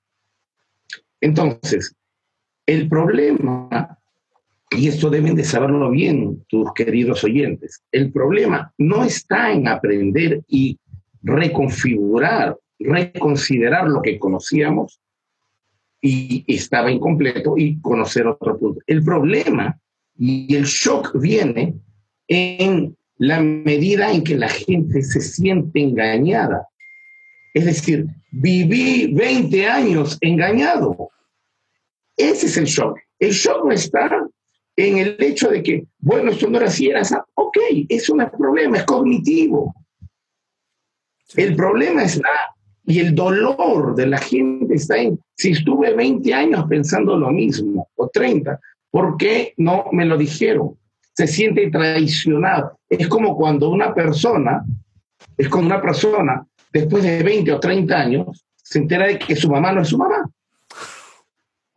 Entonces, 1.19 1.95
el 2.65 2.89
problema 2.89 3.99
y 4.77 4.87
esto 4.87 5.09
deben 5.09 5.35
de 5.35 5.43
saberlo 5.43 5.89
bien 5.89 6.45
tus 6.47 6.71
queridos 6.73 7.23
oyentes. 7.23 7.83
El 7.91 8.11
problema 8.11 8.73
no 8.77 9.03
está 9.03 9.51
en 9.51 9.67
aprender 9.67 10.41
y 10.47 10.79
reconfigurar, 11.21 12.57
reconsiderar 12.79 13.87
lo 13.87 14.01
que 14.01 14.17
conocíamos 14.17 15.01
y 16.01 16.43
estaba 16.47 16.89
incompleto 16.89 17.55
y 17.57 17.79
conocer 17.81 18.25
otro 18.27 18.57
punto. 18.57 18.81
El 18.87 19.03
problema 19.03 19.77
y 20.17 20.55
el 20.55 20.63
shock 20.63 21.19
viene 21.19 21.75
en 22.27 22.95
la 23.17 23.41
medida 23.41 24.11
en 24.11 24.23
que 24.23 24.37
la 24.37 24.49
gente 24.49 25.03
se 25.03 25.19
siente 25.19 25.81
engañada. 25.81 26.65
Es 27.53 27.65
decir, 27.65 28.07
viví 28.31 29.13
20 29.13 29.69
años 29.69 30.17
engañado. 30.21 31.09
Ese 32.15 32.45
es 32.45 32.57
el 32.57 32.65
shock. 32.65 32.97
El 33.19 33.31
shock 33.31 33.65
no 33.65 33.71
está 33.71 34.09
en 34.75 34.97
el 34.97 35.15
hecho 35.19 35.49
de 35.49 35.61
que, 35.63 35.85
bueno, 35.99 36.31
esto 36.31 36.49
no 36.49 36.57
era 36.57 36.67
así, 36.67 36.87
era 36.87 37.01
así. 37.01 37.15
Ok, 37.35 37.57
eso 37.89 38.15
no 38.15 38.23
es 38.23 38.31
problema, 38.31 38.77
es 38.77 38.83
cognitivo. 38.85 39.75
El 41.35 41.55
problema 41.55 42.03
está, 42.03 42.55
y 42.85 42.99
el 42.99 43.15
dolor 43.15 43.95
de 43.95 44.07
la 44.07 44.17
gente 44.17 44.75
está 44.75 44.97
en, 44.97 45.19
si 45.35 45.51
estuve 45.51 45.93
20 45.93 46.33
años 46.33 46.65
pensando 46.67 47.17
lo 47.17 47.31
mismo, 47.31 47.89
o 47.95 48.09
30, 48.09 48.59
¿por 48.89 49.17
qué 49.17 49.53
no 49.57 49.85
me 49.91 50.05
lo 50.05 50.17
dijeron? 50.17 50.77
Se 51.13 51.27
siente 51.27 51.69
traicionado. 51.69 52.79
Es 52.89 53.07
como 53.07 53.35
cuando 53.35 53.69
una 53.69 53.93
persona, 53.93 54.63
es 55.37 55.47
como 55.47 55.65
una 55.65 55.81
persona, 55.81 56.45
después 56.71 57.03
de 57.03 57.23
20 57.23 57.53
o 57.53 57.59
30 57.59 57.95
años, 57.95 58.45
se 58.55 58.79
entera 58.79 59.07
de 59.07 59.19
que 59.19 59.35
su 59.35 59.49
mamá 59.49 59.71
no 59.71 59.81
es 59.81 59.89
su 59.89 59.97
mamá. 59.97 60.29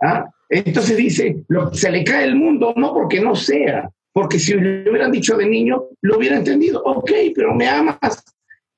¿Ah? 0.00 0.26
Entonces 0.54 0.96
dice, 0.96 1.36
se 1.72 1.90
le 1.90 2.04
cae 2.04 2.26
el 2.26 2.36
mundo 2.36 2.72
no 2.76 2.94
porque 2.94 3.20
no 3.20 3.34
sea, 3.34 3.90
porque 4.12 4.38
si 4.38 4.54
le 4.54 4.88
hubieran 4.88 5.10
dicho 5.10 5.36
de 5.36 5.46
niño, 5.46 5.86
lo 6.02 6.18
hubiera 6.18 6.36
entendido. 6.36 6.80
Ok, 6.84 7.10
pero 7.34 7.52
me 7.56 7.66
amas 7.66 8.24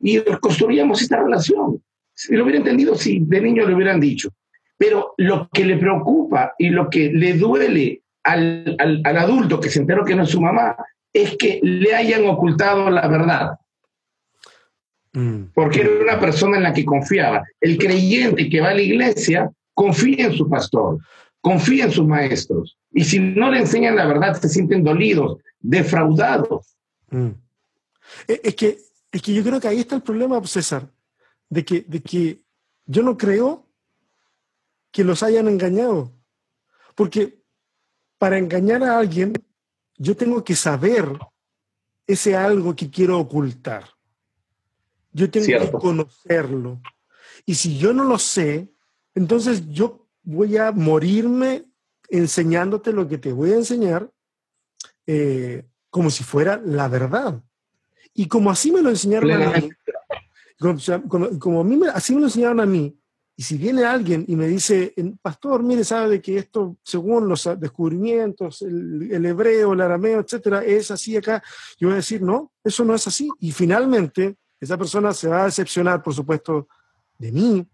y 0.01 0.19
construíamos 0.41 1.03
esta 1.03 1.23
relación. 1.23 1.83
Si 2.15 2.35
lo 2.35 2.45
hubiera 2.45 2.61
entendido, 2.61 2.95
si 2.95 3.21
de 3.21 3.43
niño 3.43 3.67
le 3.67 3.75
hubieran 3.75 4.01
dicho. 4.01 4.31
Pero 4.79 5.13
lo 5.19 5.51
que 5.53 5.67
le 5.67 5.77
preocupa 5.77 6.55
y 6.59 6.71
lo 6.71 6.89
que 6.89 7.11
le 7.13 7.35
duele 7.35 8.01
al, 8.25 8.75
al 8.79 9.17
adulto 9.19 9.61
que 9.61 9.69
se 9.69 9.81
enteró 9.81 10.03
que 10.03 10.15
no 10.15 10.23
es 10.23 10.31
su 10.31 10.41
mamá 10.41 10.77
es 11.13 11.37
que 11.37 11.61
le 11.63 11.95
hayan 11.95 12.27
ocultado 12.27 12.89
la 12.89 13.07
verdad. 13.07 13.51
Mm. 15.13 15.53
Porque 15.53 15.83
era 15.83 15.91
una 16.01 16.19
persona 16.19 16.57
en 16.57 16.63
la 16.63 16.73
que 16.73 16.87
confiaba. 16.87 17.45
El 17.61 17.77
creyente 17.77 18.49
que 18.49 18.63
va 18.63 18.71
a 18.71 18.75
la 18.75 18.83
iglesia 18.83 19.51
confía 19.75 20.29
en 20.29 20.33
su 20.33 20.49
pastor 20.49 20.99
confía 21.47 21.85
en 21.85 21.93
sus 21.93 22.05
maestros. 22.05 22.77
Y 22.91 23.05
si 23.05 23.21
no 23.21 23.53
le 23.53 23.61
enseñan 23.61 23.95
la 23.95 24.05
verdad, 24.05 24.35
se 24.35 24.49
sienten 24.49 24.83
dolidos, 24.83 25.39
defraudados. 25.61 26.77
Mm. 27.09 27.29
E, 28.27 28.41
es, 28.43 28.55
que, 28.57 28.79
es 29.13 29.23
que 29.23 29.33
yo 29.33 29.45
creo 29.45 29.61
que 29.61 29.69
ahí 29.69 29.79
está 29.79 29.95
el 29.95 30.03
problema, 30.03 30.45
César, 30.45 30.91
de 31.49 31.65
que, 31.65 31.83
de 31.83 32.03
que 32.03 32.43
yo 32.87 33.05
no 33.05 33.17
creo 33.17 33.65
que 34.91 35.05
los 35.05 35.23
hayan 35.23 35.47
engañado. 35.47 36.13
Porque 36.97 37.41
para 38.19 38.39
engañar 38.39 38.83
a 38.83 38.99
alguien, 38.99 39.33
yo 39.99 40.17
tengo 40.17 40.43
que 40.43 40.57
saber 40.57 41.17
ese 42.09 42.35
algo 42.35 42.75
que 42.75 42.91
quiero 42.91 43.21
ocultar. 43.21 43.85
Yo 45.13 45.31
tengo 45.31 45.47
que 45.47 45.71
conocerlo. 45.71 46.83
Y 47.45 47.55
si 47.55 47.79
yo 47.79 47.93
no 47.93 48.03
lo 48.03 48.19
sé, 48.19 48.75
entonces 49.15 49.69
yo 49.69 50.06
voy 50.27 50.57
a 50.57 50.73
morirme 50.73 51.65
enseñándote 52.09 52.93
lo 52.93 53.09
que 53.09 53.17
te 53.17 53.33
voy 53.33 53.53
a 53.53 53.57
enseñar 53.57 54.11
eh, 55.07 55.65
como 55.89 56.11
si 56.11 56.25
fuera 56.25 56.61
la 56.63 56.89
verdad. 56.89 57.43
Y 58.13 58.29
como 58.29 58.51
así 58.51 58.73
me 58.73 58.83
lo 58.83 58.91
enseñaron 58.91 59.31
a 59.31 59.51
mí, 59.53 59.71
así 61.95 62.15
me 62.15 62.21
lo 62.21 62.27
enseñaron 62.27 62.61
a 62.61 62.67
mí, 62.67 62.99
y 63.39 63.43
si 63.43 63.59
viene 63.59 63.85
alguien 63.85 64.25
y 64.27 64.35
me 64.35 64.49
dice, 64.49 64.95
pastor, 65.21 65.63
mire, 65.63 65.85
sabe 65.85 66.09
de 66.09 66.23
que 66.23 66.39
esto, 66.39 66.79
según 66.83 67.29
los 67.29 67.49
descubrimientos, 67.61 68.63
el, 68.63 69.11
el, 69.13 69.27
hebreo, 69.27 69.75
el 69.75 69.81
arameo, 69.83 70.21
etcétera, 70.21 70.65
es 70.65 70.91
así 70.91 71.19
acá, 71.19 71.43
yo 71.79 71.89
voy 71.89 71.93
a 71.93 71.97
decir, 71.97 72.23
no, 72.23 72.53
eso 72.65 72.83
no 72.83 72.95
es 72.95 73.07
así. 73.07 73.29
Y 73.39 73.53
finalmente, 73.53 74.37
esa 74.59 74.79
persona 74.79 75.13
se 75.13 75.29
va 75.29 75.43
a 75.43 75.45
decepcionar, 75.47 76.03
por 76.03 76.15
supuesto, 76.15 76.67
de 77.19 77.31
mí, 77.31 77.67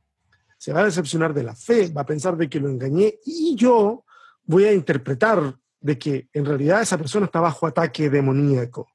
se 0.62 0.72
va 0.72 0.82
a 0.82 0.84
decepcionar 0.84 1.34
de 1.34 1.42
la 1.42 1.56
fe, 1.56 1.88
va 1.88 2.02
a 2.02 2.06
pensar 2.06 2.36
de 2.36 2.48
que 2.48 2.60
lo 2.60 2.68
engañé 2.68 3.18
y 3.26 3.56
yo 3.56 4.04
voy 4.44 4.62
a 4.62 4.72
interpretar 4.72 5.56
de 5.80 5.98
que 5.98 6.28
en 6.32 6.44
realidad 6.44 6.80
esa 6.80 6.96
persona 6.96 7.26
está 7.26 7.40
bajo 7.40 7.66
ataque 7.66 8.08
demoníaco. 8.08 8.86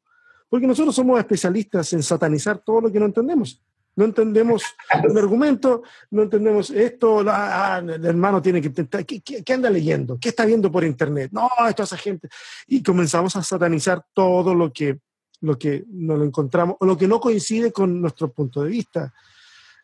Porque 0.47 0.65
nosotros 0.65 0.95
somos 0.95 1.19
especialistas 1.19 1.91
en 1.91 2.03
satanizar 2.03 2.59
todo 2.59 2.79
lo 2.79 2.89
que 2.89 3.01
no 3.01 3.07
entendemos. 3.07 3.61
no 3.97 4.05
entendemos 4.05 4.63
un 5.09 5.17
argumento, 5.17 5.83
no 6.11 6.21
entendemos 6.21 6.69
esto, 6.69 7.25
ah, 7.27 7.81
el 7.83 8.05
hermano 8.05 8.41
tiene 8.41 8.61
que 8.61 8.67
intentar, 8.67 9.05
¿qué, 9.05 9.19
¿qué, 9.19 9.53
anda 9.53 9.69
leyendo? 9.69 10.17
¿Qué 10.17 10.29
está 10.29 10.45
viendo 10.45 10.71
por 10.71 10.85
internet? 10.85 11.31
No, 11.33 11.49
esto 11.67 11.83
esa 11.83 11.97
gente. 11.97 12.29
Y 12.67 12.81
comenzamos 12.81 13.35
a 13.35 13.43
satanizar 13.43 14.05
todo 14.13 14.55
lo 14.55 14.71
que, 14.71 15.01
lo 15.41 15.59
que 15.59 15.83
nos 15.89 16.17
lo 16.17 16.23
encontramos, 16.23 16.77
o 16.79 16.85
lo 16.85 16.97
que 16.97 17.09
no 17.09 17.19
coincide 17.19 17.73
con 17.73 17.99
nuestro 17.99 18.31
punto 18.31 18.63
de 18.63 18.69
vista. 18.69 19.13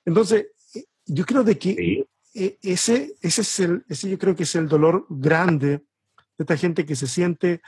Entonces, 0.05 0.47
yo 1.05 1.25
creo 1.25 1.43
de 1.43 1.57
que 1.57 2.05
e, 2.33 2.57
ese, 2.61 3.15
ese, 3.21 3.41
es 3.41 3.59
el, 3.59 3.85
ese 3.87 4.09
yo 4.09 4.17
creo 4.17 4.35
que 4.35 4.43
es 4.43 4.55
el 4.55 4.67
dolor 4.67 5.05
grande 5.09 5.67
de 5.67 5.83
esta 6.39 6.57
gente 6.57 6.85
que 6.85 6.95
se 6.95 7.07
siente 7.07 7.61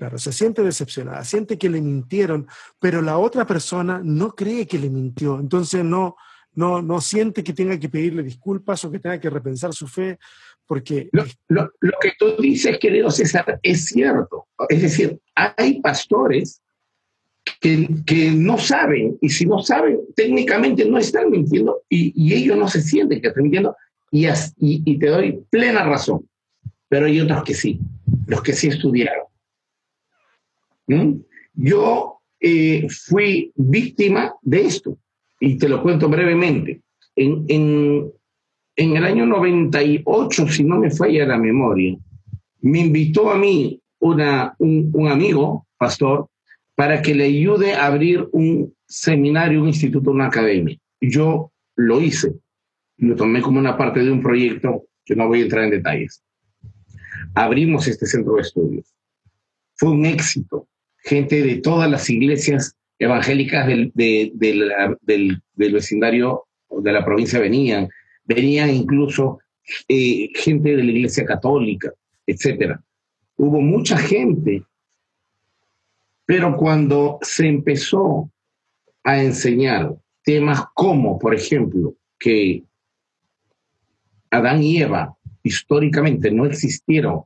Claro, 0.00 0.16
se 0.16 0.32
siente 0.32 0.62
decepcionada, 0.62 1.22
siente 1.24 1.58
que 1.58 1.68
le 1.68 1.82
mintieron, 1.82 2.48
pero 2.78 3.02
la 3.02 3.18
otra 3.18 3.46
persona 3.46 4.00
no 4.02 4.34
cree 4.34 4.66
que 4.66 4.78
le 4.78 4.88
mintió, 4.88 5.38
entonces 5.38 5.84
no, 5.84 6.16
no, 6.54 6.80
no 6.80 7.02
siente 7.02 7.44
que 7.44 7.52
tenga 7.52 7.78
que 7.78 7.90
pedirle 7.90 8.22
disculpas 8.22 8.82
o 8.82 8.90
que 8.90 8.98
tenga 8.98 9.20
que 9.20 9.28
repensar 9.28 9.74
su 9.74 9.86
fe, 9.86 10.18
porque... 10.64 11.10
Lo, 11.12 11.24
lo, 11.48 11.70
lo 11.80 11.92
que 12.00 12.12
tú 12.18 12.34
dices, 12.40 12.78
querido 12.78 13.10
César, 13.10 13.60
es 13.62 13.84
cierto. 13.84 14.46
Es 14.70 14.80
decir, 14.80 15.20
hay 15.34 15.82
pastores 15.82 16.62
que, 17.60 17.88
que, 18.06 18.30
no 18.30 18.58
saben, 18.58 19.18
y 19.20 19.28
si 19.28 19.46
no 19.46 19.60
saben, 19.60 20.00
técnicamente 20.14 20.84
no 20.84 20.98
están 20.98 21.30
mintiendo, 21.30 21.82
y, 21.88 22.12
y 22.14 22.34
ellos 22.34 22.56
no 22.56 22.68
se 22.68 22.82
sienten 22.82 23.20
que 23.20 23.28
están 23.28 23.44
mintiendo, 23.44 23.76
y, 24.10 24.26
y, 24.26 24.32
y 24.58 24.98
te 24.98 25.06
doy 25.06 25.40
plena 25.50 25.84
razón. 25.84 26.26
Pero 26.88 27.06
hay 27.06 27.20
otros 27.20 27.44
que 27.44 27.54
sí, 27.54 27.78
los 28.26 28.42
que 28.42 28.52
sí 28.52 28.68
estudiaron 28.68 29.30
¿Mm? 30.90 31.20
Yo 31.54 32.20
eh, 32.40 32.88
fui 32.88 33.52
víctima 33.54 34.34
de 34.42 34.66
esto 34.66 34.98
y 35.38 35.56
te 35.56 35.68
lo 35.68 35.82
cuento 35.82 36.08
brevemente. 36.08 36.80
En, 37.14 37.44
en, 37.48 38.10
en, 38.76 38.96
el 38.96 39.04
año 39.04 39.26
98, 39.26 40.48
si 40.48 40.64
no 40.64 40.78
me 40.78 40.90
falla 40.90 41.26
la 41.26 41.38
memoria, 41.38 41.96
me 42.62 42.80
invitó 42.80 43.30
a 43.30 43.36
mí 43.36 43.80
una, 44.00 44.54
un, 44.58 44.90
un 44.92 45.08
amigo, 45.08 45.66
pastor, 45.78 46.26
para 46.80 47.02
que 47.02 47.14
le 47.14 47.24
ayude 47.24 47.74
a 47.74 47.84
abrir 47.84 48.26
un 48.32 48.74
seminario, 48.86 49.60
un 49.60 49.68
instituto, 49.68 50.12
una 50.12 50.28
academia. 50.28 50.78
Yo 50.98 51.52
lo 51.76 52.00
hice, 52.00 52.32
lo 52.96 53.14
tomé 53.16 53.42
como 53.42 53.58
una 53.58 53.76
parte 53.76 54.00
de 54.00 54.10
un 54.10 54.22
proyecto 54.22 54.86
que 55.04 55.14
no 55.14 55.28
voy 55.28 55.40
a 55.40 55.42
entrar 55.42 55.64
en 55.64 55.72
detalles. 55.72 56.22
Abrimos 57.34 57.86
este 57.86 58.06
centro 58.06 58.36
de 58.36 58.40
estudios. 58.40 58.94
Fue 59.74 59.90
un 59.90 60.06
éxito 60.06 60.68
gente 61.04 61.42
de 61.42 61.56
todas 61.56 61.90
las 61.90 62.08
iglesias 62.08 62.74
evangélicas 62.98 63.66
del, 63.66 63.92
del, 63.92 65.42
vecindario 65.54 66.44
de 66.70 66.92
la 66.92 67.04
provincia 67.04 67.40
venían, 67.40 67.90
venían 68.24 68.70
incluso 68.70 69.40
eh, 69.86 70.30
gente 70.34 70.74
de 70.76 70.82
la 70.82 70.90
iglesia 70.92 71.26
católica, 71.26 71.92
etc. 72.26 72.78
Hubo 73.36 73.60
mucha 73.60 73.98
gente, 73.98 74.62
pero 76.26 76.56
cuando 76.56 77.18
se 77.22 77.46
empezó 77.46 78.30
a 79.04 79.22
enseñar 79.22 79.94
temas 80.22 80.64
como, 80.74 81.18
por 81.18 81.34
ejemplo, 81.34 81.94
que 82.18 82.64
Adán 84.30 84.62
y 84.62 84.78
Eva 84.78 85.16
históricamente 85.42 86.30
no 86.30 86.46
existieron 86.46 87.22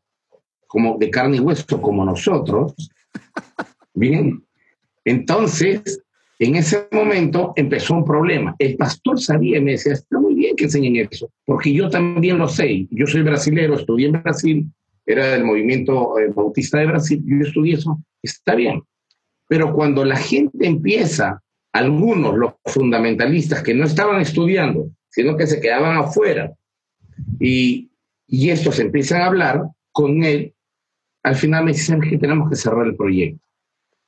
como 0.67 0.97
de 0.99 1.11
carne 1.11 1.37
y 1.37 1.41
hueso 1.41 1.81
como 1.81 2.05
nosotros, 2.05 2.75
Bien, 3.95 4.43
entonces, 5.05 6.03
en 6.41 6.57
ese 6.57 6.89
momento 6.91 7.53
empezó 7.57 7.95
un 7.95 8.05
problema. 8.05 8.57
El 8.59 8.77
pastor 8.77 9.21
sabía 9.21 9.59
y 9.59 9.61
me 9.61 9.73
decía, 9.73 9.93
está 9.93 10.19
muy 10.19 10.35
bien 10.35 10.57
que 10.57 10.65
enseñen 10.65 11.09
eso, 11.11 11.31
porque 11.45 11.73
yo 11.73 11.89
también 11.89 12.39
lo 12.39 12.49
sé. 12.49 12.89
Yo 12.91 13.07
soy 13.07 13.23
brasilero, 13.23 13.75
estudié 13.75 14.07
en 14.07 14.23
Brasil, 14.23 14.67
era 15.07 15.29
del 15.29 15.45
movimiento 15.45 16.19
eh, 16.19 16.29
bautista 16.29 16.79
de 16.79 16.87
Brasil, 16.87 17.23
yo 17.25 17.47
estudié 17.47 17.75
eso, 17.75 17.99
está 18.23 18.55
bien. 18.55 18.83
Pero 19.49 19.73
cuando 19.75 20.05
la 20.05 20.17
gente 20.17 20.67
empieza, 20.67 21.43
algunos, 21.73 22.37
los 22.37 22.53
fundamentalistas 22.65 23.63
que 23.63 23.75
no 23.75 23.85
estaban 23.85 24.21
estudiando, 24.21 24.91
sino 25.11 25.37
que 25.37 25.47
se 25.47 25.61
quedaban 25.61 25.97
afuera, 25.97 26.53
y, 27.39 27.91
y 28.27 28.51
estos 28.51 28.79
empiezan 28.79 29.23
a 29.23 29.27
hablar 29.27 29.63
con 29.93 30.25
él, 30.25 30.55
al 31.23 31.37
final 31.37 31.65
me 31.65 31.73
dicen 31.73 32.01
que 32.01 32.19
tenemos 32.19 32.49
que 32.49 32.57
cerrar 32.57 32.87
el 32.87 32.97
proyecto 32.97 33.45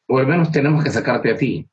o 0.09 0.19
al 0.19 0.27
menos 0.27 0.51
tenemos 0.51 0.83
que 0.85 0.91
sacarte 0.91 1.31
a 1.31 1.37
ti. 1.37 1.67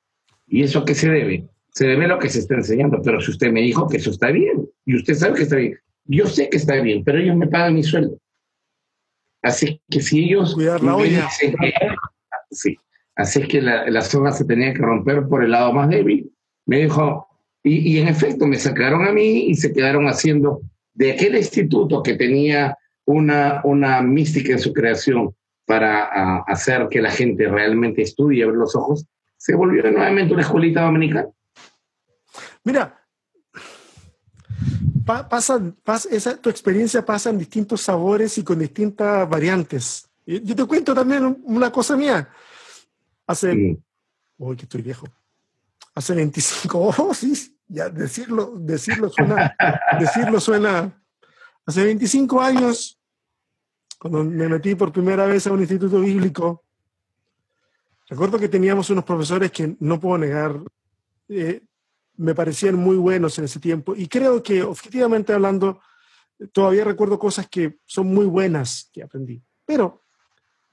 ¿Y 0.48 0.64
eso 0.64 0.80
a 0.80 0.86
qué 0.86 0.96
se 0.96 1.10
debe? 1.10 1.48
Se 1.72 1.88
debe 1.88 2.06
a 2.06 2.10
lo 2.10 2.20
que 2.20 2.30
se 2.30 2.40
está 2.40 2.56
enseñando, 2.56 3.02
pero 3.02 3.20
si 3.22 3.32
usted 3.32 3.52
me 3.52 3.62
dijo 3.62 3.88
que 3.88 3.98
eso 3.98 4.12
está 4.12 4.32
bien, 4.32 4.68
y 4.86 4.96
usted 4.96 5.16
sabe 5.16 5.36
que 5.36 5.44
está 5.44 5.56
bien, 5.56 5.78
yo 6.06 6.28
sé 6.28 6.50
que 6.50 6.58
está 6.58 6.76
bien, 6.76 7.04
pero 7.04 7.20
ellos 7.20 7.36
me 7.36 7.48
pagan 7.48 7.76
mi 7.76 7.84
sueldo. 7.84 8.18
Así 9.44 9.82
que 9.90 10.02
si 10.02 10.24
ellos... 10.24 10.56
Cuidar 10.56 10.82
la 10.82 10.96
olla. 10.96 11.30
sí, 12.50 12.78
así 13.16 13.48
que 13.48 13.62
la, 13.62 13.90
la 13.90 14.02
zona 14.02 14.32
se 14.32 14.46
tenía 14.46 14.74
que 14.74 14.82
romper 14.82 15.28
por 15.28 15.44
el 15.44 15.52
lado 15.52 15.72
más 15.74 15.90
débil. 15.90 16.32
Me 16.66 16.80
dijo, 16.80 17.28
y, 17.62 17.94
y 17.94 18.00
en 18.00 18.08
efecto 18.08 18.48
me 18.48 18.58
sacaron 18.58 19.06
a 19.06 19.12
mí 19.12 19.48
y 19.48 19.56
se 19.56 19.72
quedaron 19.72 20.08
haciendo 20.08 20.62
de 20.94 21.12
aquel 21.12 21.36
instituto 21.36 22.02
que 22.02 22.16
tenía 22.16 22.78
una, 23.06 23.62
una 23.64 24.02
mística 24.02 24.54
en 24.54 24.60
su 24.60 24.74
creación, 24.74 25.36
para 25.66 26.40
hacer 26.48 26.88
que 26.90 27.02
la 27.02 27.12
gente 27.12 27.48
realmente 27.48 28.02
estudie 28.02 28.40
y 28.40 28.42
abra 28.42 28.58
los 28.58 28.76
ojos, 28.76 29.06
se 29.38 29.56
volvió 29.56 29.84
nuevamente 29.84 30.34
una 30.34 30.44
escuelita 30.44 30.82
dominicana. 30.82 31.30
Mira, 32.64 33.00
pasa, 35.06 35.62
esa, 36.12 36.38
tu 36.38 36.50
experiencia 36.50 37.06
pasa 37.06 37.30
en 37.30 37.38
distintos 37.38 37.82
sabores 37.82 38.38
y 38.38 38.44
con 38.44 38.60
distintas 38.60 39.28
variantes. 39.30 40.10
Yo 40.26 40.56
te 40.56 40.66
cuento 40.66 40.94
también 40.94 41.42
una 41.44 41.72
cosa 41.72 41.98
mía. 41.98 42.30
Hace, 43.28 43.78
uy, 44.38 44.56
que 44.56 44.64
estoy 44.64 44.82
viejo. 44.82 45.08
Hace 45.96 46.16
25, 46.16 46.80
oh, 46.98 47.14
sí, 47.14 47.58
ya 47.68 47.90
decirlo, 47.90 48.54
decirlo 48.58 49.10
suena, 49.10 49.56
decirlo 50.00 50.40
suena. 50.40 51.04
Hace 51.66 51.84
25 51.84 52.42
años 52.42 53.00
cuando 54.04 54.22
me 54.26 54.50
metí 54.50 54.76
por 54.76 54.92
primera 54.92 55.26
vez 55.26 55.48
a 55.48 55.54
un 55.54 55.62
instituto 55.62 56.02
bíblico, 56.02 56.66
recuerdo 58.10 58.38
que 58.38 58.50
teníamos 58.50 58.90
unos 58.90 59.06
profesores 59.06 59.50
que 59.50 59.78
no 59.80 59.98
puedo 59.98 60.18
negar, 60.18 60.60
eh, 61.30 61.62
me 62.16 62.36
parecían 62.36 62.76
muy 62.76 62.96
buenos 62.96 63.38
en 63.40 63.46
ese 63.46 63.60
tiempo 63.60 63.96
y 63.96 64.08
creo 64.08 64.44
que 64.44 64.64
objetivamente 64.64 65.34
hablando, 65.34 65.82
todavía 66.52 66.84
recuerdo 66.84 67.18
cosas 67.18 67.48
que 67.48 67.80
son 67.86 68.08
muy 68.14 68.26
buenas 68.26 68.90
que 68.94 69.04
aprendí. 69.04 69.44
Pero 69.66 70.04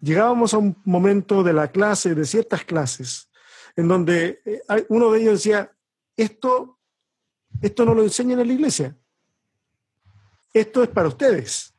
llegábamos 0.01 0.55
a 0.55 0.59
un 0.59 0.81
momento 0.85 1.43
de 1.43 1.53
la 1.53 1.69
clase, 1.69 2.15
de 2.15 2.25
ciertas 2.25 2.65
clases, 2.65 3.31
en 3.77 3.89
donde 3.89 4.41
eh, 4.45 4.61
uno 4.89 5.13
de 5.13 5.21
ellos 5.21 5.35
decía, 5.35 5.71
esto, 6.17 6.79
esto 7.63 7.85
no 7.85 7.95
lo 7.95 8.03
enseñan 8.03 8.41
en 8.41 8.49
la 8.49 8.55
iglesia, 8.55 8.97
esto 10.53 10.83
es 10.83 10.89
para 10.89 11.09
ustedes. 11.09 11.75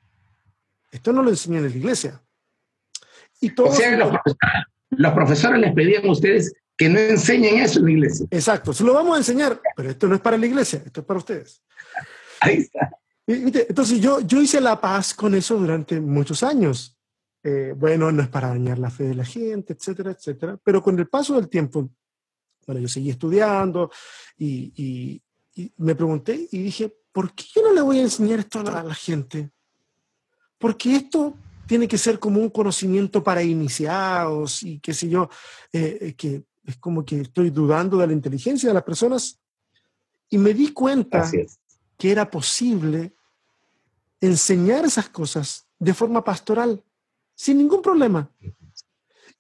Esto 0.92 1.14
no 1.14 1.24
lo 1.24 1.30
enseñan 1.30 1.66
en 1.66 1.72
la 1.72 1.78
iglesia. 1.78 2.22
Y 3.40 3.56
todos 3.56 3.72
o 3.72 3.76
sea, 3.76 3.98
los 4.90 5.14
profesores, 5.14 5.60
les 5.60 5.74
pedían 5.74 6.06
a 6.06 6.12
ustedes 6.12 6.54
que 6.78 6.90
no 6.90 7.00
enseñen 7.00 7.60
eso 7.60 7.80
en 7.80 7.86
la 7.86 7.92
iglesia. 7.92 8.26
Exacto, 8.32 8.74
se 8.74 8.84
lo 8.84 8.94
vamos 8.94 9.16
a 9.16 9.20
enseñar, 9.20 9.62
pero 9.76 9.90
esto 9.90 10.08
no 10.08 10.16
es 10.16 10.22
para 10.22 10.38
la 10.38 10.46
iglesia, 10.46 10.82
esto 10.86 11.02
es 11.02 11.06
para 11.06 11.20
ustedes. 11.20 11.64
Ahí 12.40 12.58
está. 12.58 12.92
Entonces 13.28 14.02
yo, 14.02 14.20
yo 14.22 14.42
hice 14.42 14.60
la 14.60 14.80
paz 14.82 15.14
con 15.14 15.36
eso 15.36 15.58
durante 15.58 16.00
muchos 16.00 16.44
años. 16.44 16.98
Eh, 17.44 17.74
bueno, 17.76 18.12
no 18.12 18.22
es 18.22 18.30
para 18.30 18.50
dañar 18.50 18.80
la 18.80 18.90
fe 18.90 19.06
de 19.06 19.16
la 19.16 19.26
gente, 19.26 19.74
etcétera, 19.74 20.12
etcétera. 20.12 20.60
Pero 20.64 20.82
con 20.82 20.98
el 21.00 21.08
paso 21.08 21.36
del 21.36 21.50
tiempo, 21.50 21.90
bueno, 22.66 22.82
yo 22.82 22.88
seguí 22.88 23.10
estudiando 23.10 23.90
y, 24.38 24.74
y, 24.76 25.22
y 25.56 25.74
me 25.78 25.96
pregunté 25.96 26.48
y 26.52 26.64
dije, 26.64 26.94
¿por 27.12 27.34
qué 27.34 27.46
yo 27.56 27.62
no 27.62 27.74
le 27.74 27.82
voy 27.82 28.00
a 28.00 28.04
enseñar 28.04 28.40
esto 28.40 28.60
a 28.60 28.84
la 28.84 28.94
gente? 28.94 29.52
porque 30.62 30.96
esto 30.96 31.36
tiene 31.68 31.88
que 31.88 31.98
ser 31.98 32.20
como 32.20 32.40
un 32.40 32.50
conocimiento 32.50 33.24
para 33.24 33.42
iniciados 33.42 34.62
y 34.62 34.80
qué 34.80 34.94
sé 34.94 35.10
yo, 35.10 35.30
eh, 35.74 35.98
eh, 36.00 36.14
que 36.14 36.44
es 36.64 36.78
como 36.78 37.04
que 37.06 37.22
estoy 37.22 37.50
dudando 37.50 37.98
de 37.98 38.08
la 38.08 38.14
inteligencia 38.14 38.70
de 38.70 38.74
las 38.74 38.84
personas. 38.84 39.40
Y 40.30 40.38
me 40.38 40.54
di 40.54 40.72
cuenta 40.72 41.30
que 41.98 42.12
era 42.12 42.30
posible 42.30 43.14
enseñar 44.20 44.86
esas 44.86 45.10
cosas 45.10 45.68
de 45.80 45.94
forma 45.94 46.24
pastoral, 46.24 46.84
sin 47.36 47.58
ningún 47.58 47.82
problema. 47.82 48.30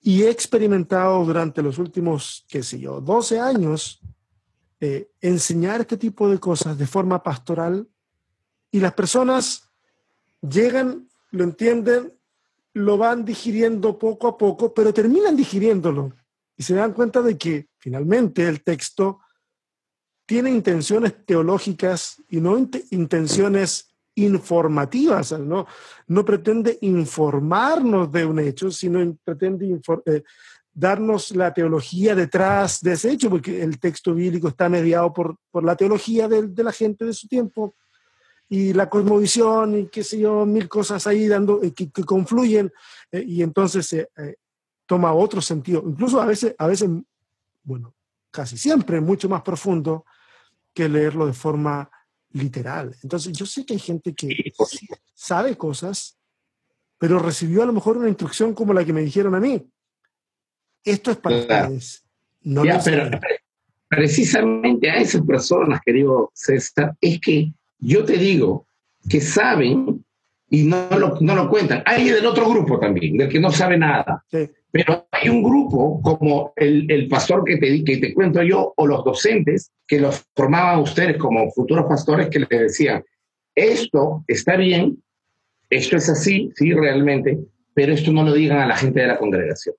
Y 0.01 0.23
he 0.23 0.29
experimentado 0.29 1.23
durante 1.23 1.61
los 1.61 1.77
últimos, 1.77 2.45
qué 2.49 2.63
sé 2.63 2.79
yo, 2.79 2.99
12 2.99 3.39
años, 3.39 4.01
eh, 4.79 5.11
enseñar 5.21 5.81
este 5.81 5.97
tipo 5.97 6.27
de 6.27 6.39
cosas 6.39 6.77
de 6.77 6.87
forma 6.87 7.21
pastoral 7.21 7.87
y 8.71 8.79
las 8.79 8.93
personas 8.93 9.69
llegan 10.41 11.07
lo 11.29 11.43
entienden, 11.43 12.13
lo 12.73 12.97
van 12.97 13.23
digiriendo 13.23 13.97
poco 13.97 14.27
a 14.27 14.37
poco, 14.37 14.73
pero 14.73 14.93
terminan 14.93 15.35
digiriéndolo 15.35 16.13
y 16.57 16.63
se 16.63 16.75
dan 16.75 16.93
cuenta 16.93 17.21
de 17.21 17.37
que 17.37 17.67
finalmente 17.77 18.47
el 18.47 18.63
texto 18.63 19.19
tiene 20.25 20.49
intenciones 20.49 21.25
teológicas 21.25 22.21
y 22.29 22.39
no 22.39 22.57
intenciones 22.91 23.91
informativas, 24.15 25.37
¿no? 25.39 25.67
No 26.07 26.25
pretende 26.25 26.77
informarnos 26.81 28.11
de 28.11 28.25
un 28.25 28.39
hecho, 28.39 28.71
sino 28.71 29.17
pretende 29.23 29.79
eh, 30.05 30.23
darnos 30.73 31.35
la 31.35 31.53
teología 31.53 32.15
detrás 32.15 32.81
de 32.81 32.93
ese 32.93 33.11
hecho, 33.11 33.29
porque 33.29 33.61
el 33.61 33.79
texto 33.79 34.13
bíblico 34.13 34.47
está 34.47 34.69
mediado 34.69 35.11
por, 35.13 35.35
por 35.49 35.63
la 35.63 35.75
teología 35.75 36.27
de, 36.27 36.63
la 36.63 36.71
gente 36.71 37.05
de 37.05 37.13
su 37.13 37.27
tiempo 37.27 37.75
y 38.47 38.73
la 38.73 38.89
cosmovisión 38.89 39.77
y 39.79 39.87
qué 39.87 40.03
sé 40.03 40.19
yo, 40.19 40.45
mil 40.45 40.67
cosas 40.67 41.07
ahí 41.07 41.27
dando, 41.27 41.61
eh, 41.63 41.73
que, 41.73 41.89
confluyen 42.03 42.71
eh, 43.11 43.23
y 43.25 43.43
entonces 43.43 44.07
toma 44.91 45.13
otro 45.13 45.39
sentido, 45.41 45.81
incluso 45.87 46.19
a 46.19 46.25
veces, 46.25 46.53
a 46.57 46.67
veces, 46.67 46.89
bueno, 47.63 47.95
casi 48.29 48.57
siempre 48.57 48.99
mucho 48.99 49.29
más 49.29 49.41
profundo 49.41 50.03
que 50.73 50.89
leerlo 50.89 51.25
de 51.27 51.31
forma 51.31 51.89
literal. 52.31 52.93
Entonces, 53.01 53.31
yo 53.31 53.45
sé 53.45 53.65
que 53.65 53.75
hay 53.75 53.79
gente 53.79 54.13
que 54.13 54.51
sabe 55.13 55.55
cosas, 55.55 56.19
pero 56.97 57.19
recibió 57.19 57.63
a 57.63 57.67
lo 57.67 57.71
mejor 57.71 57.95
una 57.95 58.09
instrucción 58.09 58.53
como 58.53 58.73
la 58.73 58.83
que 58.83 58.91
me 58.91 58.99
dijeron 58.99 59.33
a 59.33 59.39
mí. 59.39 59.65
Esto 60.83 61.11
es 61.11 61.17
para 61.19 61.37
ustedes. 61.37 62.03
No 62.41 62.63
pero, 62.83 63.17
precisamente 63.87 64.89
a 64.89 64.97
esas 64.97 65.21
personas, 65.21 65.79
querido 65.85 66.31
César, 66.33 66.97
es 66.99 67.17
que 67.21 67.53
yo 67.79 68.03
te 68.03 68.17
digo 68.17 68.67
que 69.07 69.21
saben 69.21 69.90
y 70.53 70.63
no 70.63 70.85
lo, 70.99 71.17
no 71.21 71.33
lo 71.33 71.49
cuentan. 71.49 71.81
Hay 71.85 72.09
del 72.09 72.25
otro 72.25 72.47
grupo 72.49 72.77
también, 72.77 73.17
del 73.17 73.29
que 73.29 73.39
no 73.39 73.51
sabe 73.51 73.77
nada. 73.77 74.23
Pero 74.69 75.07
hay 75.09 75.29
un 75.29 75.41
grupo 75.41 76.01
como 76.01 76.51
el, 76.57 76.91
el 76.91 77.07
pastor 77.07 77.45
que 77.45 77.55
te, 77.55 77.83
que 77.85 77.97
te 77.97 78.13
cuento 78.13 78.43
yo 78.43 78.73
o 78.75 78.85
los 78.85 79.03
docentes 79.05 79.71
que 79.87 80.01
los 80.01 80.25
formaban 80.35 80.79
ustedes 80.79 81.17
como 81.17 81.49
futuros 81.51 81.85
pastores 81.85 82.27
que 82.27 82.39
les 82.39 82.49
decían, 82.49 83.01
esto 83.55 84.25
está 84.27 84.57
bien, 84.57 85.01
esto 85.69 85.95
es 85.95 86.09
así, 86.09 86.51
sí, 86.55 86.73
realmente, 86.73 87.39
pero 87.73 87.93
esto 87.93 88.11
no 88.11 88.23
lo 88.23 88.33
digan 88.33 88.59
a 88.59 88.67
la 88.67 88.75
gente 88.75 88.99
de 88.99 89.07
la 89.07 89.17
congregación. 89.17 89.75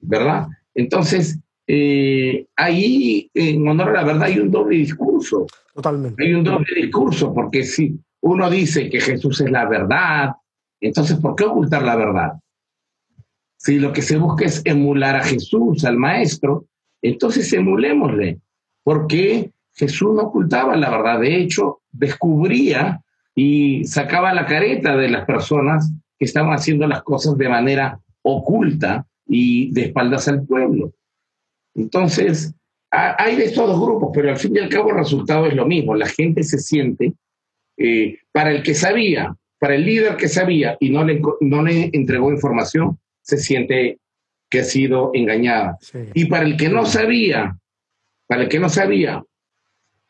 ¿Verdad? 0.00 0.46
Entonces, 0.74 1.38
eh, 1.66 2.46
ahí, 2.54 3.30
en 3.32 3.66
honor 3.66 3.90
a 3.90 4.02
la 4.02 4.04
verdad, 4.04 4.24
hay 4.24 4.38
un 4.40 4.50
doble 4.50 4.76
discurso. 4.76 5.46
Totalmente. 5.74 6.22
Hay 6.22 6.34
un 6.34 6.44
doble 6.44 6.74
discurso, 6.74 7.32
porque 7.32 7.64
si 7.64 7.98
uno 8.20 8.50
dice 8.50 8.88
que 8.90 9.00
Jesús 9.00 9.40
es 9.40 9.50
la 9.50 9.68
verdad, 9.68 10.32
entonces, 10.80 11.18
¿por 11.18 11.34
qué 11.34 11.44
ocultar 11.44 11.82
la 11.82 11.96
verdad? 11.96 12.32
Si 13.56 13.78
lo 13.78 13.92
que 13.92 14.02
se 14.02 14.18
busca 14.18 14.44
es 14.44 14.62
emular 14.64 15.16
a 15.16 15.24
Jesús, 15.24 15.84
al 15.84 15.96
Maestro, 15.96 16.66
entonces 17.02 17.52
emulémosle, 17.52 18.40
porque 18.82 19.52
Jesús 19.74 20.14
no 20.14 20.22
ocultaba 20.22 20.76
la 20.76 20.90
verdad, 20.90 21.20
de 21.20 21.36
hecho, 21.36 21.80
descubría 21.90 23.02
y 23.34 23.84
sacaba 23.84 24.34
la 24.34 24.46
careta 24.46 24.96
de 24.96 25.08
las 25.08 25.24
personas 25.24 25.92
que 26.18 26.24
estaban 26.24 26.52
haciendo 26.52 26.86
las 26.86 27.02
cosas 27.02 27.36
de 27.38 27.48
manera 27.48 28.00
oculta 28.22 29.06
y 29.26 29.72
de 29.72 29.86
espaldas 29.86 30.26
al 30.28 30.44
pueblo. 30.44 30.92
Entonces, 31.74 32.54
hay 32.90 33.36
de 33.36 33.44
estos 33.44 33.68
dos 33.68 33.80
grupos, 33.80 34.10
pero 34.12 34.30
al 34.30 34.36
fin 34.36 34.56
y 34.56 34.58
al 34.58 34.68
cabo 34.68 34.90
el 34.90 34.96
resultado 34.96 35.46
es 35.46 35.54
lo 35.54 35.66
mismo. 35.66 35.94
La 35.94 36.06
gente 36.06 36.42
se 36.42 36.58
siente, 36.58 37.14
eh, 37.78 38.18
para 38.32 38.50
el 38.50 38.62
que 38.62 38.74
sabía, 38.74 39.34
para 39.58 39.74
el 39.74 39.84
líder 39.84 40.16
que 40.16 40.28
sabía 40.28 40.76
y 40.80 40.90
no 40.90 41.04
le, 41.04 41.20
no 41.40 41.62
le 41.62 41.90
entregó 41.92 42.30
información, 42.30 42.98
se 43.22 43.38
siente 43.38 43.98
que 44.50 44.60
ha 44.60 44.64
sido 44.64 45.10
engañada. 45.14 45.78
Y 46.14 46.26
para 46.26 46.44
el 46.44 46.56
que 46.56 46.68
no 46.68 46.86
sabía, 46.86 47.56
para 48.26 48.42
el 48.42 48.48
que 48.48 48.58
no 48.58 48.68
sabía, 48.68 49.22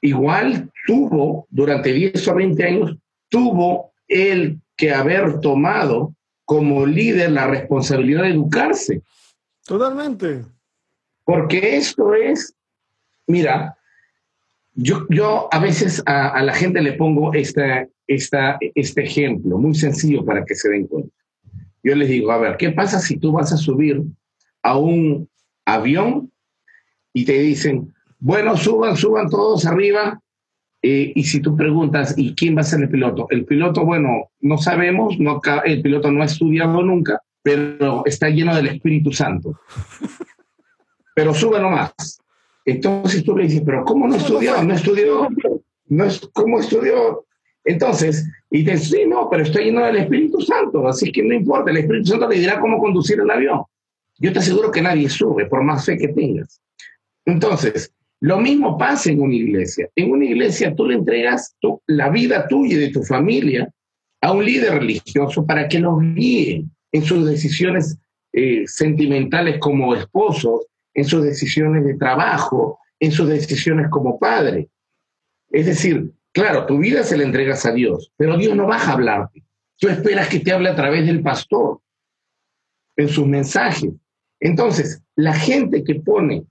igual 0.00 0.70
tuvo, 0.86 1.46
durante 1.50 1.92
10 1.92 2.28
o 2.28 2.34
20 2.34 2.64
años, 2.64 2.96
tuvo 3.28 3.92
él 4.06 4.60
que 4.76 4.92
haber 4.92 5.40
tomado 5.40 6.14
como 6.44 6.86
líder 6.86 7.32
la 7.32 7.46
responsabilidad 7.46 8.22
de 8.22 8.30
educarse. 8.30 9.02
Totalmente. 9.66 10.44
Porque 11.24 11.76
esto 11.76 12.14
es, 12.14 12.54
mira, 13.26 13.77
yo, 14.80 15.06
yo 15.10 15.48
a 15.50 15.58
veces 15.58 16.02
a, 16.06 16.42
la 16.42 16.54
gente 16.54 16.80
le 16.80 16.92
pongo 16.92 17.34
esta, 17.34 17.86
esta, 18.06 18.58
este 18.74 19.02
ejemplo 19.02 19.58
muy 19.58 19.74
sencillo 19.74 20.24
para 20.24 20.44
que 20.44 20.54
se 20.54 20.68
den 20.68 20.86
cuenta 20.86 21.18
yo 21.82 21.94
les 21.94 22.08
digo, 22.08 22.32
a 22.32 22.38
ver, 22.38 22.56
¿qué 22.56 22.70
pasa 22.70 22.98
si 22.98 23.18
tú 23.18 23.32
vas 23.32 23.52
a 23.52 23.56
subir 23.56 24.02
a 24.62 24.76
un 24.76 25.28
avión 25.64 26.30
y 27.12 27.24
te 27.24 27.38
dicen, 27.38 27.94
bueno, 28.18 28.56
suban, 28.56 28.96
suban 28.96 29.28
todos 29.28 29.64
arriba? 29.66 30.20
Eh, 30.82 31.12
y 31.14 31.24
si 31.24 31.40
tú 31.40 31.56
preguntas, 31.56 32.14
¿y 32.16 32.34
quién 32.34 32.56
va 32.56 32.60
a 32.60 32.64
ser 32.64 32.82
el 32.82 32.88
piloto? 32.88 33.26
El 33.30 33.44
piloto, 33.44 33.84
bueno, 33.84 34.30
no 34.40 34.58
sabemos, 34.58 35.18
no, 35.18 35.40
el 35.64 35.82
piloto 35.82 36.10
no 36.10 36.22
ha 36.22 36.26
estudiado 36.26 36.82
nunca, 36.82 37.20
pero 37.42 38.04
está 38.04 38.28
lleno 38.28 38.54
del 38.54 38.68
Espíritu 38.68 39.12
Santo. 39.12 39.60
Pero 41.14 41.34
sube 41.34 41.58
nomás. 41.58 41.94
Entonces 42.68 43.24
tú 43.24 43.34
le 43.34 43.44
dices, 43.44 43.62
pero 43.64 43.82
¿cómo 43.82 44.06
no 44.06 44.16
estudió? 44.16 44.62
No 44.62 44.74
estudió, 44.74 45.26
no 45.86 46.04
es, 46.04 46.20
¿cómo 46.34 46.60
estudió? 46.60 47.24
Entonces, 47.64 48.28
y 48.50 48.62
te 48.62 48.76
sí, 48.76 49.04
no, 49.06 49.30
pero 49.30 49.42
estoy 49.42 49.64
lleno 49.64 49.86
del 49.86 49.96
Espíritu 49.96 50.42
Santo, 50.42 50.86
así 50.86 51.10
que 51.10 51.22
no 51.22 51.32
importa, 51.32 51.70
el 51.70 51.78
Espíritu 51.78 52.10
Santo 52.10 52.28
le 52.28 52.38
dirá 52.38 52.60
cómo 52.60 52.78
conducir 52.78 53.20
el 53.20 53.30
avión. 53.30 53.62
Yo 54.18 54.34
te 54.34 54.40
aseguro 54.40 54.70
que 54.70 54.82
nadie 54.82 55.08
sube, 55.08 55.46
por 55.46 55.62
más 55.62 55.86
fe 55.86 55.96
que 55.96 56.08
tengas. 56.08 56.60
Entonces, 57.24 57.90
lo 58.20 58.38
mismo 58.38 58.76
pasa 58.76 59.10
en 59.10 59.22
una 59.22 59.34
iglesia. 59.34 59.88
En 59.96 60.10
una 60.10 60.26
iglesia 60.26 60.74
tú 60.74 60.88
le 60.88 60.96
entregas 60.96 61.56
la 61.86 62.10
vida 62.10 62.46
tuya 62.48 62.74
y 62.74 62.80
de 62.80 62.90
tu 62.90 63.02
familia 63.02 63.72
a 64.20 64.32
un 64.32 64.44
líder 64.44 64.74
religioso 64.74 65.46
para 65.46 65.68
que 65.68 65.78
los 65.78 66.00
guíe 66.02 66.66
en 66.92 67.02
sus 67.02 67.24
decisiones 67.24 67.96
eh, 68.34 68.64
sentimentales 68.66 69.58
como 69.58 69.94
esposos, 69.94 70.66
en 70.98 71.04
sus 71.04 71.22
decisiones 71.22 71.84
de 71.84 71.94
trabajo, 71.94 72.78
en 72.98 73.12
sus 73.12 73.28
decisiones 73.28 73.88
como 73.90 74.18
padre. 74.18 74.68
Es 75.50 75.66
decir, 75.66 76.12
Claro, 76.32 76.66
tu 76.66 76.78
vida 76.78 77.02
se 77.02 77.16
la 77.16 77.24
entregas 77.24 77.66
a 77.66 77.72
Dios, 77.72 78.12
pero 78.16 78.36
Dios 78.36 78.54
no 78.54 78.66
baja 78.66 78.92
a 78.92 78.94
hablarte. 78.94 79.42
Tú 79.76 79.88
esperas 79.88 80.28
que 80.28 80.40
te 80.40 80.52
hable 80.52 80.68
a 80.68 80.76
través 80.76 81.06
del 81.06 81.20
pastor, 81.20 81.80
en 82.96 83.08
sus 83.08 83.26
mensajes. 83.26 83.90
Entonces, 84.38 85.02
la 85.16 85.34
gente 85.34 85.82
que 85.82 85.96
pone 85.96 86.44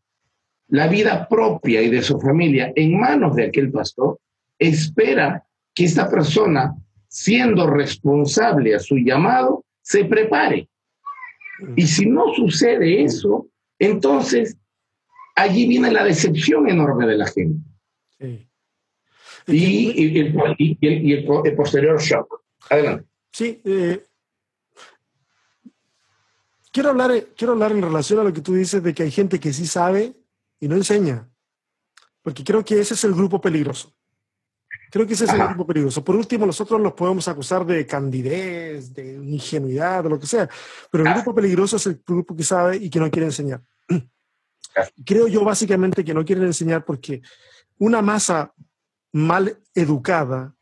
la 0.67 0.87
vida 0.87 1.27
propia 1.29 1.81
y 1.81 1.89
de 1.89 2.01
su 2.01 2.19
familia 2.19 2.71
en 2.75 2.99
manos 2.99 3.35
de 3.35 3.45
aquel 3.45 3.71
pastor, 3.71 4.19
espera 4.59 5.45
que 5.73 5.85
esta 5.85 6.09
persona, 6.09 6.75
siendo 7.07 7.67
responsable 7.67 8.75
a 8.75 8.79
su 8.79 8.97
llamado, 8.97 9.63
se 9.81 10.03
prepare. 10.03 10.67
Y 11.77 11.87
si 11.87 12.05
no 12.07 12.33
sucede 12.33 13.03
eso, 13.03 13.47
entonces 13.79 14.57
allí 15.35 15.67
viene 15.67 15.91
la 15.91 16.03
decepción 16.03 16.69
enorme 16.69 17.05
de 17.07 17.17
la 17.17 17.27
gente. 17.27 17.59
Sí 18.19 18.47
y, 19.47 20.19
el, 20.19 21.55
posterior 21.55 21.99
shock. 22.01 22.43
Adelante. 22.69 23.07
Sí, 23.31 23.61
eh, 23.63 24.05
quiero, 26.71 26.89
hablar, 26.89 27.27
quiero 27.35 27.53
hablar 27.53 27.71
en 27.71 27.81
relación 27.81 28.19
a 28.19 28.23
lo 28.23 28.33
que 28.33 28.41
tú 28.41 28.55
dices 28.55 28.83
de 28.83 28.93
que 28.93 29.03
hay 29.03 29.11
gente 29.11 29.39
que 29.39 29.53
sí 29.53 29.65
sabe 29.65 30.15
y 30.59 30.67
no 30.67 30.75
enseña, 30.75 31.29
porque 32.21 32.43
creo 32.43 32.65
que 32.65 32.79
ese 32.79 32.95
es 32.95 33.03
el 33.03 33.13
grupo 33.13 33.39
peligroso. 33.39 33.95
Creo 34.89 35.05
que 35.05 35.13
ese 35.13 35.25
es 35.25 35.33
el 35.33 35.47
grupo 35.47 35.67
peligroso. 35.67 36.03
Por 36.03 36.15
último, 36.15 36.45
nosotros 36.45 36.79
los 36.79 36.93
podemos 36.93 37.27
acusar 37.27 37.65
de 37.65 37.85
candidez, 37.85 38.93
de 38.93 39.15
ingenuidad, 39.15 40.03
de 40.03 40.09
lo 40.09 40.19
que 40.19 40.27
sea, 40.27 40.49
pero 40.89 41.05
el 41.05 41.13
grupo 41.13 41.35
peligroso 41.35 41.77
es 41.77 41.85
el 41.87 42.01
grupo 42.05 42.35
que 42.35 42.43
sabe 42.43 42.77
y 42.77 42.89
que 42.89 42.99
no 42.99 43.09
quiere 43.11 43.25
enseñar. 43.25 43.61
Creo 45.05 45.27
yo 45.27 45.43
básicamente 45.43 46.03
que 46.03 46.13
no 46.13 46.23
quieren 46.23 46.45
enseñar 46.45 46.85
porque 46.85 47.21
una 47.79 48.01
masa 48.01 48.53
mal 49.11 49.59
educada, 49.73 50.55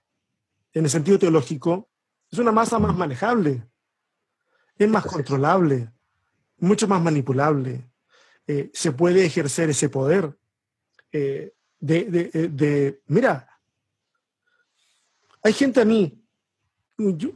en 0.73 0.83
el 0.85 0.89
sentido 0.89 1.19
teológico, 1.19 1.89
es 2.31 2.39
una 2.39 2.51
masa 2.51 2.79
más 2.79 2.95
manejable, 2.95 3.63
es 4.77 4.89
más 4.89 5.05
controlable, 5.05 5.91
mucho 6.57 6.87
más 6.87 7.01
manipulable. 7.01 7.89
Eh, 8.47 8.69
se 8.73 8.91
puede 8.91 9.25
ejercer 9.25 9.69
ese 9.69 9.89
poder 9.89 10.37
eh, 11.11 11.53
de, 11.79 12.29
eh, 12.33 12.49
de, 12.49 13.01
mira, 13.07 13.47
hay 15.45 15.53
gente 15.53 15.81
a 15.81 15.85
mí, 15.85 16.21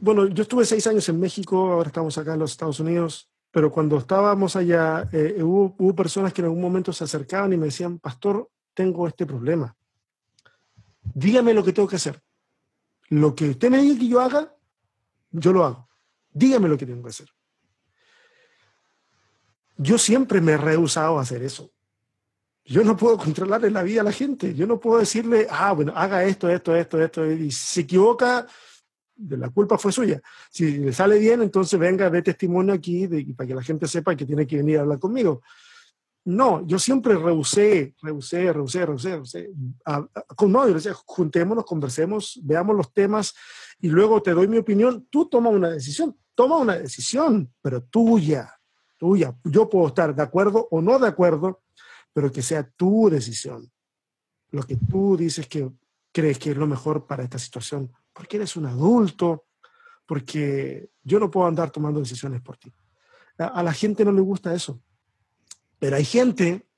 bueno, 0.00 0.26
yo 0.26 0.42
estuve 0.42 0.64
seis 0.64 0.86
años 0.86 1.08
en 1.08 1.20
México, 1.20 1.72
ahora 1.72 1.88
estamos 1.88 2.16
acá 2.18 2.34
en 2.34 2.40
los 2.40 2.50
Estados 2.50 2.80
Unidos, 2.80 3.30
pero 3.50 3.70
cuando 3.70 3.98
estábamos 3.98 4.56
allá, 4.56 5.08
hubo, 5.38 5.74
hubo 5.78 5.94
personas 5.94 6.32
que 6.32 6.40
en 6.40 6.46
algún 6.46 6.60
momento 6.60 6.92
se 6.92 7.04
acercaban 7.04 7.52
y 7.52 7.56
me 7.56 7.66
decían, 7.66 7.98
pastor, 7.98 8.50
tengo 8.74 9.06
este 9.06 9.26
problema 9.26 9.76
dígame 11.14 11.54
lo 11.54 11.64
que 11.64 11.72
tengo 11.72 11.88
que 11.88 11.96
hacer. 11.96 12.22
Lo 13.08 13.34
que 13.34 13.50
usted 13.50 13.70
me 13.70 13.78
diga 13.78 13.98
que 13.98 14.08
yo 14.08 14.20
haga, 14.20 14.54
yo 15.30 15.52
lo 15.52 15.64
hago. 15.64 15.88
Dígame 16.32 16.68
lo 16.68 16.78
que 16.78 16.86
tengo 16.86 17.02
que 17.02 17.10
hacer. 17.10 17.28
Yo 19.76 19.98
siempre 19.98 20.40
me 20.40 20.52
he 20.52 20.56
rehusado 20.56 21.18
a 21.18 21.22
hacer 21.22 21.42
eso. 21.42 21.72
Yo 22.64 22.84
no 22.84 22.96
puedo 22.96 23.16
controlarle 23.16 23.70
la 23.70 23.82
vida 23.82 24.02
a 24.02 24.04
la 24.04 24.12
gente. 24.12 24.54
Yo 24.54 24.66
no 24.66 24.78
puedo 24.78 25.00
decirle, 25.00 25.46
ah, 25.50 25.72
bueno, 25.72 25.92
haga 25.94 26.24
esto, 26.24 26.48
esto, 26.48 26.74
esto, 26.76 27.02
esto. 27.02 27.30
Y 27.30 27.50
si 27.50 27.74
se 27.74 27.80
equivoca, 27.80 28.46
la 29.28 29.50
culpa 29.50 29.78
fue 29.78 29.92
suya. 29.92 30.20
Si 30.50 30.78
le 30.78 30.92
sale 30.92 31.18
bien, 31.18 31.42
entonces 31.42 31.78
venga, 31.78 32.08
ve 32.08 32.22
testimonio 32.22 32.74
aquí 32.74 33.06
de, 33.06 33.34
para 33.34 33.48
que 33.48 33.54
la 33.54 33.62
gente 33.62 33.86
sepa 33.86 34.14
que 34.14 34.26
tiene 34.26 34.46
que 34.46 34.56
venir 34.56 34.78
a 34.78 34.82
hablar 34.82 34.98
conmigo. 34.98 35.42
No, 36.24 36.66
yo 36.66 36.78
siempre 36.78 37.14
rehusé, 37.14 37.94
rehusé, 38.02 38.52
rehusé, 38.52 38.86
rehusé. 38.86 39.10
rehusé. 39.10 39.50
no, 40.46 40.68
yo 40.68 40.74
decía, 40.74 40.92
juntémonos, 40.94 41.64
conversemos, 41.64 42.38
veamos 42.42 42.76
los 42.76 42.92
temas 42.92 43.34
y 43.80 43.88
luego 43.88 44.22
te 44.22 44.32
doy 44.32 44.46
mi 44.46 44.58
opinión. 44.58 45.06
Tú 45.10 45.26
toma 45.26 45.48
una 45.48 45.70
decisión, 45.70 46.16
toma 46.34 46.58
una 46.58 46.76
decisión, 46.76 47.50
pero 47.62 47.82
tuya, 47.82 48.60
tuya. 48.98 49.34
Yo 49.44 49.68
puedo 49.68 49.88
estar 49.88 50.14
de 50.14 50.22
acuerdo 50.22 50.68
o 50.70 50.82
no 50.82 50.98
de 50.98 51.08
acuerdo, 51.08 51.62
pero 52.12 52.30
que 52.30 52.42
sea 52.42 52.68
tu 52.68 53.08
decisión. 53.10 53.70
Lo 54.50 54.62
que 54.62 54.76
tú 54.76 55.16
dices 55.16 55.46
que 55.46 55.70
crees 56.12 56.38
que 56.38 56.50
es 56.50 56.56
lo 56.56 56.66
mejor 56.66 57.06
para 57.06 57.22
esta 57.22 57.38
situación, 57.38 57.92
porque 58.12 58.36
eres 58.36 58.56
un 58.56 58.66
adulto, 58.66 59.46
porque 60.06 60.90
yo 61.02 61.20
no 61.20 61.30
puedo 61.30 61.46
andar 61.46 61.70
tomando 61.70 62.00
decisiones 62.00 62.40
por 62.42 62.56
ti. 62.56 62.72
A, 63.38 63.62
la 63.62 63.72
gente 63.72 64.04
no 64.04 64.12
le 64.12 64.20
gusta 64.20 64.52
eso. 64.52 64.82
Pero 65.78 65.96
hay 65.96 66.04
gente, 66.04 66.68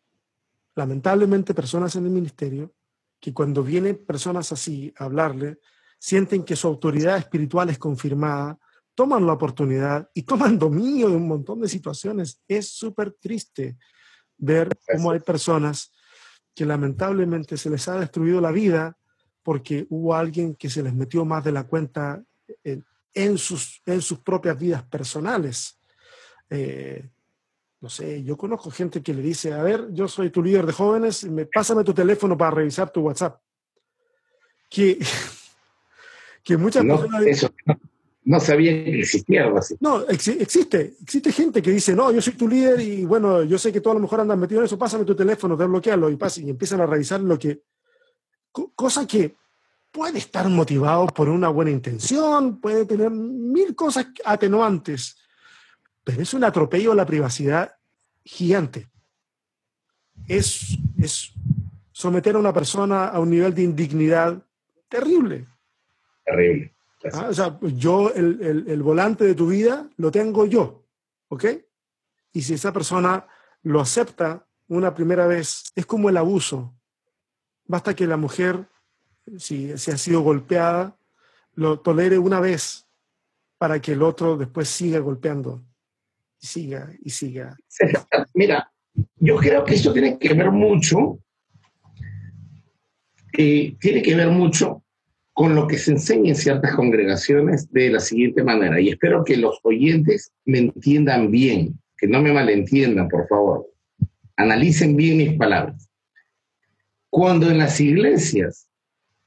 lamentablemente 0.75 1.55
personas 1.55 1.97
en 1.97 2.05
el 2.05 2.11
ministerio, 2.11 2.75
que 3.19 3.33
cuando 3.33 3.63
vienen 3.63 4.05
personas 4.05 4.53
así 4.53 4.93
a 4.99 5.05
hablarle, 5.05 5.59
sienten 5.99 6.45
que 6.45 6.57
su 6.57 6.69
autoridad 6.69 7.17
espiritual 7.17 7.71
es 7.71 7.79
confirmada, 7.79 8.59
toman 8.95 9.27
la 9.27 9.33
oportunidad 9.33 10.11
y 10.15 10.23
toman 10.23 10.59
dominio 10.59 11.09
de 11.09 11.17
un 11.17 11.27
montón 11.27 11.61
de 11.61 11.69
situaciones. 11.69 12.43
Es 12.47 12.69
súper 12.69 13.13
triste 13.13 13.79
ver 14.43 14.69
cómo 14.93 15.13
hay 15.13 15.21
personas 15.21 15.93
que 16.55 16.67
lamentablemente 16.67 17.57
se 17.57 17.71
les 17.71 17.89
ha 17.89 17.99
destruido 17.99 18.41
la 18.41 18.51
vida 18.51 18.97
porque 19.43 19.87
hubo 19.89 20.15
alguien 20.15 20.55
que 20.55 20.69
se 20.69 20.83
les 20.83 20.93
metió 20.93 21.25
más 21.25 21.43
de 21.43 21.53
la 21.53 21.65
cuenta 21.65 22.23
en, 22.63 23.39
sus, 23.39 23.83
en 23.87 24.03
sus 24.03 24.19
propias 24.19 24.59
vidas 24.59 24.85
personales. 24.85 25.81
Eh, 26.51 27.09
no 27.81 27.89
sé, 27.89 28.23
yo 28.23 28.37
conozco 28.37 28.71
gente 28.71 29.03
que 29.03 29.15
le 29.15 29.23
dice, 29.23 29.53
a 29.53 29.63
ver, 29.63 29.89
yo 29.91 30.07
soy 30.07 30.31
tu 30.31 30.43
líder 30.43 30.67
de 30.67 30.73
jóvenes, 30.73 31.25
me, 31.25 31.47
pásame 31.47 31.83
tu 31.83 31.93
teléfono 31.93 32.37
para 32.37 32.53
revisar 32.53 32.91
tu 32.91 33.01
WhatsApp. 33.01 33.41
Que, 34.69 34.99
que 36.45 36.57
muchas 36.57 36.85
personas... 36.85 37.51
no 38.25 38.39
sabía 38.39 38.85
que 38.85 39.01
existía 39.01 39.45
algo 39.45 39.59
así. 39.59 39.77
No, 39.81 40.03
existe, 40.09 40.95
existe 41.03 41.33
gente 41.33 41.61
que 41.61 41.73
dice, 41.73 41.95
no, 41.95 42.13
yo 42.13 42.23
soy 42.23 42.35
tu 42.35 42.47
líder 42.47 42.81
y 42.81 43.05
bueno, 43.05 43.43
yo 43.43 43.59
sé 43.59 43.73
que 43.73 43.81
tú 43.81 43.91
a 43.91 43.95
lo 43.95 44.01
mejor 44.01 44.21
andas 44.21 44.39
metido 44.39 44.61
en 44.61 44.67
eso, 44.67 44.79
pásame 44.79 45.05
tu 45.05 45.17
teléfono, 45.17 45.57
desbloquealo 45.57 46.09
y, 46.09 46.19
y 46.37 46.51
empiezan 46.51 46.81
a 46.81 46.87
revisar 46.87 47.21
lo 47.21 47.39
que, 47.39 47.63
cosa 48.75 49.07
que 49.07 49.35
puede 49.91 50.19
estar 50.19 50.49
motivado 50.49 51.07
por 51.07 51.29
una 51.29 51.49
buena 51.49 51.71
intención, 51.71 52.61
puede 52.61 52.87
tener 52.87 53.11
mil 53.11 53.75
cosas 53.75 54.07
atenuantes, 54.25 55.19
pero 56.05 56.23
es 56.23 56.33
un 56.33 56.45
atropello 56.45 56.93
a 56.93 56.97
la 56.97 57.07
privacidad 57.07 57.75
gigante. 58.25 58.89
Es, 60.29 60.79
es 60.97 61.33
someter 61.91 62.37
a 62.37 62.39
una 62.39 62.53
persona 62.53 63.09
a 63.09 63.19
un 63.19 63.31
nivel 63.31 63.55
de 63.55 63.63
indignidad 63.63 64.43
terrible. 64.89 65.47
Terrible. 66.25 66.73
Ah, 67.13 67.27
o 67.31 67.35
sea, 67.35 67.59
yo, 67.63 68.13
el, 68.15 68.41
el, 68.43 68.69
el, 68.69 68.83
volante 68.83 69.25
de 69.25 69.35
tu 69.35 69.49
vida 69.49 69.89
lo 69.97 70.11
tengo 70.11 70.47
yo, 70.47 70.85
¿ok? 71.29 71.45
Y 72.33 72.43
si 72.43 72.55
esa 72.55 72.73
persona 72.73 73.27
lo 73.63 73.81
acepta 73.81 74.47
una 74.69 74.95
primera 74.95 75.27
vez, 75.27 75.65
es 75.75 75.85
como 75.87 76.09
el 76.09 76.17
abuso. 76.17 76.75
Basta 77.67 77.95
que 77.95 78.07
la 78.07 78.17
mujer, 78.17 78.69
si, 79.37 79.77
si 79.79 79.91
ha 79.91 79.99
sido 79.99 80.21
golpeada, 80.21 80.97
lo 81.55 81.81
tolere 81.81 82.19
una 82.19 82.41
vez 82.41 82.87
para 83.59 83.81
que 83.81 83.93
el 83.93 84.03
otro 84.03 84.37
después 84.37 84.69
siga 84.69 84.99
golpeando 84.99 85.63
y 86.41 86.47
siga 86.47 86.91
y 87.03 87.11
siga. 87.11 87.57
Mira, 88.35 88.73
yo 89.17 89.37
creo 89.37 89.65
que 89.65 89.75
esto 89.75 89.93
tiene 89.93 90.19
que 90.19 90.35
ver 90.35 90.51
mucho, 90.51 91.19
eh, 93.37 93.77
tiene 93.79 94.03
que 94.03 94.15
ver 94.15 94.29
mucho 94.29 94.82
con 95.33 95.55
lo 95.55 95.67
que 95.67 95.79
se 95.79 95.93
enseña 95.93 96.31
en 96.31 96.37
ciertas 96.37 96.75
congregaciones 96.75 97.71
de 97.73 97.91
la 97.91 98.01
siguiente 98.01 98.45
manera, 98.45 98.81
y 98.81 98.91
espero 98.91 99.25
que 99.25 99.37
los 99.37 99.59
oyentes 99.63 100.33
me 100.45 100.59
entiendan 100.59 101.31
bien, 101.31 101.79
que 101.97 102.07
no 102.07 102.21
me 102.21 102.33
malentiendan, 102.33 103.09
por 103.09 103.27
favor. 103.29 103.67
Analicen 104.37 104.97
bien 104.97 105.17
mis 105.19 105.39
palabras. 105.39 105.89
Cuando 107.09 107.51
en 107.51 107.59
las 107.59 107.81
iglesias 107.81 108.69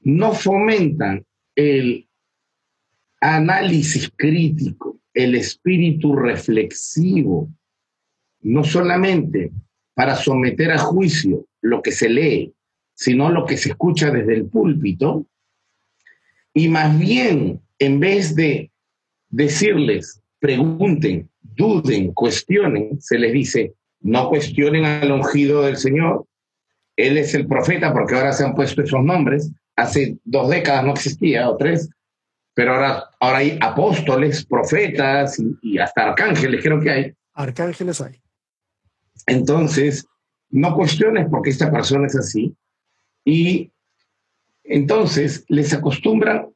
no 0.00 0.32
fomentan 0.32 1.24
el 1.56 2.08
análisis 3.20 4.10
crítico, 4.14 5.00
el 5.14 5.34
espíritu 5.34 6.14
reflexivo, 6.14 7.48
no 8.42 8.62
solamente 8.62 9.50
para 9.94 10.14
someter 10.14 10.70
a 10.70 10.78
juicio 10.78 11.46
lo 11.62 11.82
que 11.82 11.90
se 11.90 12.08
lee, 12.08 12.52
sino 12.94 13.30
lo 13.30 13.46
que 13.46 13.56
se 13.56 13.70
escucha 13.70 14.10
desde 14.10 14.34
el 14.34 14.46
púlpito, 14.46 15.26
y 16.56 16.70
más 16.70 16.98
bien, 16.98 17.60
en 17.78 18.00
vez 18.00 18.34
de 18.34 18.72
decirles, 19.28 20.22
pregunten, 20.38 21.28
duden, 21.42 22.14
cuestionen, 22.14 22.98
se 22.98 23.18
les 23.18 23.34
dice, 23.34 23.74
no 24.00 24.30
cuestionen 24.30 24.86
al 24.86 25.12
ungido 25.12 25.60
del 25.60 25.76
Señor, 25.76 26.24
él 26.96 27.18
es 27.18 27.34
el 27.34 27.46
profeta 27.46 27.92
porque 27.92 28.14
ahora 28.14 28.32
se 28.32 28.42
han 28.42 28.54
puesto 28.54 28.80
esos 28.80 29.04
nombres. 29.04 29.52
Hace 29.76 30.16
dos 30.24 30.48
décadas 30.48 30.82
no 30.82 30.94
existía, 30.94 31.50
o 31.50 31.58
tres, 31.58 31.90
pero 32.54 32.72
ahora, 32.72 33.04
ahora 33.20 33.36
hay 33.36 33.58
apóstoles, 33.60 34.46
profetas 34.46 35.38
y, 35.60 35.76
hasta 35.76 36.04
arcángeles, 36.08 36.62
creo 36.62 36.80
que 36.80 36.90
hay. 36.90 37.14
Arcángeles 37.34 38.00
hay. 38.00 38.18
Entonces, 39.26 40.06
no 40.48 40.74
cuestiones 40.74 41.26
porque 41.30 41.50
esta 41.50 41.70
persona 41.70 42.06
es 42.06 42.16
así. 42.16 42.56
Y 43.26 43.70
entonces 44.68 45.44
les 45.48 45.72
acostumbran 45.72 46.48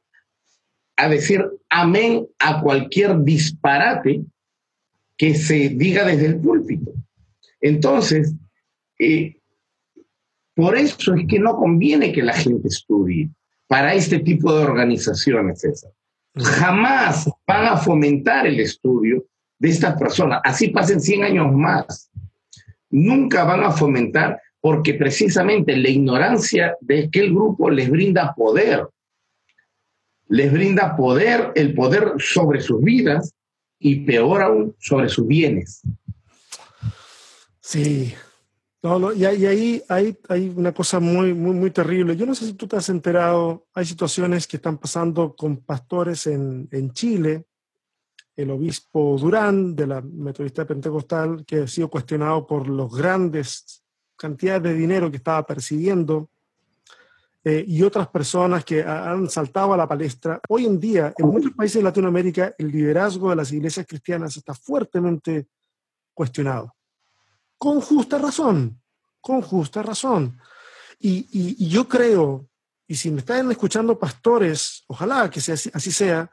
a 0.97 1.09
decir 1.09 1.45
amén 1.69 2.27
a 2.39 2.61
cualquier 2.61 3.23
disparate 3.23 4.21
que 5.17 5.35
se 5.35 5.69
diga 5.69 6.05
desde 6.05 6.27
el 6.27 6.39
púlpito. 6.39 6.91
Entonces, 7.59 8.33
eh, 8.99 9.37
por 10.55 10.75
eso 10.75 11.15
es 11.15 11.27
que 11.27 11.39
no 11.39 11.55
conviene 11.55 12.11
que 12.11 12.21
la 12.21 12.33
gente 12.33 12.67
estudie 12.67 13.29
para 13.67 13.93
este 13.93 14.19
tipo 14.19 14.53
de 14.53 14.63
organizaciones, 14.63 15.61
César. 15.61 15.91
Jamás 16.35 17.29
van 17.47 17.67
a 17.67 17.77
fomentar 17.77 18.45
el 18.47 18.59
estudio 18.59 19.25
de 19.59 19.69
estas 19.69 19.97
personas, 19.97 20.41
así 20.43 20.69
pasen 20.69 20.99
100 20.99 21.23
años 21.23 21.53
más. 21.53 22.09
Nunca 22.89 23.43
van 23.43 23.63
a 23.63 23.71
fomentar 23.71 24.41
porque 24.61 24.93
precisamente 24.93 25.75
la 25.75 25.89
ignorancia 25.89 26.77
de 26.79 27.05
aquel 27.05 27.33
grupo 27.33 27.69
les 27.69 27.89
brinda 27.89 28.33
poder. 28.35 28.87
Les 30.27 30.51
brinda 30.53 30.95
poder, 30.95 31.51
el 31.55 31.73
poder 31.73 32.13
sobre 32.19 32.61
sus 32.61 32.81
vidas 32.81 33.33
y 33.79 34.01
peor 34.05 34.43
aún 34.43 34.75
sobre 34.79 35.09
sus 35.09 35.27
bienes. 35.27 35.81
Sí, 37.59 38.13
no, 38.83 39.13
y, 39.13 39.25
ahí 39.25 39.81
hay, 39.89 40.17
hay, 40.27 40.49
una 40.55 40.73
cosa 40.73 40.99
muy, 40.99 41.33
muy, 41.33 41.53
muy 41.53 41.71
terrible. 41.71 42.15
Yo 42.15 42.25
no 42.25 42.33
sé 42.33 42.45
si 42.45 42.53
tú 42.53 42.67
te 42.67 42.75
has 42.75 42.89
enterado, 42.89 43.67
hay 43.73 43.85
situaciones 43.85 44.47
que 44.47 44.57
están 44.57 44.77
pasando 44.77 45.35
con 45.35 45.57
pastores 45.57 46.27
en, 46.27 46.67
en 46.71 46.91
Chile, 46.91 47.45
el 48.35 48.49
obispo 48.49 49.17
Durán 49.19 49.75
de 49.75 49.87
la 49.87 50.01
Metodista 50.01 50.65
Pentecostal, 50.65 51.43
que 51.45 51.57
ha 51.57 51.67
sido 51.67 51.89
cuestionado 51.89 52.47
por 52.47 52.67
los 52.67 52.95
grandes 52.95 53.80
cantidades 54.21 54.63
de 54.63 54.73
dinero 54.75 55.09
que 55.09 55.17
estaba 55.17 55.43
percibiendo, 55.45 56.29
eh, 57.43 57.65
y 57.67 57.81
otras 57.81 58.07
personas 58.07 58.63
que 58.63 58.83
han 58.83 59.27
saltado 59.27 59.73
a 59.73 59.77
la 59.77 59.87
palestra. 59.87 60.39
Hoy 60.47 60.67
en 60.67 60.79
día, 60.79 61.11
en 61.17 61.25
muchos 61.25 61.51
países 61.53 61.77
de 61.77 61.83
Latinoamérica, 61.83 62.53
el 62.55 62.71
liderazgo 62.71 63.31
de 63.31 63.35
las 63.35 63.51
iglesias 63.51 63.87
cristianas 63.87 64.37
está 64.37 64.53
fuertemente 64.53 65.47
cuestionado 66.13 66.75
con 67.61 67.79
justa 67.79 68.17
razón, 68.17 68.81
con 69.19 69.43
justa 69.43 69.83
razón. 69.83 70.39
Y, 70.99 71.69
yo 71.69 71.87
creo, 71.87 72.47
y 72.87 72.95
si 72.95 73.11
me 73.11 73.19
están 73.19 73.51
escuchando 73.51 73.99
pastores, 73.99 74.83
ojalá 74.87 75.29
que 75.29 75.41
sea, 75.41 75.53
así 75.53 75.91
sea, 75.91 76.31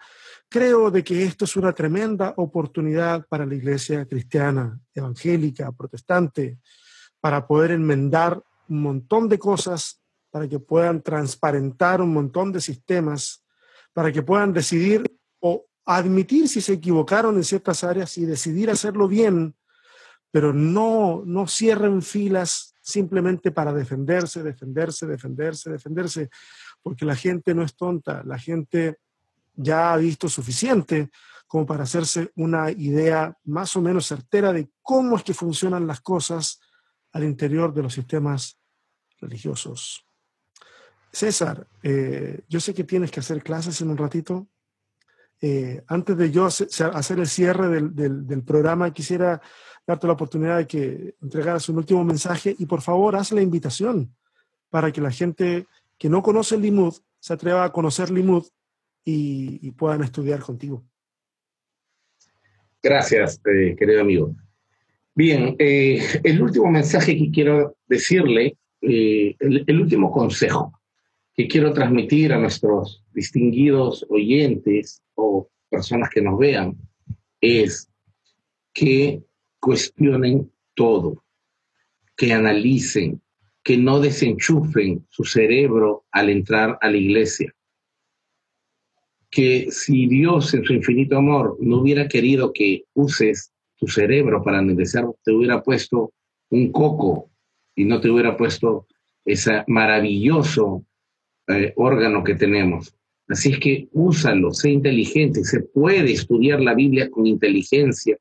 creo 0.49 0.91
de 0.91 1.05
que 1.05 1.24
esto 1.24 1.45
es 1.45 1.55
una 1.57 1.74
tremenda 1.74 2.32
oportunidad 2.39 3.26
para 3.28 3.45
la 3.45 3.55
iglesia 3.55 4.07
cristiana, 4.07 4.80
evangélica, 4.95 5.70
protestante, 5.72 6.61
para 7.20 7.46
poder 7.46 7.72
enmendar 7.72 8.42
un 8.68 8.82
montón 8.82 9.28
de 9.28 9.38
cosas, 9.38 10.00
para 10.30 10.48
que 10.48 10.58
puedan 10.58 11.02
transparentar 11.02 12.00
un 12.00 12.12
montón 12.12 12.52
de 12.52 12.60
sistemas, 12.60 13.44
para 13.92 14.12
que 14.12 14.22
puedan 14.22 14.52
decidir 14.52 15.04
o 15.40 15.66
admitir 15.84 16.48
si 16.48 16.60
se 16.60 16.74
equivocaron 16.74 17.36
en 17.36 17.44
ciertas 17.44 17.82
áreas 17.82 18.18
y 18.18 18.26
decidir 18.26 18.70
hacerlo 18.70 19.08
bien 19.08 19.54
pero 20.30 20.52
no, 20.52 21.22
no 21.24 21.46
cierren 21.46 22.02
filas 22.02 22.74
simplemente 22.80 23.50
para 23.50 23.72
defenderse, 23.72 24.42
defenderse, 24.42 25.06
defenderse, 25.06 25.70
defenderse, 25.70 26.30
porque 26.82 27.04
la 27.04 27.16
gente 27.16 27.54
no 27.54 27.62
es 27.62 27.74
tonta, 27.74 28.22
la 28.24 28.38
gente 28.38 28.98
ya 29.54 29.92
ha 29.92 29.96
visto 29.96 30.28
suficiente 30.28 31.10
como 31.46 31.66
para 31.66 31.84
hacerse 31.84 32.30
una 32.36 32.70
idea 32.70 33.34
más 33.44 33.74
o 33.76 33.80
menos 33.80 34.06
certera 34.06 34.52
de 34.52 34.70
cómo 34.82 35.16
es 35.16 35.22
que 35.22 35.34
funcionan 35.34 35.86
las 35.86 36.00
cosas 36.00 36.60
al 37.18 37.24
interior 37.24 37.74
de 37.74 37.82
los 37.82 37.94
sistemas 37.94 38.60
religiosos. 39.20 40.06
César, 41.10 41.66
eh, 41.82 42.42
yo 42.48 42.60
sé 42.60 42.72
que 42.72 42.84
tienes 42.84 43.10
que 43.10 43.18
hacer 43.18 43.42
clases 43.42 43.80
en 43.80 43.90
un 43.90 43.96
ratito. 43.96 44.46
Eh, 45.40 45.82
antes 45.88 46.16
de 46.16 46.30
yo 46.30 46.46
hacer 46.46 47.18
el 47.18 47.26
cierre 47.26 47.68
del, 47.68 48.42
programa, 48.44 48.92
quisiera 48.92 49.40
darte 49.84 50.06
la 50.06 50.12
oportunidad 50.12 50.58
de 50.58 50.66
que 50.68 51.16
entregaras 51.20 51.68
un 51.68 51.78
último 51.78 52.04
mensaje 52.04 52.54
y 52.56 52.66
por 52.66 52.82
favor 52.82 53.16
haz 53.16 53.32
la 53.32 53.42
invitación 53.42 54.14
para 54.70 54.92
que 54.92 55.00
la 55.00 55.10
gente 55.10 55.66
que 55.96 56.08
no 56.08 56.22
conoce 56.22 56.56
Limud 56.56 56.94
se 57.18 57.32
atreva 57.32 57.64
a 57.64 57.72
conocer 57.72 58.10
Limud 58.10 58.46
y, 59.04 59.70
puedan 59.72 60.04
estudiar 60.04 60.40
contigo. 60.40 60.84
Gracias, 62.80 63.40
eh, 63.44 63.74
querido 63.76 64.02
amigo. 64.02 64.36
Bien, 65.18 65.56
el 65.58 66.40
último 66.40 66.70
mensaje 66.70 67.18
que 67.18 67.28
quiero 67.32 67.76
decirle, 67.88 68.56
el 68.80 69.80
último 69.80 70.12
consejo 70.12 70.80
que 71.34 71.48
quiero 71.48 71.72
transmitir 71.72 72.32
a 72.32 72.38
nuestros 72.38 73.02
distinguidos 73.12 74.06
oyentes 74.10 75.02
o 75.16 75.48
personas 75.68 76.10
que 76.10 76.22
nos 76.22 76.38
vean 76.38 76.76
es 77.40 77.90
que 78.72 79.20
cuestionen 79.58 80.52
todo, 80.74 81.24
que 82.16 82.32
analicen, 82.32 83.20
que 83.64 83.76
no 83.76 83.98
desenchufen 83.98 85.04
su 85.08 85.24
cerebro 85.24 86.04
al 86.12 86.30
entrar 86.30 86.78
a 86.80 86.88
la 86.88 86.96
iglesia. 86.96 87.52
Que 89.28 89.66
si 89.72 90.06
Dios 90.06 90.54
en 90.54 90.64
su 90.64 90.74
infinito 90.74 91.16
amor 91.16 91.56
no 91.58 91.78
hubiera 91.78 92.06
querido 92.06 92.52
que 92.52 92.84
uses 92.94 93.52
tu 93.79 93.87
cerebro 93.87 94.43
para 94.43 94.59
analizar, 94.59 95.07
te 95.24 95.33
hubiera 95.33 95.62
puesto 95.62 96.12
un 96.51 96.72
coco 96.72 97.31
y 97.74 97.85
no 97.85 98.01
te 98.01 98.11
hubiera 98.11 98.37
puesto 98.37 98.87
ese 99.24 99.62
maravilloso 99.66 100.85
eh, 101.47 101.72
órgano 101.76 102.24
que 102.24 102.35
tenemos. 102.35 102.95
Así 103.29 103.53
es 103.53 103.59
que 103.59 103.89
úsalo, 103.93 104.53
sé 104.53 104.70
inteligente, 104.70 105.45
se 105.45 105.61
puede 105.61 106.12
estudiar 106.12 106.61
la 106.61 106.74
Biblia 106.74 107.11
con 107.11 107.26
inteligencia, 107.26 108.16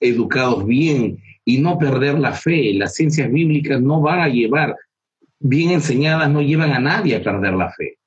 educados 0.00 0.66
bien 0.66 1.18
y 1.44 1.58
no 1.58 1.78
perder 1.78 2.18
la 2.18 2.32
fe. 2.32 2.74
Las 2.74 2.94
ciencias 2.94 3.32
bíblicas 3.32 3.80
no 3.80 4.02
van 4.02 4.20
a 4.20 4.28
llevar, 4.28 4.76
bien 5.40 5.70
enseñadas, 5.70 6.30
no 6.30 6.42
llevan 6.42 6.72
a 6.72 6.78
nadie 6.78 7.16
a 7.16 7.22
perder 7.22 7.54
la 7.54 7.72
fe. 7.72 7.98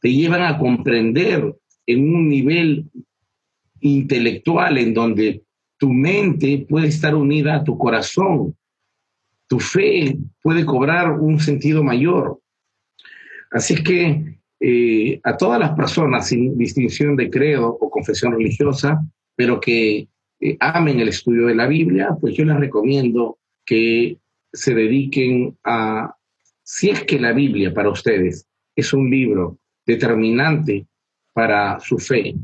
Te 0.00 0.12
llevan 0.12 0.42
a 0.42 0.58
comprender 0.58 1.54
en 1.86 2.14
un 2.14 2.28
nivel 2.28 2.90
intelectual 3.80 4.78
en 4.78 4.94
donde 4.94 5.43
tu 5.84 5.92
mente 5.92 6.64
puede 6.66 6.86
estar 6.86 7.14
unida 7.14 7.56
a 7.56 7.62
tu 7.62 7.76
corazón. 7.76 8.56
Tu 9.46 9.60
fe 9.60 10.16
puede 10.42 10.64
cobrar 10.64 11.20
un 11.20 11.38
sentido 11.38 11.84
mayor. 11.84 12.40
Así 13.50 13.74
es 13.74 13.82
que 13.82 14.38
eh, 14.60 15.20
a 15.22 15.36
todas 15.36 15.60
las 15.60 15.72
personas, 15.72 16.28
sin 16.28 16.56
distinción 16.56 17.16
de 17.16 17.28
credo 17.28 17.68
o 17.68 17.90
confesión 17.90 18.32
religiosa, 18.32 18.98
pero 19.36 19.60
que 19.60 20.08
eh, 20.40 20.56
amen 20.58 21.00
el 21.00 21.08
estudio 21.08 21.48
de 21.48 21.54
la 21.54 21.66
Biblia, 21.66 22.16
pues 22.18 22.34
yo 22.34 22.46
les 22.46 22.56
recomiendo 22.56 23.36
que 23.66 24.16
se 24.50 24.74
dediquen 24.74 25.58
a, 25.64 26.16
si 26.62 26.88
es 26.88 27.04
que 27.04 27.20
la 27.20 27.34
Biblia 27.34 27.74
para 27.74 27.90
ustedes 27.90 28.48
es 28.74 28.94
un 28.94 29.10
libro 29.10 29.58
determinante 29.84 30.86
para 31.34 31.78
su 31.78 31.98
fe, 31.98 32.36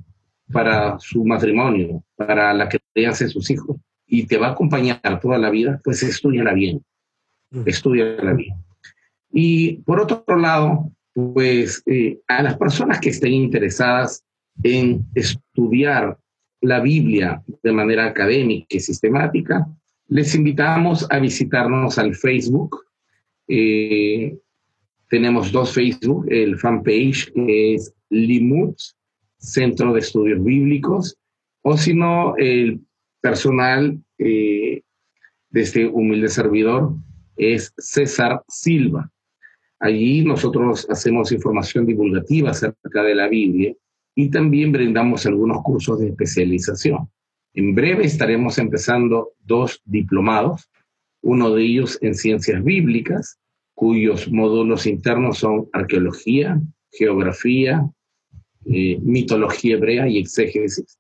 para 0.52 0.98
su 0.98 1.24
matrimonio, 1.24 2.02
para 2.16 2.52
la 2.54 2.68
crianza 2.68 3.24
de 3.24 3.30
sus 3.30 3.50
hijos, 3.50 3.76
y 4.06 4.26
te 4.26 4.38
va 4.38 4.48
a 4.48 4.52
acompañar 4.52 5.20
toda 5.20 5.38
la 5.38 5.50
vida, 5.50 5.80
pues 5.84 6.02
estudiala 6.02 6.52
bien, 6.52 6.84
estudiala 7.64 8.32
bien. 8.32 8.54
Y 9.32 9.76
por 9.82 10.00
otro 10.00 10.36
lado, 10.36 10.90
pues 11.12 11.82
eh, 11.86 12.18
a 12.28 12.42
las 12.42 12.56
personas 12.56 13.00
que 13.00 13.10
estén 13.10 13.32
interesadas 13.32 14.24
en 14.62 15.06
estudiar 15.14 16.18
la 16.60 16.80
Biblia 16.80 17.42
de 17.62 17.72
manera 17.72 18.06
académica 18.06 18.66
y 18.70 18.80
sistemática, 18.80 19.66
les 20.08 20.34
invitamos 20.34 21.06
a 21.10 21.18
visitarnos 21.18 21.98
al 21.98 22.14
Facebook. 22.14 22.84
Eh, 23.48 24.36
tenemos 25.08 25.52
dos 25.52 25.72
Facebook, 25.72 26.26
el 26.28 26.58
fanpage 26.58 27.32
que 27.32 27.74
es 27.74 27.94
Limut, 28.10 28.76
Centro 29.40 29.92
de 29.92 30.00
Estudios 30.00 30.42
Bíblicos, 30.42 31.16
o 31.62 31.76
si 31.76 31.94
no, 31.94 32.36
el 32.36 32.80
personal 33.20 33.98
eh, 34.18 34.82
de 35.50 35.60
este 35.60 35.86
humilde 35.86 36.28
servidor 36.28 36.94
es 37.36 37.72
César 37.78 38.42
Silva. 38.48 39.10
Allí 39.78 40.22
nosotros 40.24 40.86
hacemos 40.90 41.32
información 41.32 41.86
divulgativa 41.86 42.50
acerca 42.50 43.02
de 43.02 43.14
la 43.14 43.28
Biblia 43.28 43.74
y 44.14 44.30
también 44.30 44.72
brindamos 44.72 45.24
algunos 45.26 45.62
cursos 45.62 46.00
de 46.00 46.08
especialización. 46.08 47.08
En 47.54 47.74
breve 47.74 48.04
estaremos 48.04 48.58
empezando 48.58 49.32
dos 49.40 49.80
diplomados, 49.84 50.70
uno 51.22 51.50
de 51.54 51.62
ellos 51.62 51.98
en 52.02 52.14
ciencias 52.14 52.62
bíblicas, 52.62 53.38
cuyos 53.74 54.30
módulos 54.30 54.86
internos 54.86 55.38
son 55.38 55.68
arqueología, 55.72 56.60
geografía, 56.92 57.90
eh, 58.66 58.98
mitología 59.02 59.74
hebrea 59.74 60.08
y 60.08 60.18
exégesis. 60.18 60.98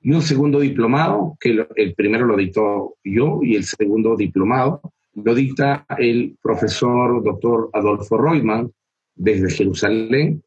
Y 0.00 0.12
un 0.12 0.22
segundo 0.22 0.60
diplomado, 0.60 1.36
que 1.40 1.66
el 1.76 1.94
primero 1.94 2.26
lo 2.26 2.36
dictó 2.36 2.96
yo 3.02 3.40
y 3.42 3.56
el 3.56 3.64
segundo 3.64 4.16
diplomado 4.16 4.80
lo 5.14 5.34
dicta 5.34 5.86
el 5.98 6.36
profesor 6.42 7.22
doctor 7.22 7.70
Adolfo 7.72 8.18
Reumann 8.18 8.72
desde 9.14 9.50
Jerusalén. 9.50 10.42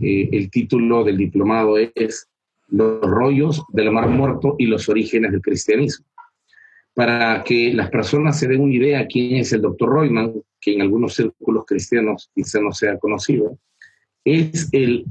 Eh, 0.00 0.28
el 0.32 0.50
título 0.50 1.04
del 1.04 1.16
diplomado 1.16 1.78
es 1.78 2.28
Los 2.68 3.00
rollos 3.00 3.64
del 3.68 3.92
mar 3.92 4.08
muerto 4.08 4.56
y 4.58 4.66
los 4.66 4.88
orígenes 4.88 5.32
del 5.32 5.40
cristianismo. 5.40 6.04
Para 6.94 7.44
que 7.44 7.72
las 7.72 7.90
personas 7.90 8.38
se 8.38 8.48
den 8.48 8.60
una 8.60 8.74
idea 8.74 9.06
quién 9.06 9.36
es 9.36 9.52
el 9.52 9.62
doctor 9.62 9.94
Reumann, 9.94 10.32
que 10.60 10.74
en 10.74 10.82
algunos 10.82 11.14
círculos 11.14 11.64
cristianos 11.66 12.30
quizá 12.34 12.60
no 12.60 12.72
sea 12.72 12.98
conocido, 12.98 13.58
es 14.26 14.68
el, 14.72 15.06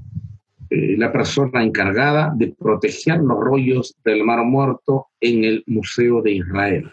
eh, 0.69 0.97
la 0.97 1.11
persona 1.11 1.63
encargada 1.63 2.33
de 2.35 2.53
proteger 2.53 3.19
los 3.19 3.39
rollos 3.39 3.95
del 4.03 4.23
mar 4.23 4.43
muerto 4.43 5.07
en 5.21 5.45
el 5.45 5.63
Museo 5.67 6.21
de 6.21 6.33
Israel. 6.33 6.91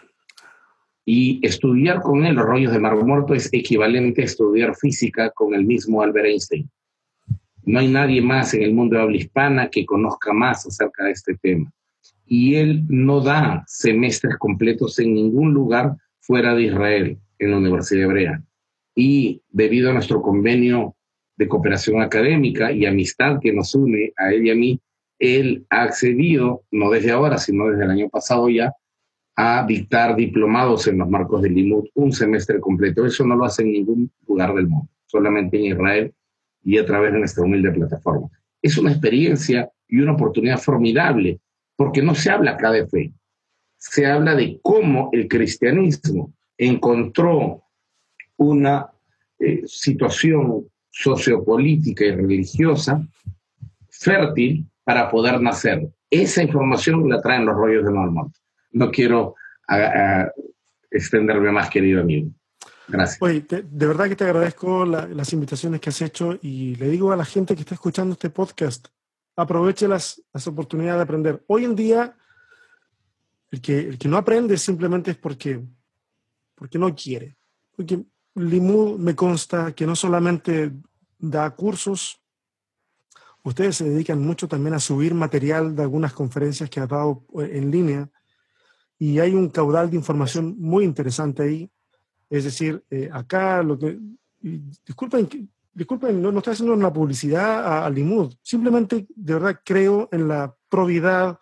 Y 1.05 1.45
estudiar 1.45 2.01
con 2.01 2.25
él 2.25 2.35
los 2.35 2.45
rollos 2.45 2.71
de 2.71 2.79
Mar 2.79 2.95
Muerto 2.95 3.33
es 3.33 3.49
equivalente 3.51 4.21
a 4.21 4.25
estudiar 4.25 4.73
física 4.73 5.31
con 5.31 5.53
el 5.53 5.65
mismo 5.65 6.01
Albert 6.01 6.27
Einstein. 6.27 6.69
No 7.65 7.79
hay 7.79 7.89
nadie 7.89 8.21
más 8.21 8.53
en 8.53 8.63
el 8.63 8.73
mundo 8.73 8.95
de 8.95 9.01
habla 9.01 9.17
hispana 9.17 9.69
que 9.69 9.85
conozca 9.85 10.31
más 10.31 10.65
acerca 10.65 11.03
de 11.03 11.11
este 11.11 11.35
tema. 11.35 11.69
Y 12.25 12.55
él 12.55 12.85
no 12.87 13.19
da 13.19 13.65
semestres 13.67 14.37
completos 14.37 14.97
en 14.99 15.13
ningún 15.13 15.53
lugar 15.53 15.97
fuera 16.21 16.55
de 16.55 16.63
Israel, 16.63 17.17
en 17.37 17.51
la 17.51 17.57
Universidad 17.57 18.03
Hebrea. 18.03 18.43
Y 18.95 19.41
debido 19.49 19.89
a 19.89 19.93
nuestro 19.93 20.21
convenio 20.21 20.95
de 21.35 21.47
cooperación 21.47 22.01
académica 22.01 22.71
y 22.71 22.85
amistad 22.85 23.39
que 23.41 23.53
nos 23.53 23.73
une 23.75 24.13
a 24.17 24.31
él 24.31 24.45
y 24.45 24.51
a 24.51 24.55
mí, 24.55 24.81
él 25.19 25.65
ha 25.69 25.83
accedido, 25.83 26.63
no 26.71 26.89
desde 26.91 27.11
ahora, 27.11 27.37
sino 27.37 27.67
desde 27.67 27.85
el 27.85 27.91
año 27.91 28.09
pasado 28.09 28.49
ya, 28.49 28.73
a 29.35 29.65
dictar 29.65 30.15
diplomados 30.15 30.87
en 30.87 30.99
los 30.99 31.09
marcos 31.09 31.41
del 31.41 31.55
Limud 31.55 31.85
un 31.95 32.11
semestre 32.11 32.59
completo. 32.59 33.05
Eso 33.05 33.25
no 33.25 33.35
lo 33.35 33.45
hace 33.45 33.63
en 33.63 33.71
ningún 33.71 34.11
lugar 34.27 34.53
del 34.53 34.67
mundo, 34.67 34.89
solamente 35.05 35.57
en 35.57 35.65
Israel 35.65 36.13
y 36.63 36.77
a 36.77 36.85
través 36.85 37.13
de 37.13 37.19
nuestra 37.19 37.43
humilde 37.43 37.71
plataforma. 37.71 38.29
Es 38.61 38.77
una 38.77 38.91
experiencia 38.91 39.69
y 39.87 39.99
una 39.99 40.13
oportunidad 40.13 40.59
formidable, 40.59 41.39
porque 41.75 42.01
no 42.01 42.15
se 42.15 42.29
habla 42.29 42.51
acá 42.51 42.71
de 42.71 42.87
fe, 42.87 43.13
se 43.77 44.05
habla 44.05 44.35
de 44.35 44.59
cómo 44.61 45.09
el 45.11 45.27
cristianismo 45.27 46.33
encontró 46.57 47.63
una 48.37 48.89
eh, 49.39 49.63
situación 49.65 50.67
sociopolítica 50.93 52.05
y 52.05 52.11
religiosa 52.11 53.05
fértil 53.89 54.65
para 54.85 55.09
poder 55.09 55.41
nacer. 55.41 55.89
Esa 56.09 56.43
información 56.43 57.09
la 57.09 57.21
traen 57.21 57.45
los 57.45 57.55
rollos 57.55 57.83
de 57.83 57.91
normal 57.91 58.27
no 58.73 58.91
quiero 58.91 59.35
extenderme 60.91 61.51
más, 61.51 61.69
querido 61.69 62.01
amigo. 62.01 62.29
Gracias. 62.87 63.21
Oye, 63.21 63.45
de 63.49 63.87
verdad 63.87 64.09
que 64.09 64.15
te 64.15 64.25
agradezco 64.25 64.85
las 64.85 65.31
invitaciones 65.31 65.79
que 65.79 65.89
has 65.89 66.01
hecho 66.01 66.37
y 66.41 66.75
le 66.75 66.89
digo 66.89 67.11
a 67.11 67.15
la 67.15 67.23
gente 67.23 67.55
que 67.55 67.61
está 67.61 67.75
escuchando 67.75 68.13
este 68.13 68.29
podcast, 68.29 68.87
aproveche 69.35 69.87
las, 69.87 70.21
las 70.33 70.45
oportunidades 70.47 70.97
de 70.97 71.03
aprender. 71.03 71.43
Hoy 71.47 71.63
en 71.63 71.75
día, 71.75 72.15
el 73.51 73.61
que, 73.61 73.79
el 73.79 73.97
que 73.97 74.09
no 74.09 74.17
aprende 74.17 74.57
simplemente 74.57 75.11
es 75.11 75.17
porque, 75.17 75.61
porque 76.55 76.77
no 76.77 76.93
quiere. 76.93 77.37
porque 77.75 78.03
Limud 78.35 78.97
me 78.97 79.15
consta 79.15 79.73
que 79.73 79.85
no 79.85 79.95
solamente 79.95 80.71
da 81.19 81.49
cursos, 81.51 82.19
ustedes 83.43 83.77
se 83.77 83.89
dedican 83.89 84.21
mucho 84.21 84.47
también 84.47 84.73
a 84.73 84.79
subir 84.79 85.13
material 85.13 85.75
de 85.75 85.83
algunas 85.83 86.13
conferencias 86.13 86.69
que 86.69 86.79
ha 86.79 86.87
dado 86.87 87.25
eh, 87.39 87.51
en 87.53 87.71
línea 87.71 88.09
y 88.97 89.19
hay 89.19 89.33
un 89.33 89.49
caudal 89.49 89.89
de 89.89 89.97
información 89.97 90.55
muy 90.59 90.85
interesante 90.85 91.43
ahí. 91.43 91.69
Es 92.29 92.45
decir, 92.45 92.83
eh, 92.89 93.09
acá 93.11 93.61
lo 93.61 93.77
que... 93.77 93.99
Disculpen, 94.39 95.29
disculpen 95.73 96.21
no, 96.21 96.31
no 96.31 96.39
estoy 96.39 96.53
haciendo 96.53 96.73
una 96.73 96.91
publicidad 96.91 97.85
a, 97.85 97.89
Limud, 97.89 98.33
simplemente 98.41 99.07
de 99.15 99.33
verdad 99.33 99.59
creo 99.63 100.09
en 100.11 100.27
la 100.27 100.53
probidad 100.69 101.39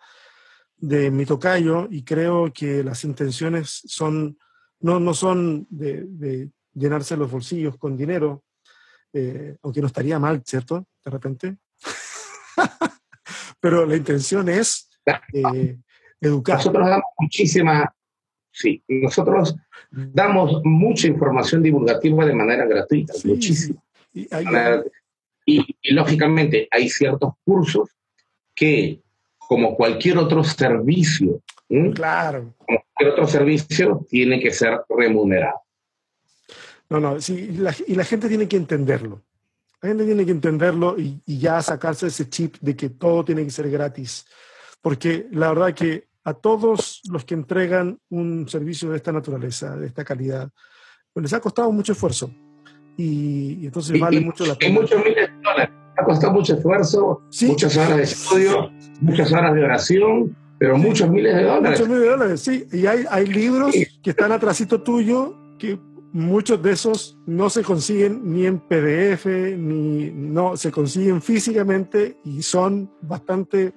de 0.76 1.10
mi 1.10 1.26
tocayo 1.26 1.88
y 1.90 2.04
creo 2.04 2.52
que 2.52 2.84
las 2.84 3.04
intenciones 3.04 3.82
son, 3.86 4.38
no, 4.80 5.00
no 5.00 5.14
son 5.14 5.66
de, 5.68 6.50
llenarse 6.74 7.16
los 7.16 7.30
bolsillos 7.30 7.76
con 7.76 7.96
dinero, 7.96 8.44
eh, 9.12 9.56
aunque 9.62 9.80
no 9.80 9.86
estaría 9.86 10.18
mal, 10.18 10.42
¿cierto? 10.44 10.86
De 11.04 11.10
repente. 11.10 11.56
Pero 13.60 13.86
la 13.86 13.96
intención 13.96 14.48
es 14.48 14.90
eh, 15.32 15.78
educar. 16.20 16.56
Nosotros 16.56 16.88
damos 16.88 17.04
muchísima, 17.18 17.94
sí, 18.50 18.82
nosotros 18.88 19.54
damos 19.90 20.60
mucha 20.64 21.06
información 21.06 21.62
divulgativa 21.62 22.24
de 22.24 22.34
manera 22.34 22.66
gratuita, 22.66 23.12
muchísima. 23.24 23.82
Y, 24.12 24.28
y, 25.46 25.92
lógicamente 25.92 26.68
hay 26.70 26.88
ciertos 26.88 27.34
cursos 27.44 27.90
que, 28.54 29.00
como 29.38 29.74
cualquier 29.74 30.18
otro 30.18 30.44
servicio, 30.44 31.42
claro. 31.94 32.54
como 32.58 32.84
cualquier 32.94 33.10
otro 33.10 33.26
servicio, 33.26 34.06
tiene 34.08 34.40
que 34.40 34.52
ser 34.52 34.80
remunerado. 34.88 35.62
No, 36.92 37.00
no, 37.00 37.20
sí, 37.20 37.34
y 37.34 37.94
la, 37.94 38.04
gente 38.04 38.28
tiene 38.28 38.46
que 38.46 38.56
entenderlo. 38.56 39.22
La 39.80 39.88
gente 39.88 40.04
tiene 40.04 40.24
que 40.24 40.30
entenderlo 40.30 40.98
y, 40.98 41.20
y, 41.26 41.38
ya 41.38 41.60
sacarse 41.62 42.06
ese 42.06 42.28
chip 42.28 42.56
de 42.60 42.76
que 42.76 42.90
todo 42.90 43.24
tiene 43.24 43.44
que 43.44 43.50
ser 43.50 43.70
gratis. 43.70 44.26
Porque 44.80 45.26
la 45.32 45.48
verdad 45.48 45.74
que 45.74 46.08
a 46.24 46.34
todos 46.34 47.00
los 47.10 47.24
que 47.24 47.34
entregan 47.34 47.98
un 48.10 48.48
servicio 48.48 48.90
de 48.90 48.96
esta 48.96 49.10
naturaleza, 49.10 49.76
de 49.76 49.86
esta 49.86 50.04
calidad, 50.04 50.50
pues 51.12 51.22
les 51.22 51.32
ha 51.32 51.40
costado 51.40 51.70
mucho 51.72 51.92
esfuerzo 51.92 52.30
y, 52.96 53.66
entonces 53.66 53.98
vale 53.98 54.20
mucho 54.20 54.46
la 54.46 54.54
pena. 54.54 54.80
muchos 54.80 54.98
miles 54.98 55.28
de 55.28 55.42
dólares. 55.42 55.70
Ha 55.96 56.04
costado 56.04 56.32
mucho 56.32 56.54
esfuerzo, 56.54 57.22
muchas 57.42 57.76
horas 57.76 57.96
de 57.96 58.02
estudio, 58.02 58.70
muchas 59.00 59.32
horas 59.32 59.54
de 59.54 59.64
oración, 59.64 60.36
pero 60.58 60.78
muchos 60.78 61.08
miles 61.08 61.34
de 61.36 61.42
dólares. 61.44 61.70
Muchos 61.70 61.88
miles 61.88 62.02
de 62.02 62.08
dólares, 62.08 62.40
sí. 62.40 62.66
Y 62.72 62.86
hay, 62.86 63.04
hay 63.10 63.26
libros 63.26 63.74
que 64.02 64.10
están 64.10 64.32
atrásito 64.32 64.82
tuyo 64.82 65.34
que 65.58 65.78
muchos 66.12 66.62
de 66.62 66.72
esos 66.72 67.18
no 67.26 67.48
se 67.50 67.62
consiguen 67.62 68.32
ni 68.32 68.46
en 68.46 68.58
PDF, 68.60 69.26
ni 69.26 70.10
no, 70.10 70.56
se 70.56 70.70
consiguen 70.70 71.22
físicamente 71.22 72.20
y 72.24 72.42
son 72.42 72.92
bastante, 73.00 73.74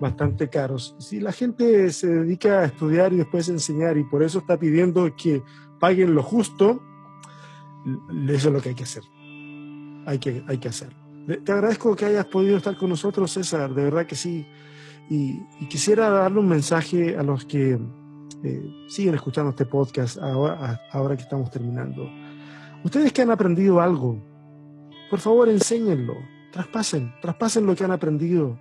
bastante 0.00 0.48
caros. 0.48 0.94
Si 0.98 1.20
la 1.20 1.32
gente 1.32 1.90
se 1.90 2.06
dedica 2.06 2.60
a 2.60 2.64
estudiar 2.66 3.12
y 3.12 3.16
después 3.16 3.48
a 3.48 3.52
enseñar 3.52 3.98
y 3.98 4.04
por 4.04 4.22
eso 4.22 4.38
está 4.38 4.58
pidiendo 4.58 5.14
que 5.16 5.42
paguen 5.80 6.14
lo 6.14 6.22
justo, 6.22 6.80
eso 8.28 8.48
es 8.48 8.54
lo 8.54 8.60
que 8.60 8.70
hay 8.70 8.74
que 8.74 8.84
hacer. 8.84 9.02
Hay 10.06 10.18
que, 10.18 10.44
hay 10.46 10.58
que 10.58 10.68
hacer. 10.68 10.94
Te 11.44 11.52
agradezco 11.52 11.96
que 11.96 12.04
hayas 12.04 12.26
podido 12.26 12.58
estar 12.58 12.76
con 12.76 12.90
nosotros, 12.90 13.32
César, 13.32 13.74
de 13.74 13.84
verdad 13.84 14.06
que 14.06 14.14
sí. 14.14 14.46
Y, 15.10 15.40
quisiera 15.68 16.08
darle 16.08 16.40
un 16.40 16.48
mensaje 16.48 17.16
a 17.16 17.22
los 17.22 17.44
que 17.44 17.78
eh, 18.44 18.84
siguen 18.88 19.14
escuchando 19.14 19.50
este 19.50 19.64
podcast 19.64 20.18
ahora, 20.18 20.82
ahora 20.92 21.16
que 21.16 21.22
estamos 21.22 21.50
terminando. 21.50 22.06
Ustedes 22.84 23.10
que 23.10 23.22
han 23.22 23.30
aprendido 23.30 23.80
algo, 23.80 24.22
por 25.08 25.18
favor 25.18 25.48
enséñenlo, 25.48 26.14
traspasen, 26.52 27.14
traspasen 27.22 27.64
lo 27.64 27.74
que 27.74 27.84
han 27.84 27.90
aprendido, 27.90 28.60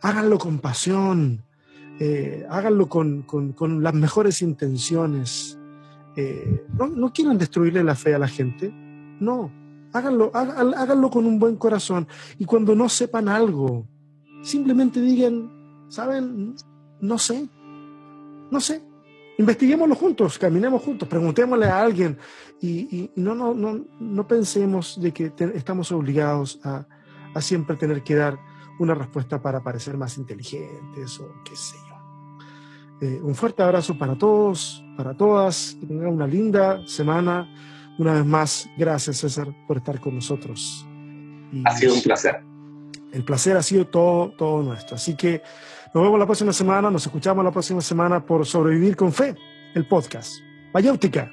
háganlo 0.00 0.38
con 0.38 0.60
pasión, 0.60 1.42
eh, 1.98 2.46
háganlo 2.48 2.88
con, 2.88 3.22
con, 3.22 3.82
las 3.82 3.94
mejores 3.94 4.42
intenciones. 4.42 5.58
Eh, 6.16 6.64
no, 6.78 6.86
no 6.86 7.12
quieran 7.12 7.36
destruirle 7.36 7.82
la 7.82 7.96
fe 7.96 8.14
a 8.14 8.20
la 8.20 8.28
gente, 8.28 8.72
no, 9.18 9.50
háganlo, 9.92 10.30
háganlo 10.34 11.10
con 11.10 11.26
un 11.26 11.40
buen 11.40 11.56
corazón. 11.56 12.06
Y 12.38 12.44
cuando 12.44 12.76
no 12.76 12.88
sepan 12.88 13.28
algo, 13.28 13.88
simplemente 14.42 15.00
digan, 15.00 15.50
¿saben? 15.88 16.54
No 17.00 17.18
sé, 17.18 17.48
no 18.52 18.60
sé. 18.60 18.82
Investiguémoslo 19.38 19.94
juntos, 19.94 20.38
caminemos 20.38 20.82
juntos, 20.82 21.06
preguntémosle 21.08 21.66
a 21.66 21.80
alguien 21.80 22.16
y, 22.60 23.10
no, 23.16 23.34
no, 23.34 23.52
no, 23.52 23.84
no 24.00 24.26
pensemos 24.26 24.98
de 25.00 25.12
que 25.12 25.32
estamos 25.54 25.92
obligados 25.92 26.58
a, 26.64 26.86
a 27.34 27.40
siempre 27.42 27.76
tener 27.76 28.02
que 28.02 28.14
dar 28.14 28.38
una 28.78 28.94
respuesta 28.94 29.40
para 29.40 29.62
parecer 29.62 29.96
más 29.96 30.18
inteligentes 30.18 31.20
o 31.20 31.42
qué 31.44 31.54
sé 31.54 31.76
yo. 31.88 31.96
Eh, 33.06 33.20
un 33.22 33.34
fuerte 33.34 33.62
abrazo 33.62 33.98
para 33.98 34.16
todos, 34.16 34.82
para 34.96 35.14
todas, 35.14 35.76
que 35.78 35.86
tengan 35.86 36.08
una 36.08 36.26
linda 36.26 36.86
semana. 36.86 37.46
Una 37.98 38.14
vez 38.14 38.24
más, 38.24 38.68
gracias 38.76 39.18
César 39.18 39.48
por 39.66 39.78
estar 39.78 40.00
con 40.00 40.14
nosotros. 40.14 40.86
ha 41.64 41.76
sido 41.76 41.94
un 41.94 42.02
placer. 42.02 42.42
El 43.12 43.24
placer 43.24 43.56
ha 43.56 43.62
sido 43.62 43.86
todo, 43.86 44.30
todo 44.36 44.62
nuestro. 44.62 44.96
Así 44.96 45.14
que 45.14 45.42
nos 45.96 46.04
vemos 46.04 46.18
la 46.18 46.26
próxima 46.26 46.52
semana, 46.52 46.90
nos 46.90 47.06
escuchamos 47.06 47.42
la 47.42 47.50
próxima 47.50 47.80
semana 47.80 48.20
por 48.20 48.44
Sobrevivir 48.44 48.96
con 48.96 49.14
Fe, 49.14 49.34
el 49.74 49.88
podcast. 49.88 50.42
Vaya 50.70 50.92
óptica. 50.92 51.32